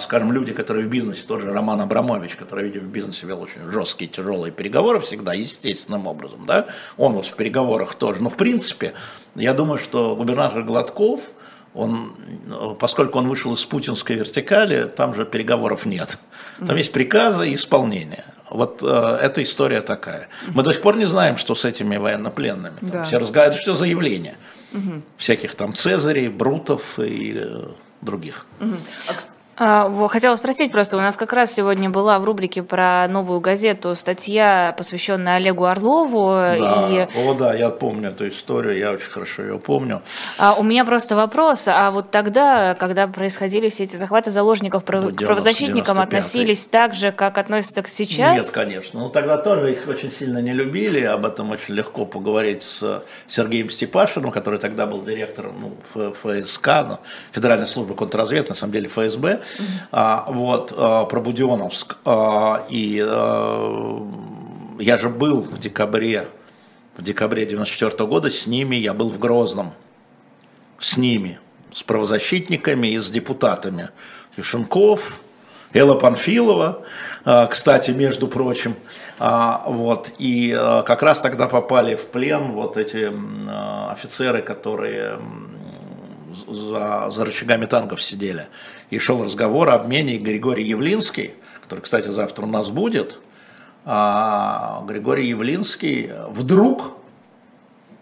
скажем, 0.00 0.32
люди, 0.32 0.52
которые 0.52 0.86
в 0.86 0.90
бизнесе, 0.90 1.22
тот 1.26 1.40
же 1.40 1.52
Роман 1.52 1.80
Абрамович, 1.80 2.36
который, 2.36 2.64
видим, 2.64 2.82
в 2.82 2.88
бизнесе 2.88 3.26
вел 3.26 3.40
очень 3.40 3.70
жесткие, 3.70 4.10
тяжелые 4.10 4.52
переговоры 4.52 5.00
всегда, 5.00 5.32
естественным 5.32 6.06
образом, 6.06 6.44
да, 6.46 6.66
он 6.96 7.14
вот 7.14 7.26
в 7.26 7.34
переговорах 7.34 7.94
тоже. 7.94 8.22
Но, 8.22 8.28
в 8.28 8.36
принципе, 8.36 8.92
я 9.34 9.54
думаю, 9.54 9.78
что 9.78 10.14
губернатор 10.14 10.62
Гладков, 10.62 11.20
он, 11.74 12.16
поскольку 12.78 13.18
он 13.18 13.28
вышел 13.28 13.52
из 13.52 13.64
путинской 13.64 14.16
вертикали, 14.16 14.86
там 14.86 15.14
же 15.14 15.26
переговоров 15.26 15.84
нет. 15.84 16.18
Там 16.66 16.76
есть 16.76 16.92
приказы 16.92 17.50
и 17.50 17.54
исполнение. 17.54 18.24
Вот 18.48 18.82
э, 18.82 19.18
эта 19.20 19.42
история 19.42 19.82
такая. 19.82 20.28
Мы 20.54 20.62
до 20.62 20.72
сих 20.72 20.80
пор 20.80 20.96
не 20.96 21.06
знаем, 21.06 21.36
что 21.36 21.54
с 21.54 21.64
этими 21.64 21.96
военнопленными. 21.96 22.78
Там 22.80 22.90
да. 22.90 23.02
Все 23.02 23.18
разговаривают, 23.18 23.60
что 23.60 23.74
заявления. 23.74 24.36
Угу. 24.72 25.02
Всяких 25.18 25.54
там 25.54 25.74
Цезарей, 25.74 26.28
Брутов 26.28 26.98
и 26.98 27.34
э, 27.36 27.64
других. 28.00 28.46
Угу. 28.60 28.76
А, 29.58 29.90
хотела 30.08 30.36
спросить 30.36 30.70
просто, 30.70 30.98
у 30.98 31.00
нас 31.00 31.16
как 31.16 31.32
раз 31.32 31.52
сегодня 31.52 31.88
была 31.88 32.18
в 32.18 32.24
рубрике 32.24 32.62
про 32.62 33.08
новую 33.08 33.40
газету 33.40 33.94
статья, 33.94 34.74
посвященная 34.76 35.36
Олегу 35.36 35.64
Орлову. 35.64 36.28
Да. 36.28 36.86
И... 36.90 37.18
О, 37.18 37.32
да, 37.34 37.54
я 37.54 37.70
помню 37.70 38.10
эту 38.10 38.28
историю, 38.28 38.76
я 38.76 38.92
очень 38.92 39.10
хорошо 39.10 39.42
ее 39.42 39.58
помню. 39.58 40.02
А, 40.36 40.54
у 40.54 40.62
меня 40.62 40.84
просто 40.84 41.16
вопрос, 41.16 41.68
а 41.68 41.90
вот 41.90 42.10
тогда, 42.10 42.74
когда 42.74 43.06
происходили 43.06 43.70
все 43.70 43.84
эти 43.84 43.96
захваты 43.96 44.30
заложников, 44.30 44.84
прав... 44.84 45.14
к 45.14 45.24
правозащитникам 45.24 46.00
относились 46.00 46.66
так 46.66 46.94
же, 46.94 47.10
как 47.10 47.38
относятся 47.38 47.82
к 47.82 47.88
сейчас? 47.88 48.34
Нет, 48.34 48.50
конечно. 48.50 49.00
Ну, 49.00 49.08
тогда 49.08 49.38
тоже 49.38 49.72
их 49.72 49.88
очень 49.88 50.10
сильно 50.10 50.38
не 50.38 50.52
любили, 50.52 51.00
об 51.00 51.24
этом 51.24 51.50
очень 51.50 51.74
легко 51.74 52.04
поговорить 52.04 52.62
с 52.62 53.02
Сергеем 53.26 53.70
Степашиным, 53.70 54.30
который 54.30 54.58
тогда 54.58 54.86
был 54.86 55.02
директором 55.02 55.76
ну, 55.94 56.12
ФСК, 56.12 56.68
ну, 56.86 56.98
Федеральной 57.32 57.66
службы 57.66 57.94
контрразведки, 57.94 58.50
на 58.50 58.54
самом 58.54 58.74
деле 58.74 58.88
ФСБ. 58.88 59.40
А, 59.92 60.24
вот, 60.28 60.72
а, 60.76 61.04
про 61.04 61.20
Буденновск. 61.20 61.96
А, 62.04 62.64
и 62.68 62.96
я 64.78 64.96
же 64.98 65.08
был 65.08 65.40
в 65.40 65.58
декабре, 65.58 66.28
в 66.96 67.02
декабре 67.02 67.46
94 67.46 68.06
года 68.06 68.30
с 68.30 68.46
ними, 68.46 68.76
я 68.76 68.92
был 68.92 69.08
в 69.08 69.18
Грозном, 69.18 69.72
с 70.78 70.96
ними, 70.96 71.38
с 71.72 71.82
правозащитниками 71.82 72.88
и 72.88 72.98
с 72.98 73.10
депутатами. 73.10 73.90
Юшенков, 74.36 75.20
Элла 75.72 75.94
Панфилова, 75.94 76.84
кстати, 77.50 77.90
между 77.90 78.28
прочим, 78.28 78.76
вот, 79.18 80.12
и 80.18 80.54
как 80.86 81.02
раз 81.02 81.20
тогда 81.20 81.48
попали 81.48 81.96
в 81.96 82.06
плен 82.08 82.52
вот 82.52 82.76
эти 82.76 83.10
офицеры, 83.90 84.42
которые 84.42 85.18
за, 86.46 87.10
за 87.10 87.24
рычагами 87.24 87.66
танков 87.66 88.02
сидели. 88.02 88.46
И 88.90 88.98
шел 88.98 89.22
разговор 89.22 89.68
о 89.68 89.74
обмене 89.74 90.16
Григорий 90.18 90.64
Явлинский, 90.64 91.34
который, 91.62 91.80
кстати, 91.80 92.08
завтра 92.08 92.44
у 92.44 92.48
нас 92.48 92.70
будет. 92.70 93.18
А 93.84 94.82
Григорий 94.88 95.28
Явлинский 95.28 96.10
вдруг, 96.30 96.96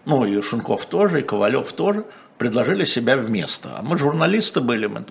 ну 0.05 0.25
и 0.25 0.41
Шунков 0.41 0.87
тоже, 0.87 1.19
и 1.19 1.23
Ковалев 1.23 1.71
тоже, 1.73 2.05
предложили 2.39 2.83
себя 2.85 3.17
вместо. 3.17 3.69
А 3.77 3.83
мы 3.83 3.97
журналисты 3.97 4.61
были, 4.61 4.87
мы... 4.87 5.05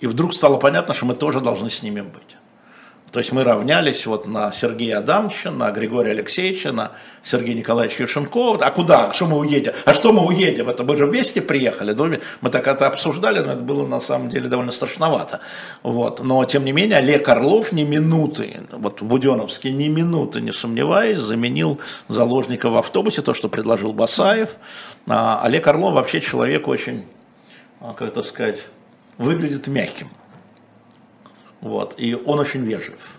и 0.00 0.06
вдруг 0.06 0.32
стало 0.32 0.56
понятно, 0.56 0.94
что 0.94 1.04
мы 1.04 1.14
тоже 1.14 1.40
должны 1.40 1.68
с 1.68 1.82
ними 1.82 2.00
быть. 2.00 2.37
То 3.12 3.20
есть 3.20 3.32
мы 3.32 3.42
равнялись 3.42 4.04
вот 4.06 4.26
на 4.26 4.52
Сергея 4.52 4.98
Адамовича, 4.98 5.50
на 5.50 5.70
Григория 5.70 6.10
Алексеевича, 6.10 6.72
на 6.72 6.92
Сергея 7.22 7.56
Николаевича 7.56 8.02
Юшенкова. 8.02 8.58
А 8.64 8.70
куда? 8.70 9.10
Что 9.12 9.26
мы 9.26 9.38
уедем? 9.38 9.72
А 9.86 9.94
что 9.94 10.12
мы 10.12 10.26
уедем? 10.26 10.68
Это 10.68 10.84
мы 10.84 10.96
же 10.96 11.06
вместе 11.06 11.40
приехали. 11.40 11.96
Мы 12.40 12.50
так 12.50 12.66
это 12.66 12.86
обсуждали, 12.86 13.38
но 13.40 13.52
это 13.52 13.62
было 13.62 13.86
на 13.86 14.00
самом 14.00 14.28
деле 14.28 14.48
довольно 14.48 14.72
страшновато. 14.72 15.40
Вот. 15.82 16.20
Но 16.20 16.44
тем 16.44 16.64
не 16.64 16.72
менее 16.72 16.98
Олег 16.98 17.26
Орлов 17.28 17.72
ни 17.72 17.82
минуты, 17.82 18.60
вот 18.70 19.00
в 19.00 19.04
Буденовске 19.04 19.70
ни 19.70 19.88
минуты 19.88 20.42
не 20.42 20.52
сомневаясь, 20.52 21.18
заменил 21.18 21.80
заложника 22.08 22.68
в 22.68 22.76
автобусе, 22.76 23.22
то, 23.22 23.32
что 23.32 23.48
предложил 23.48 23.94
Басаев. 23.94 24.56
А 25.06 25.40
Олег 25.42 25.66
Орлов 25.66 25.94
вообще 25.94 26.20
человек 26.20 26.68
очень, 26.68 27.06
а, 27.80 27.94
как 27.94 28.08
это 28.08 28.22
сказать, 28.22 28.64
выглядит 29.16 29.66
мягким. 29.66 30.10
Вот, 31.60 31.94
и 31.96 32.14
он 32.14 32.38
очень 32.38 32.64
вежлив. 32.64 33.18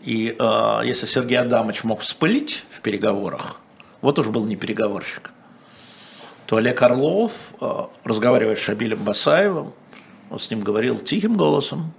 И 0.00 0.36
э, 0.38 0.80
если 0.84 1.06
Сергей 1.06 1.38
Адамович 1.38 1.84
мог 1.84 2.00
вспылить 2.00 2.64
в 2.70 2.80
переговорах, 2.80 3.60
вот 4.00 4.18
уж 4.18 4.28
был 4.28 4.44
не 4.44 4.56
переговорщик, 4.56 5.30
то 6.46 6.56
Олег 6.56 6.80
Орлов, 6.82 7.32
э, 7.60 7.84
разговаривая 8.04 8.56
с 8.56 8.58
Шабилем 8.58 9.02
Басаевым, 9.02 9.72
он 10.30 10.38
с 10.38 10.50
ним 10.50 10.60
говорил 10.60 10.98
тихим 10.98 11.36
голосом, 11.36 11.92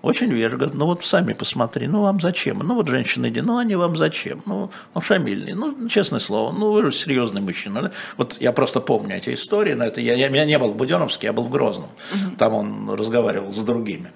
очень 0.00 0.30
вежливо, 0.30 0.70
ну 0.72 0.86
вот 0.86 1.04
сами 1.04 1.32
посмотри, 1.32 1.88
ну 1.88 2.02
вам 2.02 2.20
зачем? 2.20 2.58
Ну 2.58 2.74
вот 2.74 2.88
женщины, 2.88 3.32
ну 3.42 3.58
они 3.58 3.74
вам 3.74 3.96
зачем? 3.96 4.42
Ну, 4.46 4.70
ну 4.94 5.00
Шамиль, 5.00 5.54
ну 5.54 5.88
честное 5.88 6.20
слово, 6.20 6.52
ну 6.52 6.70
вы 6.70 6.82
же 6.82 6.92
серьезный 6.92 7.40
мужчина. 7.40 7.90
Вот 8.16 8.36
я 8.40 8.52
просто 8.52 8.80
помню 8.80 9.16
эти 9.16 9.34
истории, 9.34 9.74
но 9.74 9.84
это 9.84 10.00
я, 10.00 10.14
я, 10.14 10.28
я 10.28 10.44
не 10.44 10.58
был 10.58 10.68
в 10.68 10.76
Буденовске, 10.76 11.26
я 11.26 11.32
был 11.32 11.44
в 11.44 11.50
Грозном, 11.50 11.88
там 12.38 12.54
он 12.54 12.90
разговаривал 12.90 13.52
с 13.52 13.64
другими 13.64 14.12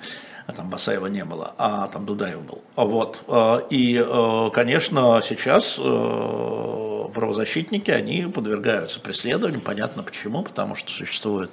а 0.47 0.53
там 0.53 0.69
Басаева 0.69 1.07
не 1.07 1.25
было, 1.25 1.55
а 1.59 1.89
там 1.89 2.07
Дудаев 2.07 2.43
был. 2.43 2.63
Вот. 2.77 3.23
Э, 3.29 3.61
и, 3.71 3.97
э, 3.97 4.51
конечно, 4.53 5.21
сейчас 5.25 5.77
э, 5.79 7.09
правозащитники, 7.15 7.91
они 7.91 8.23
подвергаются 8.23 9.01
преследованию, 9.01 9.61
понятно 9.61 10.03
почему, 10.03 10.43
потому 10.43 10.75
что 10.75 10.91
существует 10.91 11.51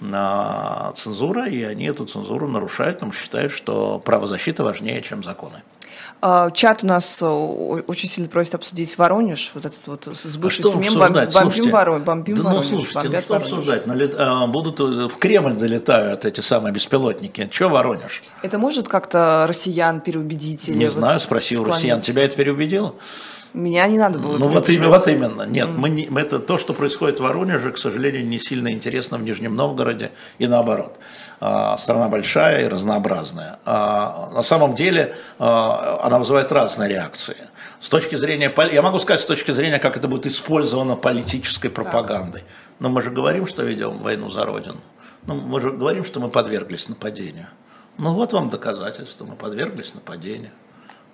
цензура, 0.00 1.48
и 1.48 1.62
они 1.62 1.86
эту 1.86 2.04
цензуру 2.04 2.48
нарушают, 2.48 2.96
потому 2.96 3.12
что 3.12 3.22
считают, 3.22 3.52
что 3.52 4.00
правозащита 4.00 4.64
важнее, 4.64 5.00
чем 5.02 5.22
законы. 5.22 5.62
А, 6.26 6.50
чат 6.50 6.82
у 6.82 6.86
нас 6.86 7.20
э, 7.20 7.26
очень 7.26 8.08
сильно 8.08 8.30
просит 8.30 8.54
обсудить 8.54 8.96
Воронеж, 8.96 9.50
вот 9.52 9.66
этот 9.66 9.80
вот 9.84 10.08
с 10.16 10.38
бывшей 10.38 10.64
а 10.64 10.68
семьей 10.70 10.96
бомбим, 10.96 11.30
слушайте, 11.30 11.70
Воронеж, 11.70 12.02
бомбим 12.02 12.36
да, 12.36 12.42
ну, 12.42 12.48
Воронеж, 12.48 12.66
слушайте, 12.66 13.08
ну, 13.10 13.20
что 13.20 13.32
Воронеж. 13.34 13.52
обсуждать? 13.52 13.86
Налет, 13.86 14.14
а, 14.16 14.46
будут 14.46 14.80
э, 14.80 15.08
в 15.08 15.18
Кремль 15.18 15.58
залетают 15.58 16.24
эти 16.24 16.40
самые 16.40 16.72
беспилотники. 16.72 17.46
Че 17.52 17.68
Воронеж? 17.68 18.22
Это 18.40 18.56
может 18.56 18.88
как-то 18.88 19.44
россиян 19.46 20.00
переубедить? 20.00 20.66
Не 20.68 20.74
или 20.74 20.86
знаю, 20.86 21.16
вот 21.16 21.22
спроси 21.24 21.58
у 21.58 21.64
россиян. 21.64 22.00
Тебя 22.00 22.24
это 22.24 22.34
переубедило? 22.36 22.94
Меня 23.54 23.86
не 23.86 23.98
надо 23.98 24.18
было. 24.18 24.36
Ну 24.36 24.48
вот 24.48 24.68
именно, 24.68 24.88
вот 24.88 25.06
именно. 25.06 25.42
Нет, 25.42 25.68
mm. 25.68 25.76
мы 25.76 25.88
не, 25.88 26.10
это 26.18 26.40
то, 26.40 26.58
что 26.58 26.72
происходит 26.74 27.20
в 27.20 27.22
Воронеже, 27.22 27.70
к 27.70 27.78
сожалению, 27.78 28.26
не 28.26 28.40
сильно 28.40 28.72
интересно 28.72 29.16
в 29.16 29.22
Нижнем 29.22 29.54
Новгороде 29.54 30.10
и 30.38 30.48
наоборот. 30.48 30.98
А, 31.40 31.78
страна 31.78 32.08
большая 32.08 32.64
и 32.64 32.68
разнообразная. 32.68 33.60
А, 33.64 34.30
на 34.34 34.42
самом 34.42 34.74
деле 34.74 35.14
а, 35.38 36.00
она 36.02 36.18
вызывает 36.18 36.50
разные 36.50 36.88
реакции. 36.88 37.36
С 37.78 37.88
точки 37.88 38.16
зрения, 38.16 38.52
я 38.72 38.82
могу 38.82 38.98
сказать, 38.98 39.20
с 39.20 39.26
точки 39.26 39.52
зрения, 39.52 39.78
как 39.78 39.96
это 39.96 40.08
будет 40.08 40.26
использовано 40.26 40.96
политической 40.96 41.68
пропагандой. 41.68 42.42
Но 42.80 42.88
мы 42.88 43.02
же 43.02 43.10
говорим, 43.10 43.46
что 43.46 43.62
ведем 43.62 43.98
войну 43.98 44.28
за 44.28 44.44
Родину. 44.44 44.80
Ну, 45.26 45.34
мы 45.36 45.60
же 45.60 45.70
говорим, 45.70 46.04
что 46.04 46.18
мы 46.18 46.28
подверглись 46.28 46.88
нападению. 46.88 47.46
Ну 47.98 48.14
вот 48.14 48.32
вам 48.32 48.50
доказательство, 48.50 49.24
мы 49.24 49.36
подверглись 49.36 49.94
нападению. 49.94 50.50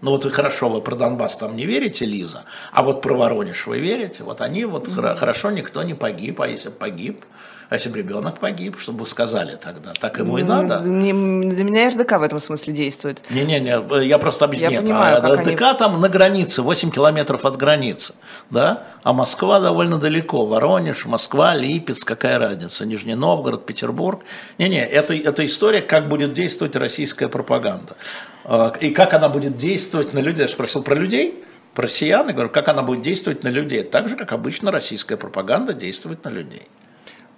Ну 0.03 0.13
вот 0.13 0.25
вы 0.25 0.31
хорошо, 0.31 0.69
вы 0.69 0.81
про 0.81 0.97
Донбасс 0.97 1.37
там 1.37 1.57
не 1.57 1.67
верите, 1.67 2.07
Лиза, 2.07 2.45
а 2.73 2.83
вот 2.83 3.03
про 3.03 3.15
Воронеж 3.15 3.67
вы 3.67 3.81
верите? 3.81 4.23
Вот 4.23 4.41
они 4.41 4.65
вот 4.65 4.89
mm-hmm. 4.89 5.17
хорошо, 5.17 5.51
никто 5.51 5.83
не 5.83 5.95
погиб, 5.95 6.41
а 6.41 6.49
если 6.49 6.71
погиб, 6.71 7.25
а 7.71 7.77
если 7.77 7.89
бы 7.89 7.99
ребенок 7.99 8.41
погиб, 8.41 8.81
чтобы 8.81 9.07
сказали 9.07 9.55
тогда, 9.55 9.93
так 9.93 10.19
ему 10.19 10.39
и 10.39 10.43
надо. 10.43 10.81
Мне, 10.81 11.13
для 11.13 11.63
меня 11.63 11.91
РДК 11.91 12.19
в 12.19 12.23
этом 12.23 12.41
смысле 12.41 12.75
действует. 12.75 13.23
Не-не-не, 13.31 14.07
я 14.07 14.19
просто 14.19 14.47
объясню. 14.47 14.71
Я 14.71 14.81
понимаю, 14.83 15.25
а 15.25 15.37
РДК 15.37 15.63
они... 15.63 15.79
там 15.79 16.01
на 16.01 16.09
границе, 16.09 16.63
8 16.63 16.91
километров 16.91 17.45
от 17.45 17.57
границы, 17.57 18.15
да, 18.51 18.89
а 19.05 19.13
Москва 19.13 19.61
довольно 19.61 19.99
далеко, 19.99 20.47
Воронеж, 20.47 21.07
Москва, 21.07 21.55
Липецк, 21.55 22.05
какая 22.05 22.41
разница, 22.41 22.85
Нижний 22.85 23.15
Новгород, 23.15 23.65
Петербург. 23.67 24.23
Не-не, 24.59 24.85
это, 24.85 25.15
это 25.15 25.47
история, 25.47 25.81
как 25.81 26.09
будет 26.09 26.33
действовать 26.33 26.75
российская 26.75 27.29
пропаганда. 27.29 27.97
А, 28.45 28.73
и 28.81 28.91
как 28.91 29.15
она 29.15 29.29
будет 29.29 29.57
действовать 29.57 30.13
на 30.13 30.19
людей. 30.19 30.43
Я 30.43 30.49
спросил 30.49 30.83
про 30.83 30.97
людей, 30.97 31.45
про 31.75 31.85
россиян, 31.85 32.29
и 32.29 32.33
говорю, 32.33 32.51
как 32.51 32.67
она 32.67 32.83
будет 32.83 33.03
действовать 33.03 33.45
на 33.45 33.49
людей. 33.49 33.85
Так 33.85 34.09
же, 34.09 34.17
как 34.17 34.33
обычно 34.33 34.73
российская 34.73 35.17
пропаганда 35.17 35.73
действует 35.73 36.25
на 36.25 36.31
людей. 36.31 36.63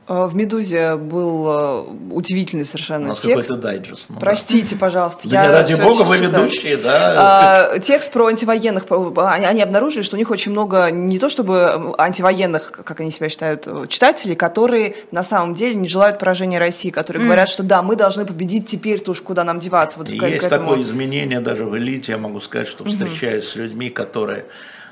Э, 0.09 0.27
в 0.27 0.35
«Медузе» 0.35 0.97
был 0.97 1.47
э, 1.49 1.85
удивительный 2.11 2.65
совершенно 2.65 3.07
У 3.07 3.09
нас 3.11 3.21
текст. 3.21 3.49
какой-то 3.49 3.63
дайджест. 3.63 4.11
Ну, 4.11 4.19
Простите, 4.19 4.75
пожалуйста. 4.77 5.29
Да 5.29 5.43
я 5.43 5.49
не 5.49 5.53
ради 5.53 5.75
бога, 5.75 6.03
вы 6.03 6.17
ведущие, 6.17 6.77
да? 6.77 7.71
А, 7.73 7.79
текст 7.79 8.13
про 8.13 8.27
антивоенных. 8.27 8.87
Они, 8.91 9.47
они 9.47 9.63
обнаружили, 9.63 10.03
что 10.03 10.17
у 10.17 10.19
них 10.19 10.31
очень 10.31 10.51
много, 10.51 10.91
не 10.91 11.19
то 11.21 11.29
чтобы 11.29 11.95
антивоенных, 11.99 12.73
как 12.73 13.01
они 13.01 13.13
себя 13.13 13.29
считают, 13.29 13.69
читателей, 13.89 14.35
которые 14.35 14.97
на 15.13 15.23
самом 15.23 15.55
деле 15.55 15.77
не 15.77 15.89
желают 15.89 16.19
поражения 16.19 16.59
России, 16.59 16.91
которые 16.91 17.23
mm. 17.23 17.27
говорят, 17.27 17.49
что 17.49 17.63
да, 17.63 17.83
мы 17.83 17.95
должны 17.95 18.25
победить 18.25 18.67
теперь-то 18.67 19.13
уж 19.13 19.21
куда 19.21 19.45
нам 19.45 19.61
деваться. 19.61 19.99
Вот 19.99 20.09
Есть 20.09 20.21
к 20.21 20.45
этому... 20.45 20.71
такое 20.71 20.83
изменение 20.83 21.41
даже 21.41 21.65
в 21.65 21.77
элите, 21.79 22.13
я 22.13 22.19
могу 22.19 22.41
сказать, 22.41 22.67
что 22.67 22.85
встречаюсь 22.85 23.45
mm-hmm. 23.45 23.53
с 23.53 23.57
людьми, 23.57 23.91
которые 23.91 24.47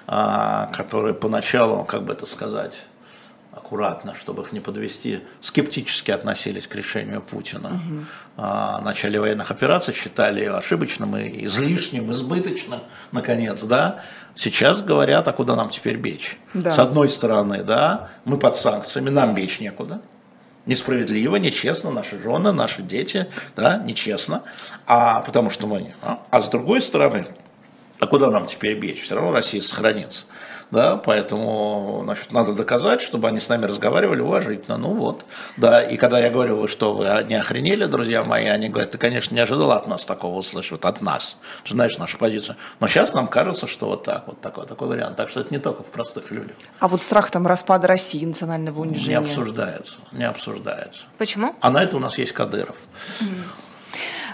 а, 0.07 0.67
которые 0.73 1.15
поначалу, 1.15 1.85
как 1.85 2.05
бы 2.05 2.13
это 2.13 2.27
сказать, 2.27 2.83
аккуратно, 3.71 4.17
чтобы 4.17 4.43
их 4.43 4.53
не 4.53 4.59
подвести, 4.59 5.21
скептически 5.41 6.11
относились 6.11 6.67
к 6.67 6.75
решению 6.75 7.23
Путина. 7.23 7.69
Угу. 7.69 8.05
О 8.37 8.81
начале 8.81 9.21
военных 9.21 9.53
операций 9.53 9.95
считали 9.95 10.45
ошибочным 10.45 11.17
и 11.17 11.45
излишним, 11.45 12.11
избыточным, 12.11 12.81
наконец, 13.13 13.63
да. 13.63 14.03
Сейчас 14.35 14.83
говорят, 14.83 15.29
а 15.29 15.33
куда 15.33 15.55
нам 15.55 15.71
теперь 15.71 15.99
бечь? 15.99 16.37
Да. 16.53 16.73
С 16.73 16.81
одной 16.81 17.09
стороны, 17.09 17.63
да, 17.63 18.09
мы 18.25 18.39
под 18.39 18.57
санкциями, 18.57 19.11
нам 19.11 19.37
бечь 19.37 19.61
некуда. 19.61 20.01
Несправедливо, 20.67 21.37
нечестно, 21.37 21.91
наши 21.93 22.21
жены, 22.21 22.53
наши 22.53 22.83
дети, 22.83 23.29
да, 23.55 23.79
нечестно. 23.79 24.43
А 24.87 25.21
потому 25.21 25.49
что 25.49 25.69
мы... 25.69 25.95
А, 26.03 26.19
а 26.31 26.41
с 26.41 26.49
другой 26.49 26.81
стороны, 26.81 27.29
а 28.01 28.07
куда 28.09 28.31
нам 28.31 28.47
теперь 28.47 28.77
бечь? 28.79 29.03
Все 29.03 29.15
равно 29.15 29.33
Россия 29.33 29.61
сохранится 29.61 30.25
да, 30.71 30.97
поэтому, 30.97 32.01
значит, 32.05 32.33
надо 32.33 32.53
доказать, 32.53 33.01
чтобы 33.01 33.29
они 33.29 33.41
с 33.41 33.49
нами 33.49 33.67
разговаривали 33.67 34.21
уважительно, 34.21 34.77
ну 34.77 34.95
вот, 34.95 35.25
да, 35.57 35.83
и 35.83 35.97
когда 35.97 36.19
я 36.21 36.31
говорю, 36.31 36.57
вы 36.57 36.69
что, 36.69 36.95
вы 36.95 37.05
не 37.29 37.35
охренели, 37.35 37.87
друзья 37.87 38.25
мои, 38.25 38.47
они 38.47 38.69
говорят, 38.69 38.93
ты, 38.93 38.99
конечно, 38.99 39.35
не 39.35 39.41
ожидал 39.41 39.73
от 39.73 39.87
нас 39.87 40.07
такого 40.07 40.39
услышать, 40.39 40.73
вот 40.73 40.85
от 40.85 41.01
нас, 41.01 41.39
ты 41.65 41.73
знаешь 41.73 41.99
нашу 41.99 42.19
позицию, 42.19 42.57
но 42.79 42.87
сейчас 42.87 43.15
нам 43.15 43.29
кажется, 43.29 43.67
что 43.67 43.87
вот 43.87 44.05
так, 44.05 44.27
вот 44.27 44.41
такой, 44.41 44.67
такой 44.67 44.89
вариант, 44.89 45.17
так 45.17 45.29
что 45.29 45.41
это 45.41 45.53
не 45.53 45.61
только 45.61 45.83
в 45.83 45.87
простых 45.87 46.31
людях. 46.31 46.57
А 46.79 46.89
вот 46.89 47.03
страх 47.03 47.31
там 47.31 47.47
распада 47.47 47.87
России, 47.87 48.25
национального 48.25 48.81
унижения? 48.81 49.19
Не 49.19 49.27
обсуждается, 49.27 49.99
не 50.13 50.25
обсуждается. 50.25 51.05
Почему? 51.19 51.55
А 51.61 51.71
на 51.71 51.83
это 51.83 51.97
у 51.97 52.01
нас 52.01 52.19
есть 52.19 52.33
Кадыров. 52.33 52.77
Mm. 53.21 53.27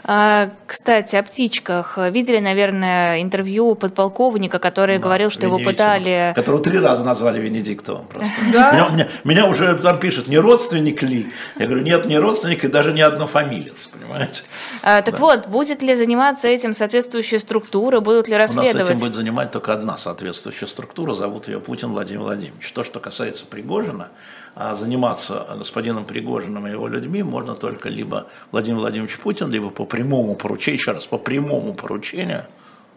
А, 0.08 0.50
кстати, 0.68 1.16
о 1.16 1.22
птичках. 1.24 1.98
Видели, 2.12 2.38
наверное, 2.38 3.20
интервью 3.20 3.74
подполковника, 3.74 4.60
который 4.60 4.98
да, 4.98 5.02
говорил, 5.02 5.30
что 5.30 5.46
его 5.46 5.58
пытали... 5.58 6.32
Которого 6.36 6.62
три 6.62 6.78
раза 6.78 7.04
назвали 7.04 7.40
Венедиктовым 7.40 8.06
просто. 8.06 8.34
Да? 8.52 9.08
Меня, 9.24 9.46
уже 9.46 9.76
там 9.78 9.98
пишут, 9.98 10.28
не 10.28 10.38
родственник 10.38 11.02
ли? 11.02 11.26
Я 11.58 11.66
говорю, 11.66 11.82
нет, 11.82 12.06
не 12.06 12.18
родственник 12.18 12.64
и 12.64 12.68
даже 12.68 12.92
не 12.92 13.00
однофамилец, 13.00 13.86
понимаете? 13.86 14.44
А, 14.82 15.02
так 15.02 15.14
да. 15.14 15.20
вот, 15.20 15.48
будет 15.48 15.82
ли 15.82 15.96
заниматься 15.96 16.46
этим 16.46 16.72
соответствующая 16.72 17.40
структура, 17.40 17.98
будут 17.98 18.28
ли 18.28 18.36
расследовать? 18.36 18.76
У 18.76 18.78
нас 18.78 18.90
этим 18.90 19.00
будет 19.00 19.14
занимать 19.14 19.50
только 19.50 19.72
одна 19.72 19.98
соответствующая 19.98 20.68
структура, 20.68 21.14
зовут 21.14 21.48
ее 21.48 21.58
Путин 21.58 21.88
Владимир 21.88 22.20
Владимирович. 22.20 22.70
То, 22.70 22.84
что 22.84 23.00
касается 23.00 23.44
Пригожина, 23.44 24.10
а 24.56 24.74
заниматься 24.74 25.46
господином 25.54 26.06
Пригожиным 26.06 26.66
и 26.66 26.70
его 26.70 26.88
людьми 26.88 27.22
можно 27.22 27.54
только 27.54 27.90
либо 27.90 28.26
Владимир 28.52 28.80
Владимирович 28.80 29.18
Путин, 29.18 29.50
либо 29.50 29.68
по 29.68 29.84
прямому 29.84 30.34
поручению, 30.34 30.80
еще 30.80 30.92
раз, 30.92 31.06
по 31.06 31.18
прямому 31.18 31.74
поручению 31.74 32.46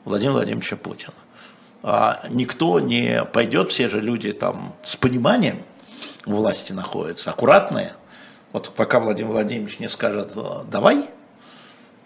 Владимира 0.05 0.35
Владимировича 0.35 0.77
Путина. 0.77 1.13
А 1.83 2.21
никто 2.29 2.79
не 2.79 3.25
пойдет, 3.25 3.71
все 3.71 3.89
же 3.89 3.99
люди 3.99 4.31
там 4.31 4.73
с 4.85 4.95
пониманием 4.95 5.61
власти 6.25 6.71
находятся, 6.71 7.31
аккуратные. 7.31 7.91
Вот 8.53 8.71
пока 8.73 9.01
Владимир 9.01 9.31
Владимирович 9.31 9.79
не 9.79 9.89
скажет 9.89 10.37
«давай», 10.71 11.09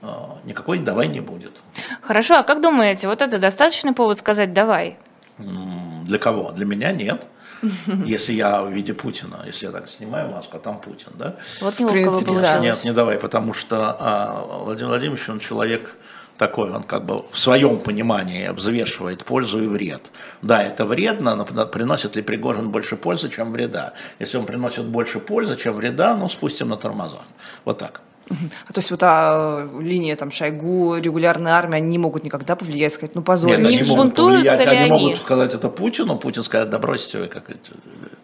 а, 0.01 0.39
никакой 0.45 0.79
«давай» 0.79 1.07
не 1.07 1.19
будет. 1.19 1.61
Хорошо, 2.01 2.39
а 2.39 2.43
как 2.43 2.59
думаете, 2.59 3.07
вот 3.07 3.21
это 3.21 3.37
достаточный 3.37 3.93
повод 3.93 4.17
сказать 4.17 4.51
«давай»? 4.51 4.97
Для 5.37 6.17
кого? 6.17 6.51
Для 6.51 6.65
меня 6.65 6.91
нет. 6.91 7.27
Если 8.05 8.33
я 8.33 8.61
в 8.61 8.71
виде 8.71 8.93
Путина, 8.93 9.43
если 9.45 9.67
я 9.67 9.71
так 9.71 9.89
снимаю 9.89 10.29
маску, 10.29 10.57
а 10.57 10.59
там 10.59 10.79
Путин, 10.79 11.11
да? 11.13 11.35
Вот 11.61 11.79
неловко 11.79 12.25
получилось. 12.25 12.61
Нет, 12.61 12.83
не 12.85 12.93
давай, 12.93 13.17
потому 13.17 13.53
что 13.53 13.95
а, 13.99 14.63
Владимир 14.63 14.89
Владимирович, 14.89 15.29
он 15.29 15.39
человек 15.39 15.95
такой, 16.37 16.71
он 16.71 16.83
как 16.83 17.05
бы 17.05 17.23
в 17.31 17.39
своем 17.39 17.79
понимании 17.79 18.49
взвешивает 18.49 19.23
пользу 19.23 19.63
и 19.63 19.67
вред. 19.67 20.11
Да, 20.41 20.63
это 20.63 20.85
вредно, 20.85 21.35
но 21.35 21.45
приносит 21.65 22.15
ли 22.15 22.21
Пригожин 22.21 22.69
больше 22.69 22.95
пользы, 22.95 23.29
чем 23.29 23.51
вреда? 23.53 23.93
Если 24.19 24.37
он 24.37 24.45
приносит 24.45 24.85
больше 24.85 25.19
пользы, 25.19 25.55
чем 25.55 25.75
вреда, 25.75 26.15
ну 26.15 26.27
спустим 26.29 26.69
на 26.69 26.77
тормозах. 26.77 27.23
Вот 27.65 27.77
так. 27.77 28.01
А 28.29 28.73
то 28.73 28.79
есть 28.79 28.91
вот 28.91 29.01
а 29.03 29.67
линия 29.79 30.15
там 30.15 30.31
Шойгу, 30.31 30.97
регулярная 30.97 31.53
армия, 31.53 31.77
они 31.77 31.87
не 31.87 31.97
могут 31.97 32.23
никогда 32.23 32.55
повлиять, 32.55 32.93
сказать, 32.93 33.15
ну 33.15 33.21
позор. 33.21 33.49
Нет, 33.49 33.59
они 33.59 33.83
могут 33.83 34.15
повлиять, 34.15 34.59
они, 34.65 34.77
они 34.77 34.89
могут 34.89 35.17
сказать 35.17 35.53
это 35.53 35.69
Путину, 35.69 36.17
Путин 36.17 36.43
скажет, 36.43 36.69
да 36.69 36.79
бросьте 36.79 37.19
вы, 37.19 37.27
как 37.27 37.49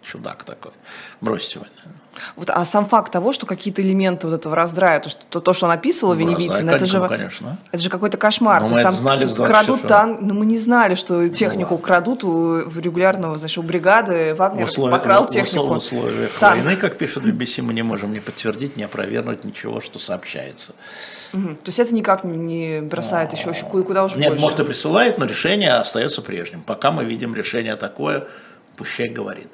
чудак 0.02 0.44
такой, 0.44 0.72
бросьте 1.22 1.60
вы. 1.60 1.66
Вот, 2.36 2.50
а 2.50 2.66
сам 2.66 2.86
факт 2.86 3.12
того, 3.12 3.32
что 3.32 3.46
какие-то 3.46 3.82
элементы 3.82 4.28
вот 4.28 4.34
этого 4.34 4.56
раздрая, 4.56 5.00
то, 5.00 5.10
что, 5.10 5.40
то, 5.40 5.54
что 5.54 5.66
он 5.68 5.72
описывал 5.72 6.14
ну, 6.14 6.20
Веневитин, 6.20 6.70
это 6.70 6.86
же, 6.86 7.08
конечно. 7.08 7.58
это 7.72 7.82
же 7.82 7.90
какой-то 7.90 8.18
кошмар. 8.18 8.62
Но 8.62 8.70
ну, 8.70 8.76
мы 8.76 8.84
там 8.84 8.92
знали 8.94 9.28
крадут 9.36 9.88
танк, 9.88 10.20
но 10.22 10.34
ну, 10.34 10.40
мы 10.40 10.46
не 10.46 10.58
знали, 10.58 10.96
что 10.96 11.30
технику 11.30 11.76
ну, 11.76 11.78
крадут 11.78 12.24
у 12.24 12.70
регулярного, 12.78 13.38
значит, 13.38 13.58
у 13.58 13.62
бригады 13.62 14.36
Вагнер 14.36 14.66
условия, 14.66 14.92
покрал 14.92 15.28
технику. 15.28 15.68
В 15.68 15.72
условиях 15.72 16.32
танк. 16.40 16.64
войны, 16.64 16.76
как 16.76 16.98
пишет 16.98 17.26
BBC, 17.26 17.62
мы 17.62 17.74
не 17.74 17.84
можем 17.84 18.12
не 18.12 18.20
подтвердить, 18.20 18.76
не 18.76 18.84
опровергнуть 18.84 19.44
ничего, 19.44 19.82
что 19.82 20.00
сообщается. 20.00 20.74
Угу. 21.34 21.48
То 21.48 21.68
есть 21.68 21.80
это 21.80 21.94
никак 21.94 22.24
не 22.24 22.82
бросает 22.82 23.34
еще, 23.34 23.50
еще 23.50 23.66
куда 23.66 24.04
уж 24.04 24.16
Нет, 24.16 24.30
больше. 24.30 24.42
может 24.42 24.60
и 24.60 24.64
присылает, 24.64 25.18
но 25.18 25.26
решение 25.26 25.74
остается 25.74 26.22
прежним. 26.22 26.62
Пока 26.62 26.92
мы 26.92 27.06
видим 27.06 27.36
решение 27.36 27.76
такое, 27.76 28.28
пущай 28.76 29.10
говорит. 29.10 29.50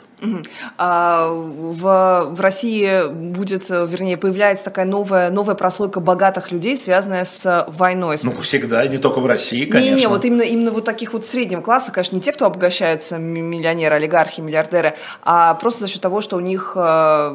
А 0.77 1.27
в, 1.29 2.35
в 2.35 2.41
России 2.41 3.07
будет, 3.09 3.69
вернее, 3.69 4.17
появляется 4.17 4.65
такая 4.65 4.85
новая, 4.85 5.29
новая 5.29 5.55
прослойка 5.55 5.99
богатых 5.99 6.51
людей, 6.51 6.77
связанная 6.77 7.23
с 7.23 7.65
войной. 7.69 8.17
Ну, 8.23 8.33
всегда, 8.41 8.85
не 8.87 8.97
только 8.97 9.19
в 9.19 9.25
России, 9.25 9.65
конечно. 9.65 9.95
Не, 9.95 10.01
не, 10.01 10.07
вот 10.07 10.25
именно, 10.25 10.41
именно 10.41 10.71
вот 10.71 10.85
таких 10.85 11.13
вот 11.13 11.25
среднего 11.25 11.61
класса, 11.61 11.91
конечно, 11.91 12.15
не 12.15 12.21
те, 12.21 12.31
кто 12.31 12.45
обогащается, 12.45 13.17
миллионеры, 13.17 13.95
олигархи, 13.95 14.41
миллиардеры, 14.41 14.95
а 15.23 15.53
просто 15.55 15.81
за 15.81 15.87
счет 15.87 16.01
того, 16.01 16.21
что 16.21 16.37
у 16.37 16.39
них 16.39 16.73
э, 16.75 17.29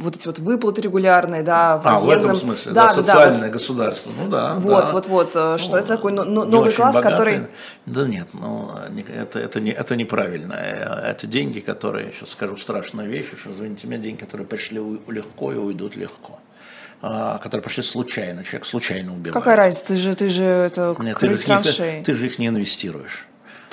вот 0.00 0.16
эти 0.16 0.26
вот 0.26 0.38
выплаты 0.38 0.80
регулярные, 0.82 1.42
да, 1.42 1.78
военным... 1.78 2.02
А, 2.02 2.06
в 2.06 2.10
этом 2.10 2.36
смысле, 2.36 2.72
да, 2.72 2.88
да, 2.88 2.94
социальное 2.94 3.48
да, 3.48 3.48
государство, 3.48 4.12
ну 4.16 4.28
да. 4.28 4.54
Вот, 4.54 4.86
да. 4.86 4.92
вот, 4.92 5.06
вот, 5.06 5.30
э, 5.34 5.56
что 5.58 5.72
ну, 5.72 5.76
это 5.78 5.88
такой 5.88 6.12
но, 6.12 6.24
новый 6.24 6.72
класс, 6.72 6.94
богатый. 6.94 7.12
который... 7.12 7.40
Да 7.86 8.06
нет, 8.06 8.28
ну, 8.32 8.70
это, 9.14 9.38
это, 9.38 9.60
не, 9.60 9.70
это 9.70 9.96
неправильно. 9.96 10.54
Э, 10.54 11.10
это 11.10 11.26
деньги, 11.26 11.60
которые, 11.60 12.05
сейчас 12.12 12.30
скажу 12.30 12.56
страшную 12.56 13.08
вещь, 13.08 13.26
что, 13.38 13.52
извините 13.52 13.86
меня, 13.86 13.98
деньги, 13.98 14.20
которые 14.20 14.46
пришли 14.46 14.78
легко 15.08 15.52
и 15.52 15.56
уйдут 15.56 15.96
легко 15.96 16.40
а, 17.02 17.38
которые 17.38 17.62
пришли 17.62 17.82
случайно, 17.82 18.44
человек 18.44 18.66
случайно 18.66 19.12
убивает. 19.12 19.34
Какая 19.34 19.56
разница, 19.56 19.86
ты 19.86 19.96
же, 19.96 20.14
ты 20.14 20.30
же 20.30 20.44
это 20.44 20.96
Нет, 20.98 21.18
ты 21.18 21.28
же, 21.28 21.34
их 21.36 21.46
не, 21.46 22.02
ты 22.02 22.14
же 22.14 22.26
их 22.26 22.38
не 22.38 22.48
инвестируешь. 22.48 23.26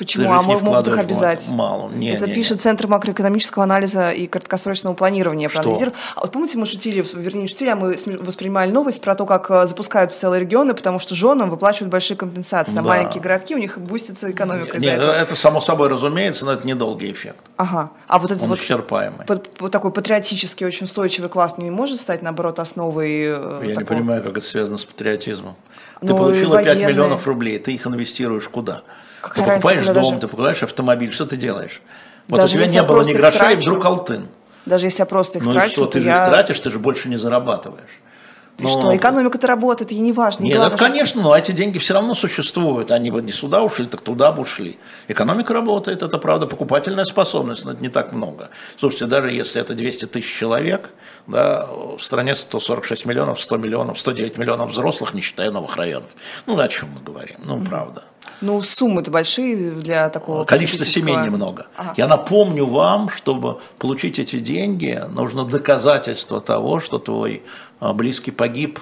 Почему? 0.04 0.32
А 0.32 0.41
мы 0.41 0.60
могут 0.60 0.88
их 0.88 0.97
обязать? 0.97 1.47
Мало. 1.47 1.89
Не, 1.89 2.12
Это 2.12 2.28
не, 2.28 2.34
пишет 2.34 2.58
не. 2.58 2.60
Центр 2.60 2.88
макроэкономического 2.88 3.64
анализа 3.64 4.12
и 4.12 4.28
краткосрочного 4.28 4.93
планирования. 4.93 5.49
Что? 5.49 5.78
А 6.16 6.22
вот 6.22 6.32
помните, 6.32 6.58
мы 6.58 6.66
шутили, 6.66 7.06
вернее, 7.14 7.47
шутили, 7.47 7.70
а 7.70 7.76
мы 7.76 7.95
воспринимали 8.20 8.72
новость 8.72 9.01
про 9.01 9.16
то, 9.16 9.26
как 9.26 9.49
э, 9.49 9.66
запускаются 9.66 10.20
целые 10.20 10.41
регионы, 10.41 10.74
потому 10.74 10.99
что 10.99 11.16
женам 11.16 11.49
выплачивают 11.49 11.91
большие 11.91 12.18
компенсации. 12.18 12.74
Там 12.76 12.84
да. 12.84 12.89
маленькие 12.89 13.22
городки, 13.22 13.56
у 13.56 13.58
них 13.58 13.78
бустится 13.78 14.30
экономика. 14.30 14.78
Нет, 14.78 14.99
это. 14.99 15.12
это 15.12 15.36
само 15.36 15.62
собой 15.62 15.88
разумеется, 15.88 16.45
но 16.45 16.54
это 16.54 16.68
недолгий 16.68 17.12
эффект. 17.12 17.39
Ага. 17.58 17.91
А 18.08 18.20
вот 18.20 18.32
этот 18.32 18.43
Он 18.43 18.49
вот 18.49 18.60
исчерпаемый. 18.60 19.26
Вот 19.60 19.72
такой 19.72 19.91
патриотический, 19.91 20.66
очень 20.66 20.86
устойчивый 20.86 21.30
класс 21.30 21.58
не 21.58 21.72
может 21.72 21.99
стать, 21.99 22.22
наоборот, 22.22 22.60
основой 22.60 23.12
э, 23.12 23.60
Я 23.64 23.76
такого... 23.76 23.80
не 23.80 23.86
понимаю, 23.86 24.24
как 24.24 24.38
это 24.38 24.45
связано 24.45 24.78
с 24.78 24.86
патриотизмом. 24.86 25.56
Ты 26.01 26.08
ну, 26.08 26.18
получила 26.18 26.56
военные... 26.56 26.88
5 26.88 26.89
миллионов 26.89 27.28
рублей, 27.28 27.60
ты 27.60 27.74
их 27.74 27.88
инвестируешь 27.88 28.49
куда? 28.49 28.84
Какая 29.24 29.45
ты 29.45 29.51
покупаешь 29.51 29.86
дом, 29.86 29.93
даже... 29.93 30.19
ты 30.19 30.28
покупаешь 30.28 30.63
автомобиль, 30.63 31.11
что 31.11 31.26
ты 31.26 31.38
делаешь? 31.38 31.82
Вот 32.28 32.38
даже 32.38 32.57
у 32.57 32.61
тебя 32.61 32.67
не 32.67 32.84
было 32.84 33.03
ни 33.03 33.13
грошей, 33.13 33.55
вдруг 33.55 33.86
алтын. 33.86 34.28
Даже 34.65 34.86
если 34.86 34.99
я 34.99 35.05
просто 35.05 35.39
их 35.39 35.45
ну 35.45 35.53
трачу, 35.53 35.71
что, 35.71 35.86
ты 35.88 36.01
же 36.01 36.09
их 36.09 36.15
тратишь, 36.15 36.59
ты 36.59 36.71
же 36.71 36.80
больше 36.80 37.09
не 37.09 37.15
зарабатываешь. 37.15 38.01
И 38.58 38.64
но... 38.64 38.70
что, 38.70 38.95
экономика-то 38.95 39.47
работает, 39.47 39.91
и 39.91 39.99
не 39.99 40.12
важно. 40.12 40.43
Не 40.43 40.49
Нет, 40.49 40.58
главное, 40.58 40.76
это, 40.76 40.86
конечно, 40.86 41.22
но 41.24 41.36
эти 41.36 41.51
деньги 41.51 41.80
все 41.80 41.95
равно 41.95 42.14
существуют. 42.14 42.91
Они 42.91 43.10
бы 43.10 43.22
не 43.22 43.32
сюда 43.32 43.64
ушли, 43.64 43.88
так 43.88 44.01
туда 44.01 44.32
бы 44.32 44.43
ушли. 44.43 44.78
Экономика 45.08 45.54
работает, 45.54 46.04
это 46.04 46.20
правда, 46.20 46.45
покупательная 46.45 47.06
способность, 47.06 47.66
но 47.66 47.72
это 47.72 47.82
не 47.82 47.89
так 47.89 48.14
много. 48.14 48.49
Слушайте, 48.76 49.08
даже 49.08 49.32
если 49.32 49.60
это 49.60 49.74
200 49.74 50.06
тысяч 50.06 50.32
человек, 50.38 50.91
да, 51.26 51.66
в 51.66 51.99
стране 51.99 52.36
146 52.36 53.06
миллионов, 53.06 53.41
100 53.41 53.58
миллионов, 53.58 53.99
109 53.99 54.38
миллионов 54.38 54.72
взрослых, 54.72 55.16
не 55.16 55.22
считая 55.22 55.49
новых 55.49 55.76
районов. 55.76 56.10
Ну, 56.45 56.60
о 56.60 56.68
чем 56.68 56.89
мы 56.89 57.01
говорим? 57.01 57.38
Ну, 57.43 57.58
mm-hmm. 57.58 57.68
правда. 57.68 58.04
Ну, 58.41 58.62
суммы-то 58.62 59.10
большие 59.10 59.72
для 59.72 60.10
такого... 60.10 60.43
Количество 60.43 60.86
семей 60.86 61.16
немного. 61.16 61.68
Ага. 61.78 61.93
Я 61.95 62.08
напомню 62.08 62.66
вам, 62.66 63.10
чтобы 63.10 63.60
получить 63.78 64.20
эти 64.20 64.39
деньги, 64.39 65.01
нужно 65.10 65.45
доказательство 65.45 66.41
того, 66.41 66.82
что 66.82 66.99
твой 66.99 67.43
а, 67.72 67.72
близкий 67.91 68.31
погиб 68.31 68.79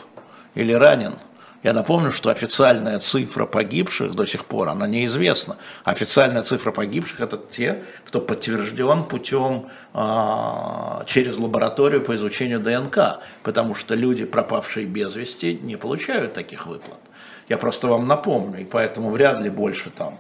или 0.54 0.74
ранен. 0.74 1.16
Я 1.64 1.74
напомню, 1.74 2.10
что 2.12 2.32
официальная 2.32 2.98
цифра 2.98 3.46
погибших 3.46 4.12
до 4.12 4.26
сих 4.26 4.46
пор, 4.46 4.70
она 4.70 4.88
неизвестна. 4.88 5.58
Официальная 5.84 6.42
цифра 6.42 6.72
погибших– 6.72 7.20
это 7.22 7.38
те, 7.38 7.84
кто 8.08 8.20
подтвержден 8.20 9.04
путем 9.04 9.70
а, 9.94 11.04
через 11.06 11.38
лабораторию 11.38 12.02
по 12.02 12.16
изучению 12.16 12.60
ДНК, 12.60 13.20
потому 13.44 13.76
что 13.76 13.94
люди, 13.94 14.26
пропавшие 14.26 14.88
без 14.88 15.16
вести, 15.16 15.60
не 15.62 15.76
получают 15.76 16.34
таких 16.34 16.66
выплат. 16.66 17.00
Я 17.48 17.58
просто 17.60 17.88
вам 17.88 18.08
напомню, 18.08 18.62
и 18.62 18.66
поэтому 18.66 19.12
вряд 19.12 19.40
ли 19.40 19.52
больше 19.52 19.92
там 19.92 20.18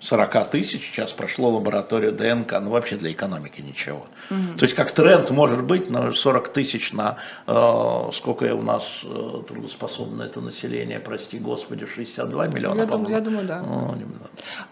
40 0.00 0.50
тысяч 0.50 0.86
сейчас 0.86 1.12
прошло 1.12 1.50
лабораторию 1.50 2.12
ДНК, 2.12 2.52
ну 2.60 2.70
вообще 2.70 2.96
для 2.96 3.12
экономики 3.12 3.60
ничего. 3.60 4.06
Угу. 4.30 4.58
То 4.58 4.64
есть 4.64 4.74
как 4.74 4.90
тренд 4.90 5.30
может 5.30 5.62
быть, 5.62 5.90
но 5.90 6.12
40 6.12 6.48
тысяч 6.48 6.92
на 6.92 7.16
э, 7.46 8.10
сколько 8.12 8.44
у 8.54 8.62
нас 8.62 9.04
э, 9.04 9.42
трудоспособное 9.48 10.26
это 10.26 10.40
население, 10.40 11.00
прости 11.00 11.38
господи, 11.38 11.86
62 11.86 12.46
миллиона, 12.48 12.80
я 12.80 12.86
думаю, 12.86 13.10
я 13.10 13.20
думаю, 13.20 13.46
да. 13.46 13.60
Ну, 13.62 13.94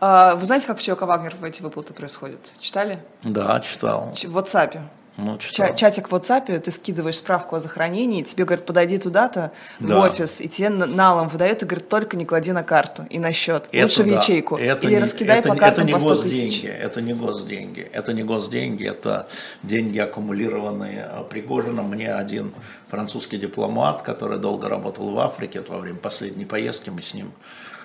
а, 0.00 0.34
вы 0.34 0.44
знаете, 0.44 0.66
как 0.66 0.78
в 0.78 0.82
ЧВК 0.82 1.02
Вагнер 1.02 1.34
эти 1.42 1.62
выплаты 1.62 1.94
происходят? 1.94 2.40
Читали? 2.60 2.98
Да, 3.22 3.60
читал. 3.60 4.14
В 4.14 4.38
WhatsApp. 4.38 4.80
Ну, 5.16 5.38
Ча- 5.38 5.74
чатик 5.74 6.10
в 6.10 6.14
WhatsApp, 6.14 6.58
ты 6.58 6.70
скидываешь 6.72 7.18
справку 7.18 7.54
о 7.54 7.60
захоронении, 7.60 8.22
тебе 8.22 8.44
говорят, 8.44 8.66
подойди 8.66 8.98
туда-то, 8.98 9.52
да. 9.78 9.96
в 9.96 10.00
офис, 10.00 10.40
и 10.40 10.48
тебе 10.48 10.70
налом 10.70 11.28
выдают, 11.28 11.62
и 11.62 11.66
говорят, 11.66 11.88
только 11.88 12.16
не 12.16 12.24
клади 12.24 12.50
на 12.50 12.64
карту 12.64 13.06
и 13.10 13.20
на 13.20 13.32
счет, 13.32 13.68
это 13.70 13.84
лучше 13.84 14.02
да. 14.02 14.10
в 14.10 14.22
ячейку. 14.22 14.56
Это 14.56 14.86
Или 14.86 14.94
не, 14.94 15.00
раскидай 15.00 15.38
это, 15.38 15.50
по 15.50 15.54
картам 15.54 15.86
это 15.86 15.98
не 15.98 16.04
по 16.04 16.14
100 16.14 16.22
тысяч. 16.22 16.64
Это 16.64 17.00
не 17.00 17.14
госденьги, 17.14 17.88
это 17.92 18.12
не 18.12 18.24
госденьги, 18.24 18.86
это 18.86 19.28
деньги, 19.62 19.98
аккумулированные 19.98 21.08
Пригожином. 21.30 21.90
Мне 21.90 22.12
один 22.12 22.52
французский 22.90 23.36
дипломат, 23.36 24.02
который 24.02 24.38
долго 24.38 24.68
работал 24.68 25.10
в 25.10 25.18
Африке, 25.20 25.62
во 25.66 25.78
время 25.78 25.98
последней 25.98 26.44
поездки 26.44 26.90
мы 26.90 27.02
с 27.02 27.14
ним 27.14 27.32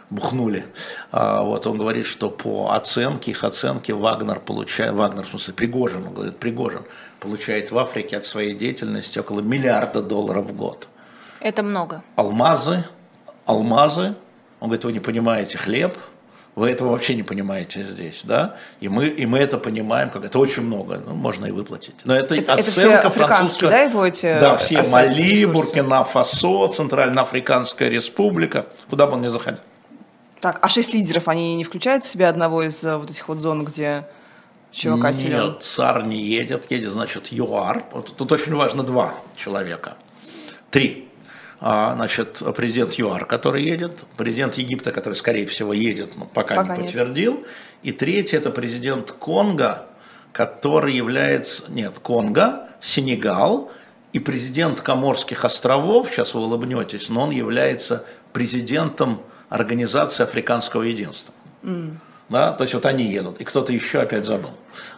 бухнули. 0.09 0.65
А, 1.11 1.41
вот 1.41 1.67
он 1.67 1.77
говорит, 1.77 2.05
что 2.05 2.29
по 2.29 2.71
оценке, 2.71 3.31
их 3.31 3.43
оценке 3.43 3.93
Вагнер 3.93 4.39
получает, 4.39 4.93
Вагнер, 4.93 5.25
в 5.25 5.29
смысле 5.29 5.53
Пригожин, 5.53 6.07
он 6.07 6.13
говорит, 6.13 6.37
Пригожин 6.37 6.81
получает 7.19 7.71
в 7.71 7.77
Африке 7.77 8.17
от 8.17 8.25
своей 8.25 8.53
деятельности 8.53 9.19
около 9.19 9.41
миллиарда 9.41 10.01
долларов 10.01 10.45
в 10.45 10.55
год. 10.55 10.87
Это 11.39 11.63
много. 11.63 12.03
Алмазы, 12.15 12.85
алмазы, 13.45 14.15
он 14.59 14.69
говорит, 14.69 14.85
вы 14.85 14.93
не 14.93 14.99
понимаете 14.99 15.57
хлеб, 15.57 15.97
вы 16.55 16.69
этого 16.69 16.89
вообще 16.89 17.15
не 17.15 17.23
понимаете 17.23 17.83
здесь, 17.83 18.23
да? 18.25 18.57
И 18.81 18.89
мы, 18.89 19.07
и 19.07 19.25
мы 19.25 19.37
это 19.39 19.57
понимаем, 19.57 20.09
как 20.09 20.25
это 20.25 20.39
очень 20.39 20.63
много, 20.63 21.01
ну, 21.05 21.13
можно 21.13 21.45
и 21.45 21.51
выплатить. 21.51 21.95
Но 22.03 22.13
это, 22.13 22.35
это 22.35 22.55
оценка 22.55 22.97
это 22.97 23.09
французская. 23.11 23.69
Да, 23.69 23.79
его 23.83 24.05
эти 24.05 24.37
да, 24.39 24.57
все 24.57 24.83
Мали, 24.91 25.45
Буркина 25.45 26.03
Фасо, 26.03 26.67
Центральноафриканская 26.67 27.87
республика, 27.87 28.65
куда 28.89 29.07
бы 29.07 29.13
он 29.13 29.21
ни 29.21 29.27
заходил. 29.27 29.61
Так, 30.41 30.59
а 30.61 30.69
шесть 30.69 30.93
лидеров, 30.93 31.27
они 31.27 31.55
не 31.55 31.63
включают 31.63 32.05
в 32.05 32.07
себя 32.07 32.29
одного 32.29 32.63
из 32.63 32.83
э, 32.83 32.95
вот 32.97 33.09
этих 33.09 33.27
вот 33.27 33.39
зон, 33.39 33.65
где 33.65 34.07
силен? 34.71 35.01
Нет, 35.01 35.63
царь 35.63 36.03
не 36.03 36.17
едет, 36.17 36.71
едет, 36.71 36.91
значит, 36.91 37.27
ЮАР. 37.27 37.83
Тут 38.17 38.31
очень 38.31 38.55
важно 38.55 38.83
два 38.83 39.15
человека. 39.35 39.97
Три. 40.71 41.09
А, 41.59 41.93
значит, 41.95 42.41
президент 42.55 42.93
ЮАР, 42.93 43.25
который 43.25 43.63
едет, 43.63 44.05
президент 44.15 44.55
Египта, 44.55 44.93
который, 44.93 45.15
скорее 45.15 45.45
всего, 45.45 45.73
едет, 45.73 46.15
но 46.15 46.25
пока, 46.25 46.55
пока 46.55 46.77
не 46.77 46.83
подтвердил. 46.83 47.33
Нет. 47.39 47.47
И 47.83 47.91
третий– 47.91 48.37
это 48.37 48.49
президент 48.49 49.11
Конго, 49.11 49.87
который 50.31 50.93
является, 50.93 51.63
нет, 51.69 51.99
Конго, 51.99 52.69
Сенегал, 52.81 53.71
и 54.13 54.19
президент 54.19 54.81
Коморских 54.81 55.43
островов, 55.43 56.09
сейчас 56.09 56.33
вы 56.33 56.41
улыбнетесь, 56.41 57.09
но 57.09 57.23
он 57.23 57.31
является 57.31 58.05
президентом 58.31 59.21
Организации 59.49 60.23
Африканского 60.23 60.83
Единства. 60.83 61.33
Mm. 61.63 61.97
Да? 62.29 62.51
То 62.53 62.63
есть 62.63 62.75
вот 62.75 62.85
они 62.85 63.05
едут, 63.05 63.41
и 63.41 63.43
кто-то 63.43 63.73
еще 63.73 63.99
опять 63.99 64.25
забыл. 64.25 64.51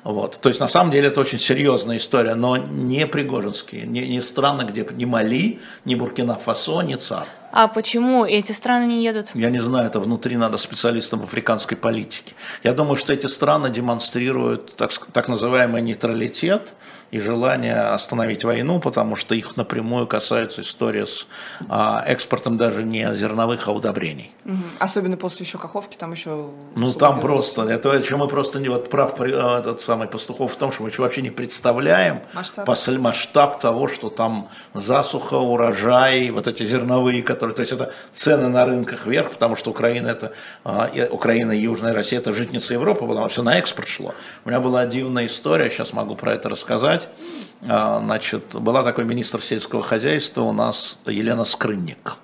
Вот. 0.04 0.40
То 0.42 0.50
есть 0.50 0.60
на 0.60 0.68
самом 0.68 0.92
деле 0.92 1.08
это 1.08 1.22
очень 1.22 1.40
серьезная 1.40 1.98
история, 1.98 2.36
но 2.36 2.58
не 2.58 3.08
Пригожинские, 3.08 3.84
не, 3.84 4.08
не 4.08 4.22
страны, 4.22 4.64
где 4.64 4.86
ни 4.92 5.06
Мали, 5.06 5.60
ни 5.86 5.96
Буркина-Фасо, 5.96 6.82
ни 6.82 6.96
ЦАР. 6.96 7.26
А 7.54 7.68
почему 7.68 8.26
эти 8.26 8.52
страны 8.52 8.86
не 8.86 9.04
едут? 9.04 9.30
Я 9.34 9.50
не 9.50 9.60
знаю, 9.60 9.88
это 9.88 10.00
внутри 10.00 10.38
надо 10.38 10.58
специалистам 10.58 11.24
африканской 11.24 11.78
политики. 11.78 12.34
Я 12.64 12.74
думаю, 12.74 12.96
что 12.96 13.14
эти 13.14 13.28
страны 13.28 13.70
демонстрируют 13.70 14.76
так, 14.76 14.92
так 15.12 15.28
называемый 15.28 15.82
нейтралитет, 15.82 16.74
и 17.12 17.20
желание 17.20 17.76
остановить 17.76 18.46
войну, 18.46 18.80
потому 18.80 19.18
что 19.18 19.36
их 19.36 19.58
напрямую 19.58 20.08
касается 20.08 20.62
история 20.62 21.06
с 21.06 21.28
а, 21.68 22.04
экспортом 22.08 22.58
даже 22.58 22.84
не 22.84 23.14
зерновых, 23.16 23.68
а 23.68 23.74
удобрений. 23.74 24.32
Угу. 24.46 24.56
Особенно 24.80 25.18
после 25.18 25.46
еще 25.46 25.58
Каховки, 25.58 25.98
там 25.98 26.14
еще... 26.14 26.48
Ну 26.76 26.94
там 26.94 27.20
просто, 27.20 27.64
это 27.64 28.02
чем 28.02 28.20
мы 28.20 28.28
просто 28.30 28.60
не 28.60 28.70
вот 28.70 28.90
прав 28.90 29.16
а, 29.20 29.60
этот 29.60 29.82
самый 29.82 30.08
Пастухов 30.08 30.54
в 30.54 30.56
том, 30.56 30.72
что 30.72 30.84
мы 30.84 30.92
вообще 30.98 31.22
не 31.22 31.30
представляем 31.30 32.22
масштаб. 32.34 32.68
Масштаб 33.02 33.60
того, 33.60 33.88
что 33.88 34.10
там 34.10 34.48
засуха, 34.74 35.36
урожай, 35.36 36.30
вот 36.30 36.48
эти 36.48 36.64
зерновые, 36.64 37.24
которые, 37.24 37.56
то 37.56 37.62
есть 37.62 37.74
это 37.74 37.92
цены 38.14 38.48
на 38.48 38.66
рынках 38.66 39.06
вверх, 39.06 39.32
потому 39.32 39.56
что 39.56 39.72
Украина 39.72 40.08
это 40.08 40.32
а, 40.64 40.90
Украина 41.12 41.52
и 41.52 41.60
Южная 41.60 41.94
Россия 41.94 42.20
это 42.20 42.34
житница 42.34 42.74
Европы, 42.74 43.06
потому 43.06 43.28
что 43.28 43.34
все 43.34 43.44
на 43.44 43.58
экспорт 43.58 43.90
шло. 43.90 44.14
У 44.46 44.50
меня 44.50 44.62
была 44.62 44.86
дивная 44.86 45.26
история, 45.26 45.70
сейчас 45.70 45.92
могу 45.92 46.16
про 46.16 46.34
это 46.34 46.48
рассказать 46.48 47.01
сказать. 47.02 47.52
А, 47.68 48.00
значит, 48.00 48.56
была 48.56 48.84
такой 48.84 49.06
министр 49.06 49.42
сельского 49.42 49.84
хозяйства 49.84 50.42
у 50.42 50.54
нас 50.54 50.98
Елена 51.06 51.46
Скрынник. 51.46 52.16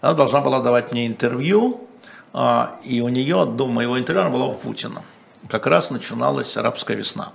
Она 0.00 0.14
должна 0.14 0.40
была 0.40 0.60
давать 0.60 0.92
мне 0.92 1.06
интервью, 1.06 1.88
а, 2.32 2.78
и 2.84 3.00
у 3.00 3.08
нее 3.08 3.46
до 3.46 3.66
моего 3.66 3.98
интервью 3.98 4.22
она 4.22 4.30
была 4.30 4.46
у 4.46 4.54
Путина. 4.54 5.02
Как 5.48 5.66
раз 5.66 5.90
начиналась 5.90 6.56
арабская 6.56 6.96
весна. 6.96 7.32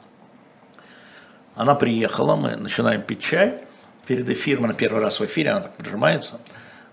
Она 1.56 1.76
приехала, 1.76 2.36
мы 2.36 2.56
начинаем 2.56 3.02
пить 3.02 3.22
чай. 3.22 3.60
Перед 4.06 4.30
эфиром, 4.30 4.66
она 4.66 4.74
первый 4.74 5.02
раз 5.02 5.20
в 5.20 5.26
эфире, 5.26 5.52
она 5.52 5.62
так 5.62 5.76
прижимается– 5.76 6.40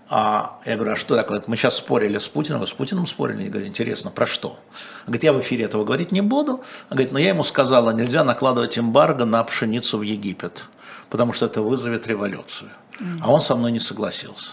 а 0.07 0.59
я 0.65 0.75
говорю, 0.75 0.93
а 0.93 0.95
что 0.95 1.15
такое? 1.15 1.41
Мы 1.47 1.57
сейчас 1.57 1.77
спорили 1.77 2.19
с 2.19 2.27
Путиным, 2.27 2.61
вы 2.61 2.67
с 2.67 2.73
Путиным 2.73 3.07
спорили? 3.07 3.43
Я 3.43 3.49
говорю, 3.49 3.67
интересно, 3.67 4.11
про 4.11 4.25
что? 4.25 4.59
Говорит, 5.05 5.23
я 5.23 5.33
в 5.33 5.39
эфире 5.39 5.65
этого 5.65 5.83
говорить 5.83 6.11
не 6.11 6.21
буду. 6.21 6.63
Говорит, 6.89 7.11
но 7.11 7.17
я 7.17 7.29
ему 7.29 7.43
сказала, 7.43 7.89
нельзя 7.89 8.23
накладывать 8.23 8.77
эмбарго 8.77 9.25
на 9.25 9.43
пшеницу 9.43 9.97
в 9.97 10.03
Египет, 10.03 10.65
потому 11.09 11.33
что 11.33 11.47
это 11.47 11.61
вызовет 11.61 12.07
революцию. 12.07 12.69
А 13.21 13.31
он 13.31 13.41
со 13.41 13.55
мной 13.55 13.71
не 13.71 13.79
согласился. 13.79 14.51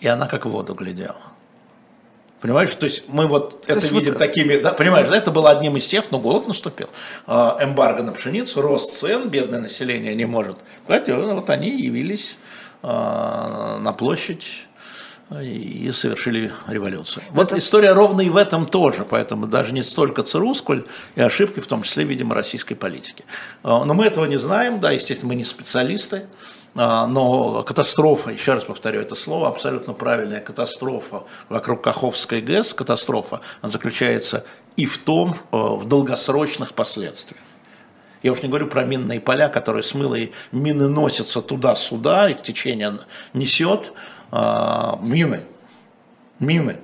И 0.00 0.06
она 0.06 0.26
как 0.26 0.44
в 0.44 0.50
воду 0.50 0.74
глядела. 0.74 1.16
Понимаешь, 2.40 2.74
то 2.74 2.84
есть 2.84 3.04
мы 3.08 3.26
вот 3.26 3.62
то 3.62 3.72
это 3.72 3.86
видим 3.88 4.12
вот... 4.12 4.18
такими, 4.18 4.56
да, 4.56 4.72
понимаешь, 4.72 5.08
да, 5.08 5.16
это 5.16 5.30
было 5.30 5.50
одним 5.50 5.76
из 5.76 5.86
тех, 5.86 6.10
но 6.10 6.18
голод 6.18 6.46
наступил. 6.46 6.88
А, 7.26 7.58
эмбарго 7.60 8.02
на 8.02 8.12
пшеницу, 8.12 8.62
рост 8.62 8.98
цен, 8.98 9.28
бедное 9.28 9.60
население 9.60 10.14
не 10.14 10.24
может. 10.24 10.56
Понимаете, 10.86 11.14
вот 11.14 11.50
они 11.50 11.70
явились 11.70 12.38
а, 12.82 13.78
на 13.78 13.92
площадь 13.92 14.66
и 15.38 15.90
совершили 15.92 16.52
революцию. 16.66 17.22
Это... 17.26 17.34
Вот 17.34 17.52
история 17.52 17.92
ровно 17.92 18.20
и 18.22 18.28
в 18.28 18.36
этом 18.36 18.66
тоже, 18.66 19.04
поэтому 19.08 19.46
даже 19.46 19.72
не 19.72 19.82
столько 19.82 20.22
ЦРУ, 20.22 20.54
сколь 20.54 20.84
и 21.14 21.20
ошибки, 21.20 21.60
в 21.60 21.66
том 21.66 21.82
числе, 21.82 22.04
видимо, 22.04 22.34
российской 22.34 22.74
политики. 22.74 23.24
А, 23.62 23.84
но 23.84 23.94
мы 23.94 24.06
этого 24.06 24.24
не 24.24 24.38
знаем, 24.38 24.80
да, 24.80 24.90
естественно, 24.90 25.28
мы 25.28 25.34
не 25.36 25.44
специалисты, 25.44 26.26
а, 26.74 27.06
но 27.06 27.62
катастрофа, 27.62 28.30
еще 28.30 28.54
раз 28.54 28.64
повторю 28.64 29.00
это 29.00 29.14
слово, 29.14 29.48
абсолютно 29.48 29.92
правильная 29.92 30.40
катастрофа 30.40 31.22
вокруг 31.48 31.82
Каховской 31.82 32.40
ГЭС, 32.40 32.74
катастрофа, 32.74 33.40
заключается 33.62 34.44
и 34.76 34.86
в 34.86 34.98
том, 34.98 35.36
а, 35.52 35.74
в 35.76 35.86
долгосрочных 35.86 36.74
последствиях. 36.74 37.40
Я 38.22 38.32
уж 38.32 38.42
не 38.42 38.48
говорю 38.48 38.66
про 38.66 38.84
минные 38.84 39.18
поля, 39.18 39.48
которые 39.48 39.82
смыло 39.82 40.14
и 40.14 40.30
мины 40.52 40.88
носятся 40.88 41.40
туда-сюда, 41.40 42.28
их 42.28 42.42
течение 42.42 42.98
несет, 43.32 43.92
а, 44.30 44.98
мины, 45.02 45.44
мины. 46.38 46.78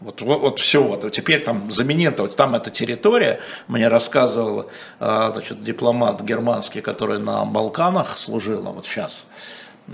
Вот, 0.00 0.20
вот, 0.20 0.40
вот 0.40 0.58
все, 0.58 0.82
вот. 0.82 1.10
Теперь 1.12 1.42
там 1.42 1.70
заминета, 1.70 2.22
вот 2.22 2.36
там 2.36 2.54
эта 2.54 2.70
территория, 2.70 3.40
мне 3.66 3.88
рассказывал 3.88 4.70
а, 5.00 5.30
значит, 5.32 5.62
дипломат 5.62 6.20
германский, 6.22 6.82
который 6.82 7.18
на 7.18 7.44
Балканах 7.44 8.18
служил, 8.18 8.62
вот 8.62 8.86
сейчас, 8.86 9.26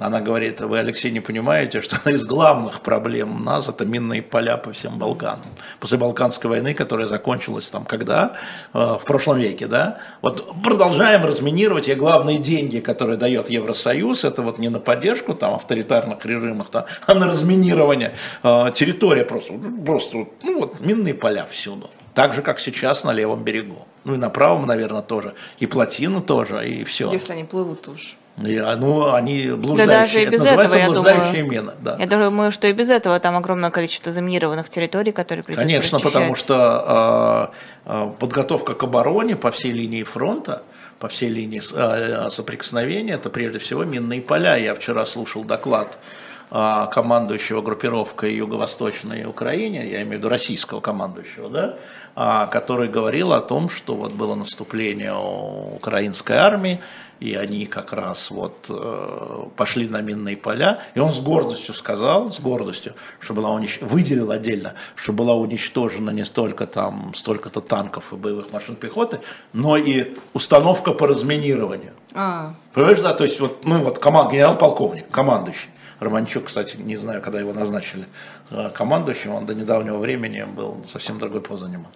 она 0.01 0.21
говорит, 0.21 0.61
вы, 0.61 0.79
Алексей, 0.79 1.11
не 1.11 1.21
понимаете, 1.21 1.81
что 1.81 1.97
одна 1.97 2.13
из 2.13 2.25
главных 2.27 2.81
проблем 2.81 3.37
у 3.37 3.39
нас– 3.39 3.69
это 3.69 3.85
минные 3.85 4.23
поля 4.23 4.57
по 4.57 4.73
всем 4.73 4.99
Балканам. 4.99 5.45
После 5.81 5.99
Балканской 5.99 6.49
войны, 6.49 6.73
которая 6.73 7.07
закончилась 7.07 7.69
там 7.69 7.85
когда? 7.85 8.35
Э, 8.73 8.97
в 8.99 9.05
прошлом 9.05 9.39
веке, 9.39 9.67
да? 9.67 9.99
Вот 10.23 10.63
продолжаем 10.63 11.25
разминировать, 11.25 11.89
и 11.89 11.95
главные 11.95 12.39
деньги, 12.39 12.81
которые 12.81 13.19
дает 13.19 13.51
Евросоюз, 13.51 14.25
это 14.25 14.41
вот 14.41 14.59
не 14.59 14.71
на 14.71 14.81
поддержку 14.81 15.35
там 15.35 15.55
авторитарных 15.55 16.25
режимов, 16.25 16.71
там, 16.71 16.87
а 17.07 17.15
на 17.15 17.27
разминирование 17.27 18.15
э, 18.43 18.73
территории 18.75 19.25
просто, 19.25 19.55
просто, 19.85 20.27
ну 20.43 20.59
вот 20.59 20.81
минные 20.81 21.15
поля 21.15 21.45
всюду. 21.45 21.91
Так 22.15 22.33
же, 22.35 22.43
как 22.43 22.61
сейчас 22.61 23.05
на 23.05 23.13
левом 23.13 23.43
берегу. 23.43 23.87
Ну 24.05 24.15
и 24.15 24.17
на 24.17 24.31
правом, 24.31 24.67
наверное, 24.67 25.03
тоже. 25.03 25.35
И 25.59 25.67
плотина 25.67 26.21
тоже, 26.21 26.69
и 26.69 26.85
все. 26.85 27.11
Если 27.13 27.33
они 27.33 27.45
плывут 27.45 27.89
уж. 27.89 28.17
А, 28.45 28.77
ну, 28.77 29.13
они 29.13 29.49
блуждающие. 29.49 29.87
Да 29.87 30.01
даже 30.01 30.23
и 30.23 30.27
без 30.27 30.45
Это 30.45 30.63
этого, 30.63 30.93
блуждающие 30.93 31.43
думаю, 31.43 31.63
мины. 31.63 31.73
Да. 31.81 31.97
Я 31.99 32.07
думаю, 32.07 32.51
что 32.51 32.67
и 32.69 32.73
без 32.73 32.91
этого 32.91 33.19
там 33.21 33.37
огромное 33.37 33.71
количество 33.71 34.13
заминированных 34.13 34.69
территорий, 34.69 35.13
которые 35.13 35.45
придется 35.45 35.65
Конечно, 35.65 35.99
расчищать. 35.99 36.13
потому 36.13 36.35
что 36.35 37.53
э, 37.87 38.11
подготовка 38.19 38.75
к 38.75 38.83
обороне 38.83 39.37
по 39.37 39.51
всей 39.51 39.73
линии 39.73 40.03
фронта, 40.03 40.63
по 40.99 41.09
всей 41.09 41.31
линии 41.31 41.63
э, 41.75 42.31
соприкосновения, 42.31 43.15
это 43.15 43.31
прежде 43.31 43.59
всего 43.59 43.85
минные 43.85 44.21
поля. 44.21 44.57
Я 44.57 44.75
вчера 44.75 45.05
слушал 45.05 45.45
доклад 45.45 45.99
а, 45.99 46.22
командующего 46.53 47.63
группировкой 47.63 48.35
Юго-Восточной 48.35 49.25
Украине, 49.25 49.89
я 49.89 50.03
имею 50.03 50.09
в 50.09 50.13
виду 50.19 50.29
российского 50.29 50.81
командующего, 50.81 51.49
да, 51.49 51.79
а, 52.15 52.47
который 52.47 52.89
говорил 52.89 53.33
о 53.33 53.41
том, 53.41 53.71
что 53.71 53.95
вот 53.95 54.13
было 54.13 54.35
наступление 54.35 55.15
украинской 55.15 56.37
армии, 56.37 56.79
и 57.21 57.35
они 57.37 57.67
как 57.67 57.93
раз 57.93 58.33
вот 58.33 58.67
э, 58.69 59.45
пошли 59.57 59.89
на 59.89 60.01
минные 60.01 60.37
поля, 60.37 60.81
и 60.97 60.99
он 60.99 61.11
с 61.11 61.21
гордостью 61.21 61.73
сказал, 61.73 62.31
с 62.31 62.41
гордостью, 62.41 62.95
что 63.21 63.33
была 63.33 63.51
унич... 63.51 63.81
выделил 63.81 64.33
отдельно, 64.33 64.75
что 64.97 65.13
была 65.13 65.35
уничтожена 65.35 66.11
не 66.11 66.25
столько 66.25 66.67
там, 66.67 67.15
столько-то 67.15 67.61
танков 67.61 68.13
и 68.13 68.17
боевых 68.17 68.53
машин 68.53 68.75
пехоты, 68.75 69.21
но 69.53 69.77
и 69.77 70.17
установка 70.35 70.93
по 70.93 71.07
разминированию. 71.07 71.93
А. 72.13 72.55
Понимаешь, 72.75 73.01
да, 73.01 73.15
то 73.15 73.23
есть 73.23 73.39
вот, 73.39 73.65
ну 73.65 73.83
вот 73.85 74.01
команд, 74.01 74.33
генерал-полковник, 74.33 75.09
командующий, 75.09 75.71
Романчук, 76.03 76.45
кстати, 76.47 76.77
не 76.77 76.97
знаю, 76.97 77.23
когда 77.23 77.41
его 77.41 77.53
назначили 77.53 78.07
э, 78.51 78.71
командующим, 78.75 79.35
он 79.35 79.47
до 79.47 79.55
недавнего 79.55 79.99
времени 79.99 80.43
был 80.43 80.85
совсем 80.89 81.19
другой 81.19 81.41
позу 81.41 81.67
занимал. 81.67 81.91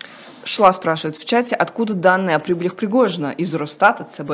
Шла 0.44 0.72
спрашивает 0.72 1.16
в 1.16 1.24
чате, 1.24 1.56
откуда 1.56 1.94
данные 1.94 2.36
о 2.36 2.38
прибылях 2.38 2.76
Пригожина? 2.76 3.32
Из 3.32 3.54
Росстата, 3.54 4.04
ЦБ? 4.04 4.30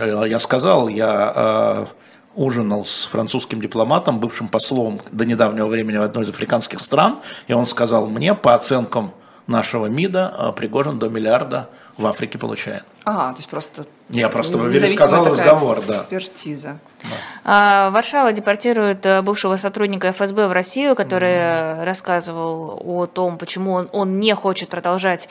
Э, 0.00 0.24
я 0.26 0.38
сказал, 0.38 0.88
я 0.88 1.32
э, 1.34 1.86
ужинал 2.34 2.84
с 2.84 3.04
французским 3.06 3.60
дипломатом, 3.60 4.20
бывшим 4.20 4.48
послом 4.48 5.00
до 5.10 5.24
недавнего 5.24 5.66
времени 5.66 5.96
в 5.96 6.02
одной 6.02 6.24
из 6.24 6.30
африканских 6.30 6.80
стран, 6.80 7.18
и 7.48 7.54
он 7.54 7.66
сказал 7.66 8.06
мне, 8.06 8.34
по 8.34 8.54
оценкам 8.54 9.12
нашего 9.46 9.86
МИДа, 9.86 10.52
Пригожин 10.56 10.98
до 10.98 11.08
миллиарда 11.08 11.70
в 11.96 12.06
Африке 12.06 12.36
получает. 12.38 12.84
Ага, 13.04 13.32
то 13.32 13.38
есть 13.38 13.48
просто... 13.48 13.86
Я 14.08 14.28
просто 14.28 14.58
пересказал 14.58 15.26
разговор, 15.26 15.78
да. 15.86 16.02
Экспертиза. 16.02 16.78
Да. 17.02 17.08
А, 17.44 17.90
Варшава 17.90 18.32
депортирует 18.32 19.04
э, 19.04 19.22
бывшего 19.22 19.56
сотрудника 19.56 20.12
ФСБ 20.12 20.48
в 20.48 20.52
Россию, 20.52 20.94
который 20.94 21.34
mm-hmm. 21.34 21.84
рассказывал 21.84 22.80
о 22.84 23.06
том, 23.06 23.36
почему 23.36 23.72
он, 23.72 23.88
он 23.92 24.18
не 24.20 24.34
хочет 24.34 24.68
продолжать 24.68 25.28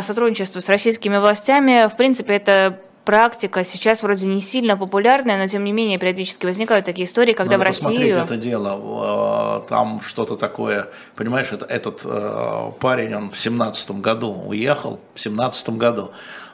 сотрудничество 0.00 0.60
с 0.60 0.68
российскими 0.68 1.18
властями. 1.18 1.88
В 1.88 1.96
принципе, 1.96 2.34
это 2.34 2.78
практика 3.04 3.64
сейчас 3.64 4.02
вроде 4.02 4.26
не 4.26 4.40
сильно 4.40 4.76
популярная, 4.76 5.38
но 5.38 5.46
тем 5.46 5.64
не 5.64 5.72
менее 5.72 5.98
периодически 5.98 6.46
возникают 6.46 6.86
такие 6.86 7.06
истории, 7.06 7.32
когда 7.32 7.58
Надо 7.58 7.64
в 7.64 7.66
Россию... 7.66 8.16
это 8.16 8.36
дело, 8.36 9.64
там 9.68 10.00
что-то 10.00 10.36
такое, 10.36 10.88
понимаешь, 11.14 11.52
это, 11.52 11.66
этот 11.66 12.00
э, 12.04 12.72
парень, 12.80 13.14
он 13.14 13.30
в 13.30 13.38
семнадцатом 13.38 14.00
году 14.00 14.32
уехал, 14.32 15.00
в 15.14 15.20
семнадцатом 15.20 15.78
году 15.78 16.10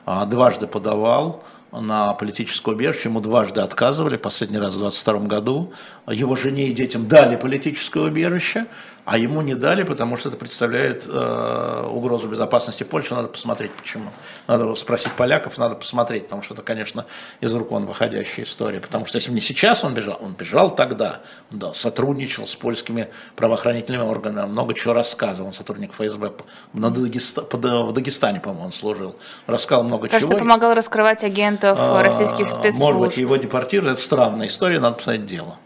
а, 0.06 0.26
дважды 0.26 0.66
подавал, 0.66 1.42
на 1.72 2.14
политическое 2.14 2.74
убежище, 2.74 3.08
ему 3.08 3.20
дважды 3.20 3.60
отказывали, 3.60 4.16
последний 4.16 4.58
раз 4.58 4.74
в 4.74 4.78
22 4.78 5.20
году, 5.20 5.72
его 6.06 6.36
жене 6.36 6.68
и 6.68 6.72
детям 6.72 7.06
дали 7.06 7.36
политическое 7.36 8.04
убежище, 8.04 8.66
а 9.05 9.18
ему 9.18 9.40
не 9.42 9.55
дали, 9.55 9.82
потому 9.82 10.16
что 10.16 10.28
это 10.28 10.38
представляет 10.38 11.05
э, 11.09 11.86
угрозу 11.90 12.28
безопасности 12.28 12.84
Польши. 12.84 13.14
Надо 13.14 13.28
посмотреть, 13.28 13.72
почему. 13.72 14.11
Надо 14.46 14.74
спросить 14.74 15.12
поляков, 15.12 15.59
надо 15.59 15.74
посмотреть, 15.74 16.24
потому 16.24 16.42
что 16.42 16.55
это, 16.55 16.62
конечно, 16.62 17.07
из 17.40 17.55
рук 17.55 17.70
вон 17.70 17.86
выходящая 17.86 18.44
история. 18.44 18.80
Потому 18.80 19.07
что 19.07 19.16
если 19.16 19.30
бы 19.30 19.34
не 19.34 19.40
сейчас 19.40 19.84
он 19.84 19.94
бежал, 19.94 20.18
он 20.20 20.32
бежал 20.32 20.70
тогда, 20.70 21.20
да, 21.51 21.72
сотрудничал 21.72 22.46
с 22.46 22.55
польскими 22.55 23.09
правоохранительными 23.36 24.03
органами, 24.03 24.46
много 24.46 24.74
чего 24.74 24.92
рассказывал, 24.92 25.48
он 25.48 25.55
сотрудник 25.55 25.92
ФСБ. 25.92 26.32
На 26.72 26.90
Дагеста, 26.90 27.42
в 27.42 27.92
Дагестане, 27.92 28.40
по-моему, 28.40 28.66
он 28.66 28.72
служил. 28.72 29.16
Рассказал 29.46 29.84
много 29.84 30.09
Кажется, 30.09 30.20
чего. 30.20 30.28
Кажется, 30.30 30.44
помогал 30.44 30.74
раскрывать 30.74 31.24
агентов 31.24 31.78
а, 31.80 32.03
российских 32.03 32.51
спецслужб. 32.51 32.84
Может 32.84 33.01
быть, 33.01 33.18
его 33.18 33.36
депортировали. 33.36 33.92
Это 33.92 34.01
странная 34.01 34.46
история, 34.46 34.80
надо 34.80 34.96
посмотреть 34.96 35.26
дело. 35.26 35.57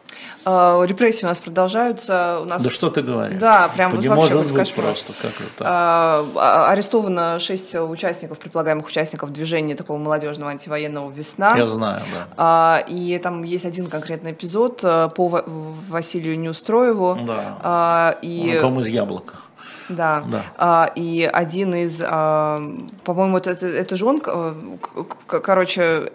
А, 0.44 0.82
репрессии 0.84 1.24
у 1.24 1.28
нас 1.28 1.38
продолжаются. 1.38 2.40
У 2.42 2.44
нас... 2.44 2.62
Да 2.62 2.70
что 2.70 2.90
ты 2.90 3.02
говоришь? 3.02 3.40
Да, 3.40 3.70
прям 3.74 3.92
вот 3.92 4.04
вообще 4.04 4.34
может 4.34 4.52
быть 4.52 4.74
просто. 4.74 5.12
Как? 5.20 5.32
А, 5.60 6.24
а, 6.34 6.70
арестовано 6.70 7.38
шесть 7.38 7.74
участников, 7.74 8.38
предполагаемых 8.38 8.86
участников 8.86 9.32
движения 9.32 9.74
такого 9.74 9.98
молодежного 9.98 10.50
антивоенного 10.50 11.10
«Весна». 11.10 11.56
Я 11.56 11.68
знаю, 11.68 12.00
да. 12.12 12.28
А, 12.36 12.84
и 12.88 13.18
там 13.18 13.42
есть 13.42 13.64
один 13.64 13.86
конкретный 13.86 14.32
эпизод 14.32 14.80
э, 14.82 15.08
по 15.14 15.42
Василию 15.88 16.38
Неустроеву. 16.38 17.18
Да. 17.26 17.58
А, 17.62 18.16
и... 18.22 18.60
Он 18.62 18.80
из 18.80 18.88
«Яблока». 18.88 19.34
Да. 19.88 20.24
да. 20.26 20.44
А, 20.56 20.92
и 20.94 21.28
один 21.30 21.74
из, 21.74 22.00
а, 22.04 22.62
по-моему, 23.04 23.38
это, 23.38 23.50
это, 23.50 23.66
это 23.66 23.96
же 23.96 24.06
он, 24.06 24.22
э, 24.24 24.52
короче, 25.26 26.12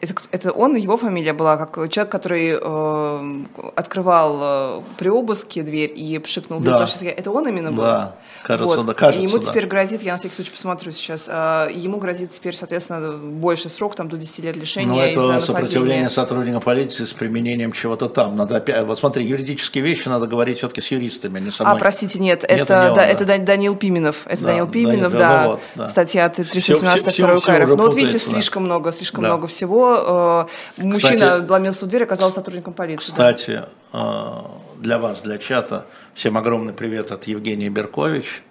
это, 0.00 0.14
это 0.32 0.52
он, 0.52 0.76
его 0.76 0.96
фамилия 0.96 1.32
была, 1.32 1.56
как 1.56 1.90
человек, 1.90 2.10
который 2.10 2.58
э, 2.60 3.44
открывал 3.76 4.38
э, 4.40 4.80
при 4.98 5.08
обыске 5.08 5.62
дверь 5.62 5.92
и 5.94 6.18
пшикнул 6.18 6.60
да. 6.60 6.82
лицо. 6.82 7.04
Это 7.06 7.30
он 7.30 7.48
именно 7.48 7.70
был? 7.70 7.82
Да, 7.82 8.16
кажется, 8.42 8.76
вот. 8.78 8.86
да, 8.86 8.94
кажется, 8.94 9.20
и 9.20 9.28
ему 9.28 9.38
да. 9.38 9.44
теперь 9.44 9.66
грозит, 9.66 10.02
я 10.02 10.12
на 10.12 10.18
всякий 10.18 10.34
случай 10.34 10.50
посмотрю 10.50 10.92
сейчас, 10.92 11.28
а, 11.30 11.68
ему 11.68 11.98
грозит 11.98 12.32
теперь, 12.32 12.54
соответственно, 12.54 13.12
больше 13.16 13.68
срок, 13.68 13.94
там 13.94 14.08
до 14.08 14.16
10 14.16 14.38
лет 14.40 14.56
лишения. 14.56 14.88
Ну, 14.88 15.00
это 15.00 15.40
сопротивление 15.40 16.10
сотрудника 16.10 16.60
полиции 16.60 17.04
с 17.04 17.12
применением 17.12 17.72
чего-то 17.72 18.08
там. 18.08 18.36
Надо 18.36 18.56
опять, 18.56 18.84
вот 18.84 18.98
смотри, 18.98 19.24
юридические 19.24 19.84
вещи 19.84 20.08
надо 20.08 20.26
говорить 20.26 20.58
все-таки 20.58 20.80
с 20.80 20.90
юристами, 20.90 21.38
а 21.38 21.40
не 21.40 21.50
со 21.50 21.64
мной. 21.64 21.76
А, 21.76 21.78
простите, 21.78 22.18
нет, 22.18 22.42
нет 22.42 22.60
это 22.60 22.79
да, 22.94 23.06
это 23.06 23.24
Данил 23.24 23.76
Пименов. 23.76 24.26
Это 24.26 24.42
да, 24.42 24.48
Данил 24.48 24.66
Пименов, 24.66 25.12
Данил, 25.12 25.18
да. 25.18 25.48
Вот, 25.48 25.62
да. 25.74 25.86
Статья 25.86 26.28
317 26.28 27.16
2 27.20 27.40
КРФ. 27.40 27.68
Ну 27.68 27.76
вот 27.76 27.94
видите, 27.94 28.18
слишком 28.18 28.64
много, 28.64 28.92
слишком 28.92 29.24
много 29.24 29.46
всего. 29.46 30.48
Э, 30.78 30.82
мужчина 30.82 31.12
кстати, 31.12 31.46
вломился 31.46 31.86
в 31.86 31.88
дверь, 31.88 32.04
оказался 32.04 32.34
сотрудником 32.36 32.72
полиции. 32.72 33.06
Кстати. 33.06 33.62
Э, 33.92 34.42
для 34.78 34.98
вас, 34.98 35.20
для 35.20 35.38
чата, 35.38 35.86
всем 36.14 36.38
огромный 36.38 36.72
привет 36.72 37.12
от 37.12 37.24
Евгения 37.24 37.68
Беркович 37.68 38.42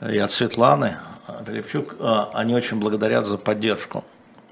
и 0.00 0.18
от 0.18 0.30
Светланы 0.30 0.96
Лепчук. 1.46 1.96
Э, 1.98 2.24
они 2.32 2.54
очень 2.54 2.78
благодарят 2.78 3.26
за 3.26 3.38
поддержку, 3.38 4.04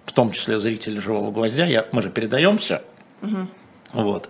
в 0.05 0.13
том 0.13 0.31
числе 0.31 0.59
зрители 0.61 0.99
«Живого 0.99 1.31
гвоздя». 1.31 1.65
Я, 1.65 1.87
мы 1.93 2.03
же 2.03 2.11
передаемся. 2.11 2.83
Угу. 3.23 3.49
Вот. 3.95 4.29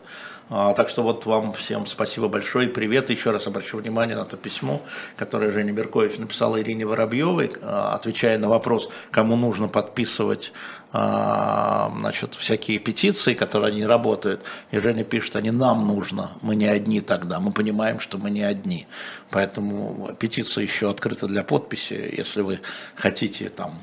А, 0.49 0.74
так 0.74 0.88
что 0.88 1.03
вот 1.03 1.26
вам 1.26 1.53
всем 1.53 1.86
спасибо 1.86 2.28
большое, 2.28 2.68
привет. 2.68 3.11
Еще 3.11 3.32
раз 3.32 3.49
обращу 3.49 3.78
внимание 3.78 4.16
на 4.16 4.24
то 4.24 4.36
письмо, 4.36 4.80
которое 5.16 5.51
Женя 5.51 5.72
Беркович 5.72 6.18
написала 6.18 6.61
Ирине 6.61 6.86
Воробьевой, 6.86 7.53
а, 7.62 7.94
отвечая 7.94 8.38
на 8.38 8.49
вопрос, 8.49 8.88
кому 9.11 9.34
нужно 9.36 9.66
подписывать 9.66 10.53
а, 10.92 11.92
значит, 11.99 12.36
всякие 12.36 12.78
петиции, 12.78 13.34
которые 13.34 13.72
они 13.72 13.84
работают. 13.84 14.42
И 14.70 14.78
Женя 14.78 15.03
пишет, 15.03 15.34
они 15.34 15.51
нам 15.51 15.86
нужно, 15.88 16.30
мы 16.42 16.55
не 16.55 16.68
одни 16.68 17.01
тогда, 17.01 17.40
мы 17.40 17.51
понимаем, 17.51 17.99
что 17.99 18.16
мы 18.16 18.30
не 18.30 18.42
одни. 18.42 18.86
Поэтому 19.30 20.11
петиция 20.20 20.62
еще 20.62 20.88
открыта 20.88 21.26
для 21.26 21.42
подписи, 21.42 22.14
если 22.16 22.42
вы 22.42 22.61
хотите 22.94 23.49
там 23.49 23.80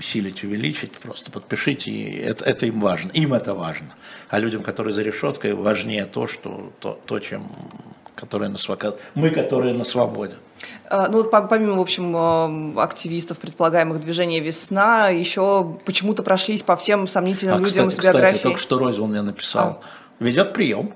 усилить, 0.00 0.42
увеличить, 0.44 0.92
просто 0.92 1.30
подпишите, 1.30 1.90
и 1.90 2.16
это, 2.16 2.42
это 2.46 2.64
им 2.64 2.80
важно, 2.80 3.10
им 3.10 3.34
это 3.34 3.54
важно. 3.54 3.94
А 4.30 4.38
людям, 4.38 4.62
которые 4.62 4.94
за 4.94 5.02
решеткой, 5.02 5.52
важнее 5.52 6.06
то, 6.06 6.26
что, 6.26 6.72
то, 6.80 6.98
то 7.04 7.18
чем 7.18 7.46
которые 8.14 8.48
на 8.48 8.58
свободе, 8.58 8.96
мы, 9.14 9.30
которые 9.30 9.74
на 9.74 9.84
свободе. 9.84 10.34
А, 10.90 11.08
ну, 11.08 11.24
помимо, 11.24 11.76
в 11.76 11.80
общем, 11.80 12.78
активистов 12.78 13.38
предполагаемых 13.38 14.00
движения 14.00 14.40
«Весна», 14.40 15.08
еще 15.08 15.78
почему-то 15.84 16.22
прошлись 16.22 16.62
по 16.62 16.76
всем 16.76 17.06
сомнительным 17.06 17.56
а, 17.56 17.58
людям 17.58 17.88
кстати, 17.88 18.06
с 18.06 18.08
биографией. 18.08 18.36
Кстати, 18.36 18.42
только 18.42 18.60
что 18.60 18.78
Ройзман 18.78 19.10
мне 19.10 19.22
написал. 19.22 19.82
А. 19.82 20.24
Ведет 20.24 20.52
прием 20.52 20.92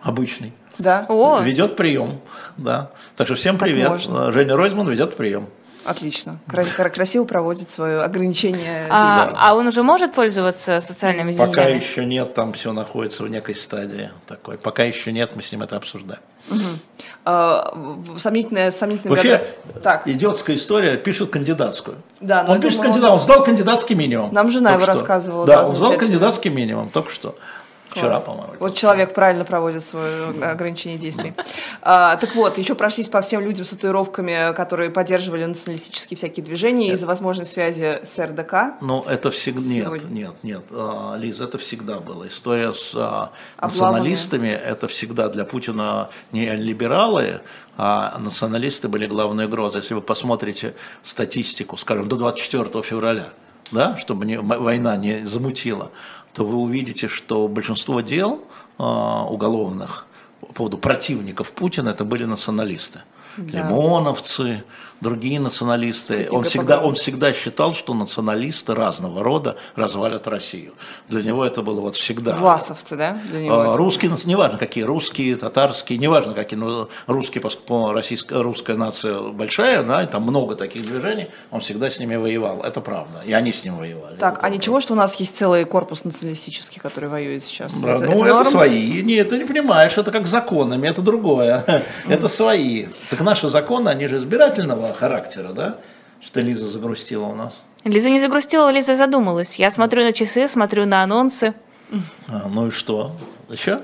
обычный. 0.00 0.52
Да. 0.78 1.06
О. 1.08 1.40
Ведет 1.40 1.76
прием, 1.76 2.20
да. 2.56 2.90
Так 3.16 3.26
что 3.26 3.36
всем 3.36 3.58
привет. 3.58 3.88
Можно. 3.88 4.32
Женя 4.32 4.56
Ройзман 4.56 4.88
ведет 4.88 5.16
прием. 5.16 5.48
Отлично. 5.84 6.38
Красиво 6.48 7.24
проводит 7.24 7.70
свое 7.70 8.02
ограничение. 8.02 8.86
А, 8.90 9.32
а 9.34 9.54
он 9.54 9.66
уже 9.66 9.82
может 9.82 10.14
пользоваться 10.14 10.80
социальными 10.80 11.30
сетями? 11.30 11.50
Пока 11.50 11.64
еще 11.64 12.04
нет, 12.04 12.34
там 12.34 12.52
все 12.52 12.72
находится 12.72 13.22
в 13.22 13.28
некой 13.28 13.54
стадии 13.54 14.10
такой. 14.26 14.58
Пока 14.58 14.84
еще 14.84 15.12
нет, 15.12 15.32
мы 15.34 15.42
с 15.42 15.50
ним 15.52 15.62
это 15.62 15.76
обсуждаем. 15.76 16.20
Угу. 16.50 16.58
А, 17.24 17.74
сомнительная, 18.18 18.70
сомнительная 18.70 19.16
Вообще, 19.16 19.42
так. 19.82 20.06
идиотская 20.06 20.56
история, 20.56 20.96
пишет 20.96 21.30
кандидатскую. 21.30 21.98
Да, 22.20 22.44
он 22.48 22.60
пишет 22.60 22.80
кандидат, 22.80 23.10
он 23.10 23.20
сдал 23.20 23.44
кандидатский 23.44 23.94
минимум. 23.94 24.32
Нам 24.32 24.50
жена 24.50 24.70
его 24.70 24.80
что. 24.80 24.92
рассказывала. 24.92 25.46
Да, 25.46 25.62
да 25.62 25.68
он 25.68 25.76
сдал 25.76 25.96
кандидатский 25.96 26.50
минимум, 26.50 26.88
только 26.88 27.10
что. 27.10 27.36
Вчера, 27.98 28.20
по-моему. 28.20 28.54
Вот 28.58 28.74
человек 28.74 29.14
правильно 29.14 29.44
проводит 29.44 29.82
свое 29.82 30.30
ограничение 30.42 30.98
действий. 30.98 31.34
А, 31.82 32.16
так 32.16 32.34
вот, 32.34 32.58
еще 32.58 32.74
прошлись 32.74 33.08
по 33.08 33.20
всем 33.20 33.40
людям 33.42 33.64
с 33.64 33.70
татуировками, 33.70 34.54
которые 34.54 34.90
поддерживали 34.90 35.44
националистические 35.44 36.16
всякие 36.16 36.44
движения 36.44 36.92
из-за 36.92 37.06
возможной 37.06 37.46
связи 37.46 38.00
с 38.02 38.18
РДК. 38.18 38.80
Ну, 38.80 39.02
это 39.02 39.30
всегда... 39.30 39.60
Нет, 39.60 40.10
нет, 40.10 40.34
нет. 40.42 40.62
А, 40.70 41.16
Лиз, 41.16 41.40
это 41.40 41.58
всегда 41.58 42.00
было. 42.00 42.28
История 42.28 42.72
с 42.72 42.92
а, 42.96 43.30
националистами, 43.60 44.48
это 44.48 44.88
всегда 44.88 45.28
для 45.28 45.44
Путина 45.44 46.10
не 46.32 46.54
либералы, 46.56 47.40
а 47.76 48.18
националисты 48.18 48.88
были 48.88 49.06
главной 49.06 49.46
угрозой. 49.46 49.78
Если 49.82 49.94
вы 49.94 50.02
посмотрите 50.02 50.74
статистику, 51.02 51.76
скажем, 51.76 52.08
до 52.08 52.16
24 52.16 52.82
февраля, 52.82 53.28
да, 53.70 53.96
чтобы 53.96 54.26
не, 54.26 54.38
война 54.40 54.96
не 54.96 55.24
замутила, 55.26 55.90
то 56.38 56.44
вы 56.44 56.58
увидите, 56.58 57.08
что 57.08 57.48
большинство 57.48 58.00
дел 58.00 58.44
э, 58.78 58.82
уголовных 58.82 60.06
по 60.40 60.52
поводу 60.52 60.78
противников 60.78 61.50
Путина, 61.50 61.88
это 61.88 62.04
были 62.04 62.26
националисты. 62.26 63.00
Да. 63.36 63.58
Лимоновцы, 63.58 64.64
другие 65.00 65.40
националисты. 65.40 66.28
Он 66.30 66.44
всегда, 66.44 66.80
он 66.80 66.94
всегда 66.94 67.32
считал, 67.32 67.72
что 67.72 67.94
националисты 67.94 68.74
разного 68.74 69.22
рода 69.22 69.56
развалят 69.76 70.26
Россию. 70.26 70.74
Для 71.08 71.22
него 71.22 71.44
это 71.44 71.62
было 71.62 71.80
вот 71.80 71.94
всегда. 71.94 72.34
Власовцы, 72.36 72.96
да? 72.96 73.18
Для 73.30 73.40
него 73.42 73.60
а, 73.60 73.76
русские, 73.76 74.12
неважно 74.24 74.58
какие, 74.58 74.84
русские, 74.84 75.36
татарские, 75.36 75.98
неважно 75.98 76.34
какие, 76.34 76.58
но 76.58 76.88
русские, 77.06 77.42
поскольку 77.42 77.92
российская, 77.92 78.42
русская 78.42 78.76
нация 78.76 79.20
большая, 79.20 79.84
да, 79.84 80.02
и 80.02 80.06
там 80.06 80.22
много 80.22 80.56
таких 80.56 80.82
движений, 80.82 81.28
он 81.50 81.60
всегда 81.60 81.90
с 81.90 82.00
ними 82.00 82.16
воевал. 82.16 82.62
Это 82.62 82.80
правда. 82.80 83.22
И 83.24 83.32
они 83.32 83.52
с 83.52 83.64
ним 83.64 83.76
воевали. 83.76 84.16
Так, 84.16 84.40
а 84.42 84.48
ничего, 84.48 84.80
что 84.80 84.94
у 84.94 84.96
нас 84.96 85.14
есть 85.16 85.36
целый 85.36 85.64
корпус 85.64 86.04
националистический, 86.04 86.80
который 86.80 87.08
воюет 87.08 87.44
сейчас? 87.44 87.74
Да, 87.80 87.96
это, 87.96 88.04
ну, 88.06 88.24
это, 88.24 88.40
это 88.40 88.50
свои. 88.50 89.02
Нет, 89.02 89.28
ты 89.28 89.38
не 89.38 89.44
понимаешь, 89.44 89.96
это 89.96 90.10
как 90.10 90.26
законами, 90.26 90.88
это 90.88 91.02
другое. 91.02 91.64
Это 92.08 92.28
свои. 92.28 92.86
Так 93.18 93.26
наши 93.26 93.48
законы, 93.48 93.88
они 93.88 94.06
же 94.06 94.18
избирательного 94.18 94.94
характера, 94.94 95.48
да? 95.52 95.78
Что 96.20 96.40
Лиза 96.40 96.66
загрустила 96.66 97.24
у 97.24 97.34
нас. 97.34 97.60
Лиза 97.82 98.10
не 98.10 98.20
загрустила, 98.20 98.70
Лиза 98.70 98.94
задумалась. 98.94 99.58
Я 99.58 99.70
смотрю 99.72 100.04
на 100.04 100.12
часы, 100.12 100.46
смотрю 100.46 100.86
на 100.86 101.02
анонсы. 101.02 101.54
А, 102.28 102.48
ну 102.48 102.68
и 102.68 102.70
что? 102.70 103.10
Еще? 103.50 103.80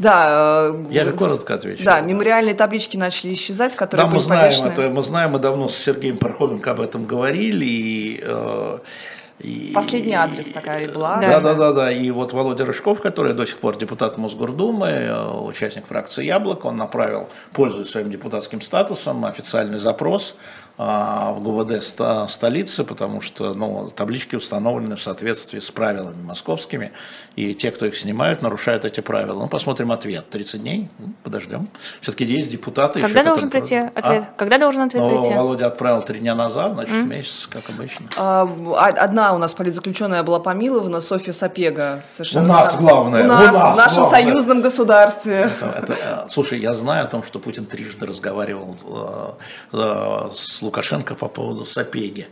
Да. 0.00 0.70
Э, 0.72 0.86
Я 0.90 1.04
же 1.04 1.12
коротко 1.12 1.54
отвечу. 1.54 1.84
Да, 1.84 2.00
мемориальные 2.00 2.56
таблички 2.56 2.96
начали 2.96 3.34
исчезать, 3.34 3.76
которые 3.76 4.06
да, 4.06 4.12
мы 4.12 4.18
знаем 4.18 4.42
повешены. 4.50 4.68
это, 4.70 4.88
мы 4.88 5.02
знаем, 5.04 5.30
мы 5.30 5.38
давно 5.38 5.68
с 5.68 5.76
Сергеем 5.76 6.16
Пархоменко 6.18 6.72
об 6.72 6.80
этом 6.80 7.06
говорили, 7.06 7.64
и 7.64 8.20
э, 8.24 8.78
и, 9.40 9.72
Последний 9.74 10.14
адрес 10.14 10.48
такая 10.48 10.84
и 10.84 10.86
была. 10.86 11.16
Да, 11.16 11.40
да, 11.40 11.54
да, 11.54 11.72
да. 11.72 11.92
И 11.92 12.10
вот 12.10 12.32
Володя 12.32 12.64
Рыжков, 12.64 13.00
который 13.00 13.32
до 13.34 13.44
сих 13.44 13.58
пор 13.58 13.76
депутат 13.76 14.16
Мосгордумы, 14.16 14.86
э, 14.86 15.30
участник 15.40 15.86
фракции 15.86 16.24
Яблоко, 16.24 16.66
он 16.66 16.76
направил, 16.76 17.28
пользуясь 17.52 17.88
своим 17.88 18.10
депутатским 18.10 18.60
статусом, 18.60 19.24
официальный 19.24 19.78
запрос 19.78 20.36
в 20.76 21.38
ГУВД 21.40 21.82
столицы, 22.28 22.84
потому 22.84 23.20
что 23.20 23.54
ну, 23.54 23.90
таблички 23.94 24.34
установлены 24.34 24.96
в 24.96 25.02
соответствии 25.02 25.60
с 25.60 25.70
правилами 25.70 26.20
московскими, 26.22 26.90
и 27.36 27.54
те, 27.54 27.70
кто 27.70 27.86
их 27.86 27.96
снимают, 27.96 28.42
нарушают 28.42 28.84
эти 28.84 29.00
правила. 29.00 29.34
Ну, 29.34 29.48
посмотрим 29.48 29.92
ответ. 29.92 30.28
30 30.30 30.60
дней, 30.62 30.88
ну, 30.98 31.12
подождем. 31.22 31.68
Все-таки 32.00 32.24
есть 32.24 32.50
депутаты. 32.50 33.00
Когда 33.00 33.20
еще, 33.20 33.28
должен 33.28 33.50
прийти 33.50 33.76
ответ? 33.76 34.24
А? 34.24 34.34
Когда 34.36 34.58
должен 34.58 34.82
ответ 34.82 35.02
ну, 35.02 35.08
прийти? 35.10 35.34
Володя 35.34 35.66
отправил 35.66 36.02
три 36.02 36.18
дня 36.18 36.34
назад, 36.34 36.72
значит, 36.74 36.94
mm. 36.94 37.04
месяц, 37.04 37.46
как 37.46 37.70
обычно. 37.70 38.06
А, 38.16 38.42
одна 38.42 39.32
у 39.32 39.38
нас 39.38 39.54
политзаключенная 39.54 40.24
была 40.24 40.40
помилована, 40.40 41.00
Софья 41.00 41.32
Сапега. 41.32 42.02
Совершенно 42.04 42.46
у 42.46 42.52
нас 42.52 42.72
стран... 42.72 42.84
главное. 42.84 43.24
У 43.24 43.28
нас, 43.28 43.54
у 43.54 43.58
нас 43.58 43.74
в 43.74 43.76
нашем 43.76 44.02
главное. 44.02 44.22
союзном 44.24 44.60
государстве. 44.60 45.52
Это, 45.60 45.92
это, 45.92 46.26
слушай, 46.28 46.58
я 46.58 46.74
знаю 46.74 47.04
о 47.04 47.08
том, 47.08 47.22
что 47.22 47.38
Путин 47.38 47.66
трижды 47.66 48.06
разговаривал 48.06 48.76
э, 49.72 49.76
э, 49.76 50.30
с 50.32 50.63
Лукашенко 50.64 51.14
по 51.14 51.28
поводу 51.28 51.64
Сапеги. 51.64 52.26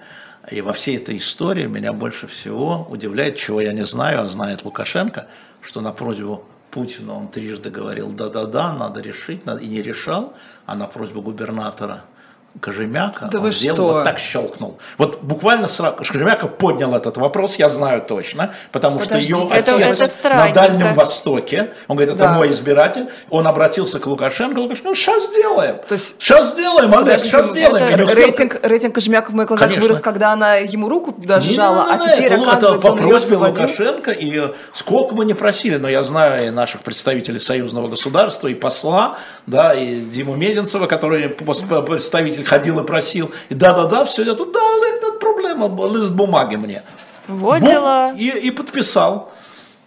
И 0.50 0.60
во 0.60 0.72
всей 0.72 0.96
этой 0.96 1.18
истории 1.18 1.66
меня 1.66 1.92
больше 1.92 2.26
всего 2.26 2.86
удивляет, 2.90 3.36
чего 3.36 3.60
я 3.60 3.72
не 3.72 3.84
знаю, 3.84 4.20
а 4.20 4.26
знает 4.26 4.64
Лукашенко, 4.64 5.28
что 5.60 5.80
на 5.80 5.92
просьбу 5.92 6.44
Путина 6.70 7.14
он 7.14 7.28
трижды 7.28 7.70
говорил 7.70 8.10
«да-да-да, 8.10 8.72
надо 8.72 9.00
решить», 9.00 9.42
и 9.60 9.66
не 9.66 9.82
решал, 9.82 10.34
а 10.66 10.74
на 10.74 10.86
просьбу 10.86 11.22
губернатора– 11.22 12.04
Кожемяка, 12.60 13.28
да 13.32 13.40
он 13.40 13.50
сделал, 13.50 13.76
что? 13.76 13.92
вот 13.92 14.04
так 14.04 14.18
щелкнул. 14.18 14.78
Вот 14.98 15.22
буквально 15.22 15.68
сразу, 15.68 15.96
Кожемяка 15.96 16.48
поднял 16.48 16.94
этот 16.94 17.16
вопрос, 17.16 17.56
я 17.56 17.68
знаю 17.68 18.02
точно, 18.02 18.52
потому 18.72 18.98
Подождите, 18.98 19.34
что 19.34 19.42
ее 19.42 19.58
это, 19.58 19.74
отец 19.88 20.20
это 20.20 20.28
на 20.28 20.52
Дальнем 20.52 20.94
Востоке, 20.94 21.72
он 21.88 21.96
говорит, 21.96 22.14
это 22.14 22.24
да. 22.24 22.32
мой 22.34 22.50
избиратель, 22.50 23.08
он 23.30 23.46
обратился 23.46 23.98
к 23.98 24.06
Лукашенко, 24.06 24.58
Лукашенко, 24.58 24.90
ну 24.90 24.94
сейчас 24.94 25.28
сделаем, 25.28 25.76
То 25.88 25.94
есть, 25.94 26.16
сейчас 26.18 26.52
сделаем, 26.52 26.94
Олег, 26.94 27.20
сейчас 27.20 27.48
сделаем. 27.48 27.86
Это, 27.86 28.04
успел... 28.04 28.22
рейтинг, 28.22 28.60
рейтинг 28.62 28.94
Кожемяка 28.94 29.30
в 29.30 29.34
моих 29.34 29.48
глазах 29.48 29.68
Конечно. 29.68 29.88
вырос, 29.88 30.02
когда 30.02 30.32
она 30.32 30.56
ему 30.56 30.88
руку 30.88 31.14
даже 31.18 31.48
не, 31.48 31.54
жала, 31.54 31.86
не, 31.86 31.92
не, 31.92 32.06
не, 32.06 32.12
а 32.12 32.16
теперь, 32.16 32.32
это, 32.32 32.42
оказывается, 32.42 32.88
это 32.88 32.96
по 32.96 33.02
просьбе 33.02 33.36
Лукашенко, 33.36 34.10
и 34.10 34.52
сколько 34.74 35.14
мы 35.14 35.24
не 35.24 35.34
просили, 35.34 35.76
но 35.76 35.88
я 35.88 36.02
знаю 36.02 36.48
и 36.48 36.50
наших 36.50 36.82
представителей 36.82 37.40
союзного 37.40 37.88
государства, 37.88 38.48
и 38.48 38.54
посла, 38.54 39.16
да, 39.46 39.74
и 39.74 40.00
Диму 40.00 40.36
Мединцева, 40.36 40.86
который 40.86 41.30
представитель 41.30 42.41
ходил 42.42 42.80
и 42.80 42.86
просил, 42.86 43.32
и 43.48 43.54
да-да-да, 43.54 44.04
все, 44.04 44.24
я 44.24 44.34
тут, 44.34 44.52
да, 44.52 44.60
это 44.94 45.12
проблема, 45.12 45.68
лист 45.86 46.12
бумаги 46.12 46.56
мне. 46.56 46.82
Вот 47.28 47.60
дела. 47.60 48.12
И, 48.12 48.28
и 48.28 48.50
подписал. 48.50 49.32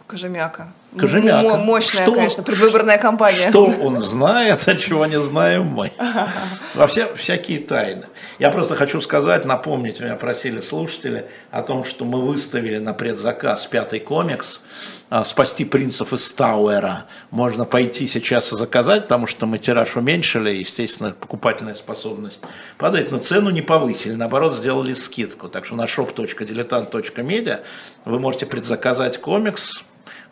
Кожемяка. 0.08 0.68
Кожемяка. 0.98 1.58
Мощная, 1.58 2.04
что, 2.04 2.14
конечно, 2.14 2.44
предвыборная 2.44 2.98
кампания. 2.98 3.50
Что 3.50 3.66
он 3.66 4.02
знает, 4.02 4.62
а 4.68 4.76
чего 4.76 5.06
не 5.06 5.20
знаем 5.22 5.66
мы. 5.66 5.92
Во 6.76 6.88
все, 6.88 7.14
всякие 7.16 7.60
тайны. 7.60 8.06
Я 8.40 8.50
просто 8.50 8.76
хочу 8.76 9.02
сказать, 9.02 9.46
напомнить, 9.46 10.00
меня 10.00 10.16
просили 10.16 10.60
слушатели 10.60 11.26
о 11.52 11.62
том, 11.62 11.84
что 11.84 12.06
мы 12.06 12.22
выставили 12.22 12.78
на 12.78 12.94
предзаказ 12.94 13.66
пятый 13.68 14.00
комикс 14.00 14.62
а, 15.10 15.24
«Спасти 15.24 15.66
принцев 15.66 16.14
из 16.14 16.32
Тауэра». 16.34 17.06
Можно 17.32 17.66
пойти 17.66 18.08
сейчас 18.08 18.52
и 18.52 18.56
заказать, 18.56 19.04
потому 19.04 19.28
что 19.28 19.46
мы 19.46 19.58
тираж 19.58 19.96
уменьшили, 19.96 20.50
естественно, 20.50 21.12
покупательная 21.12 21.76
способность 21.76 22.44
падает, 22.78 23.12
но 23.12 23.18
цену 23.20 23.50
не 23.50 23.62
повысили, 23.62 24.14
наоборот, 24.14 24.56
сделали 24.56 24.94
скидку. 24.94 25.48
Так 25.48 25.66
что 25.66 25.76
на 25.76 25.86
shop.diletant.media 25.86 27.62
вы 28.06 28.20
можете 28.20 28.46
предзаказать 28.46 29.20
комикс, 29.20 29.84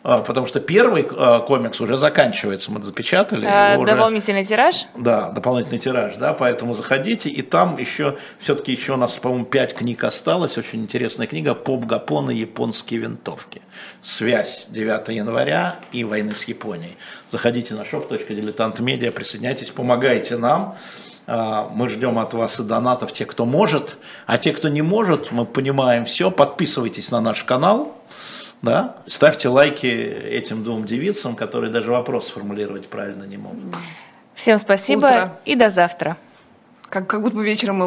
потому 0.04 0.46
что 0.46 0.60
первый 0.60 1.08
а, 1.10 1.40
комикс 1.40 1.80
уже 1.80 1.96
заканчивается, 1.96 2.70
мы 2.70 2.82
запечатали. 2.82 3.46
А, 3.46 3.82
дополнительный 3.82 4.40
уже, 4.40 4.50
тираж? 4.50 4.86
Да, 4.94 5.30
дополнительный 5.30 5.78
тираж, 5.78 6.16
да, 6.16 6.34
поэтому 6.34 6.74
заходите, 6.74 7.30
и 7.30 7.40
там 7.40 7.78
еще, 7.78 8.18
все-таки 8.38 8.72
еще 8.72 8.92
у 8.92 8.96
нас, 8.96 9.12
по-моему, 9.12 9.46
пять 9.46 9.74
книг 9.74 10.04
осталось, 10.04 10.58
очень 10.58 10.82
интересная 10.82 11.26
книга 11.26 11.54
«Поп 11.54 11.86
Гапон 11.86 12.30
и 12.30 12.36
японские 12.36 13.00
винтовки. 13.00 13.62
Связь 14.02 14.66
9 14.68 15.08
января 15.08 15.76
и 15.90 16.04
войны 16.04 16.34
с 16.34 16.44
Японией». 16.44 16.98
Заходите 17.30 17.72
на 17.72 17.80
shop.diletantmedia, 17.80 19.10
присоединяйтесь, 19.10 19.70
помогайте 19.70 20.36
нам. 20.36 20.76
А, 21.26 21.70
мы 21.72 21.88
ждем 21.88 22.18
от 22.18 22.34
вас 22.34 22.60
и 22.60 22.62
донатов, 22.62 23.10
те, 23.12 23.24
кто 23.24 23.46
может, 23.46 23.96
а 24.26 24.36
те, 24.36 24.52
кто 24.52 24.68
не 24.68 24.82
может, 24.82 25.32
мы 25.32 25.46
понимаем 25.46 26.04
все. 26.04 26.30
Подписывайтесь 26.30 27.10
на 27.10 27.22
наш 27.22 27.42
канал. 27.44 27.96
Да? 28.62 28.96
Ставьте 29.06 29.48
лайки 29.48 29.86
этим 29.86 30.64
двум 30.64 30.84
девицам, 30.84 31.36
которые 31.36 31.70
даже 31.70 31.90
вопрос 31.90 32.28
сформулировать 32.28 32.88
правильно 32.88 33.24
не 33.24 33.36
могут. 33.36 33.74
Всем 34.34 34.58
спасибо 34.58 35.06
Утро. 35.06 35.38
и 35.44 35.54
до 35.54 35.68
завтра. 35.68 36.16
Как, 36.88 37.06
как 37.06 37.22
будто 37.22 37.36
бы 37.36 37.44
вечером 37.44 37.76
мы 37.76 37.86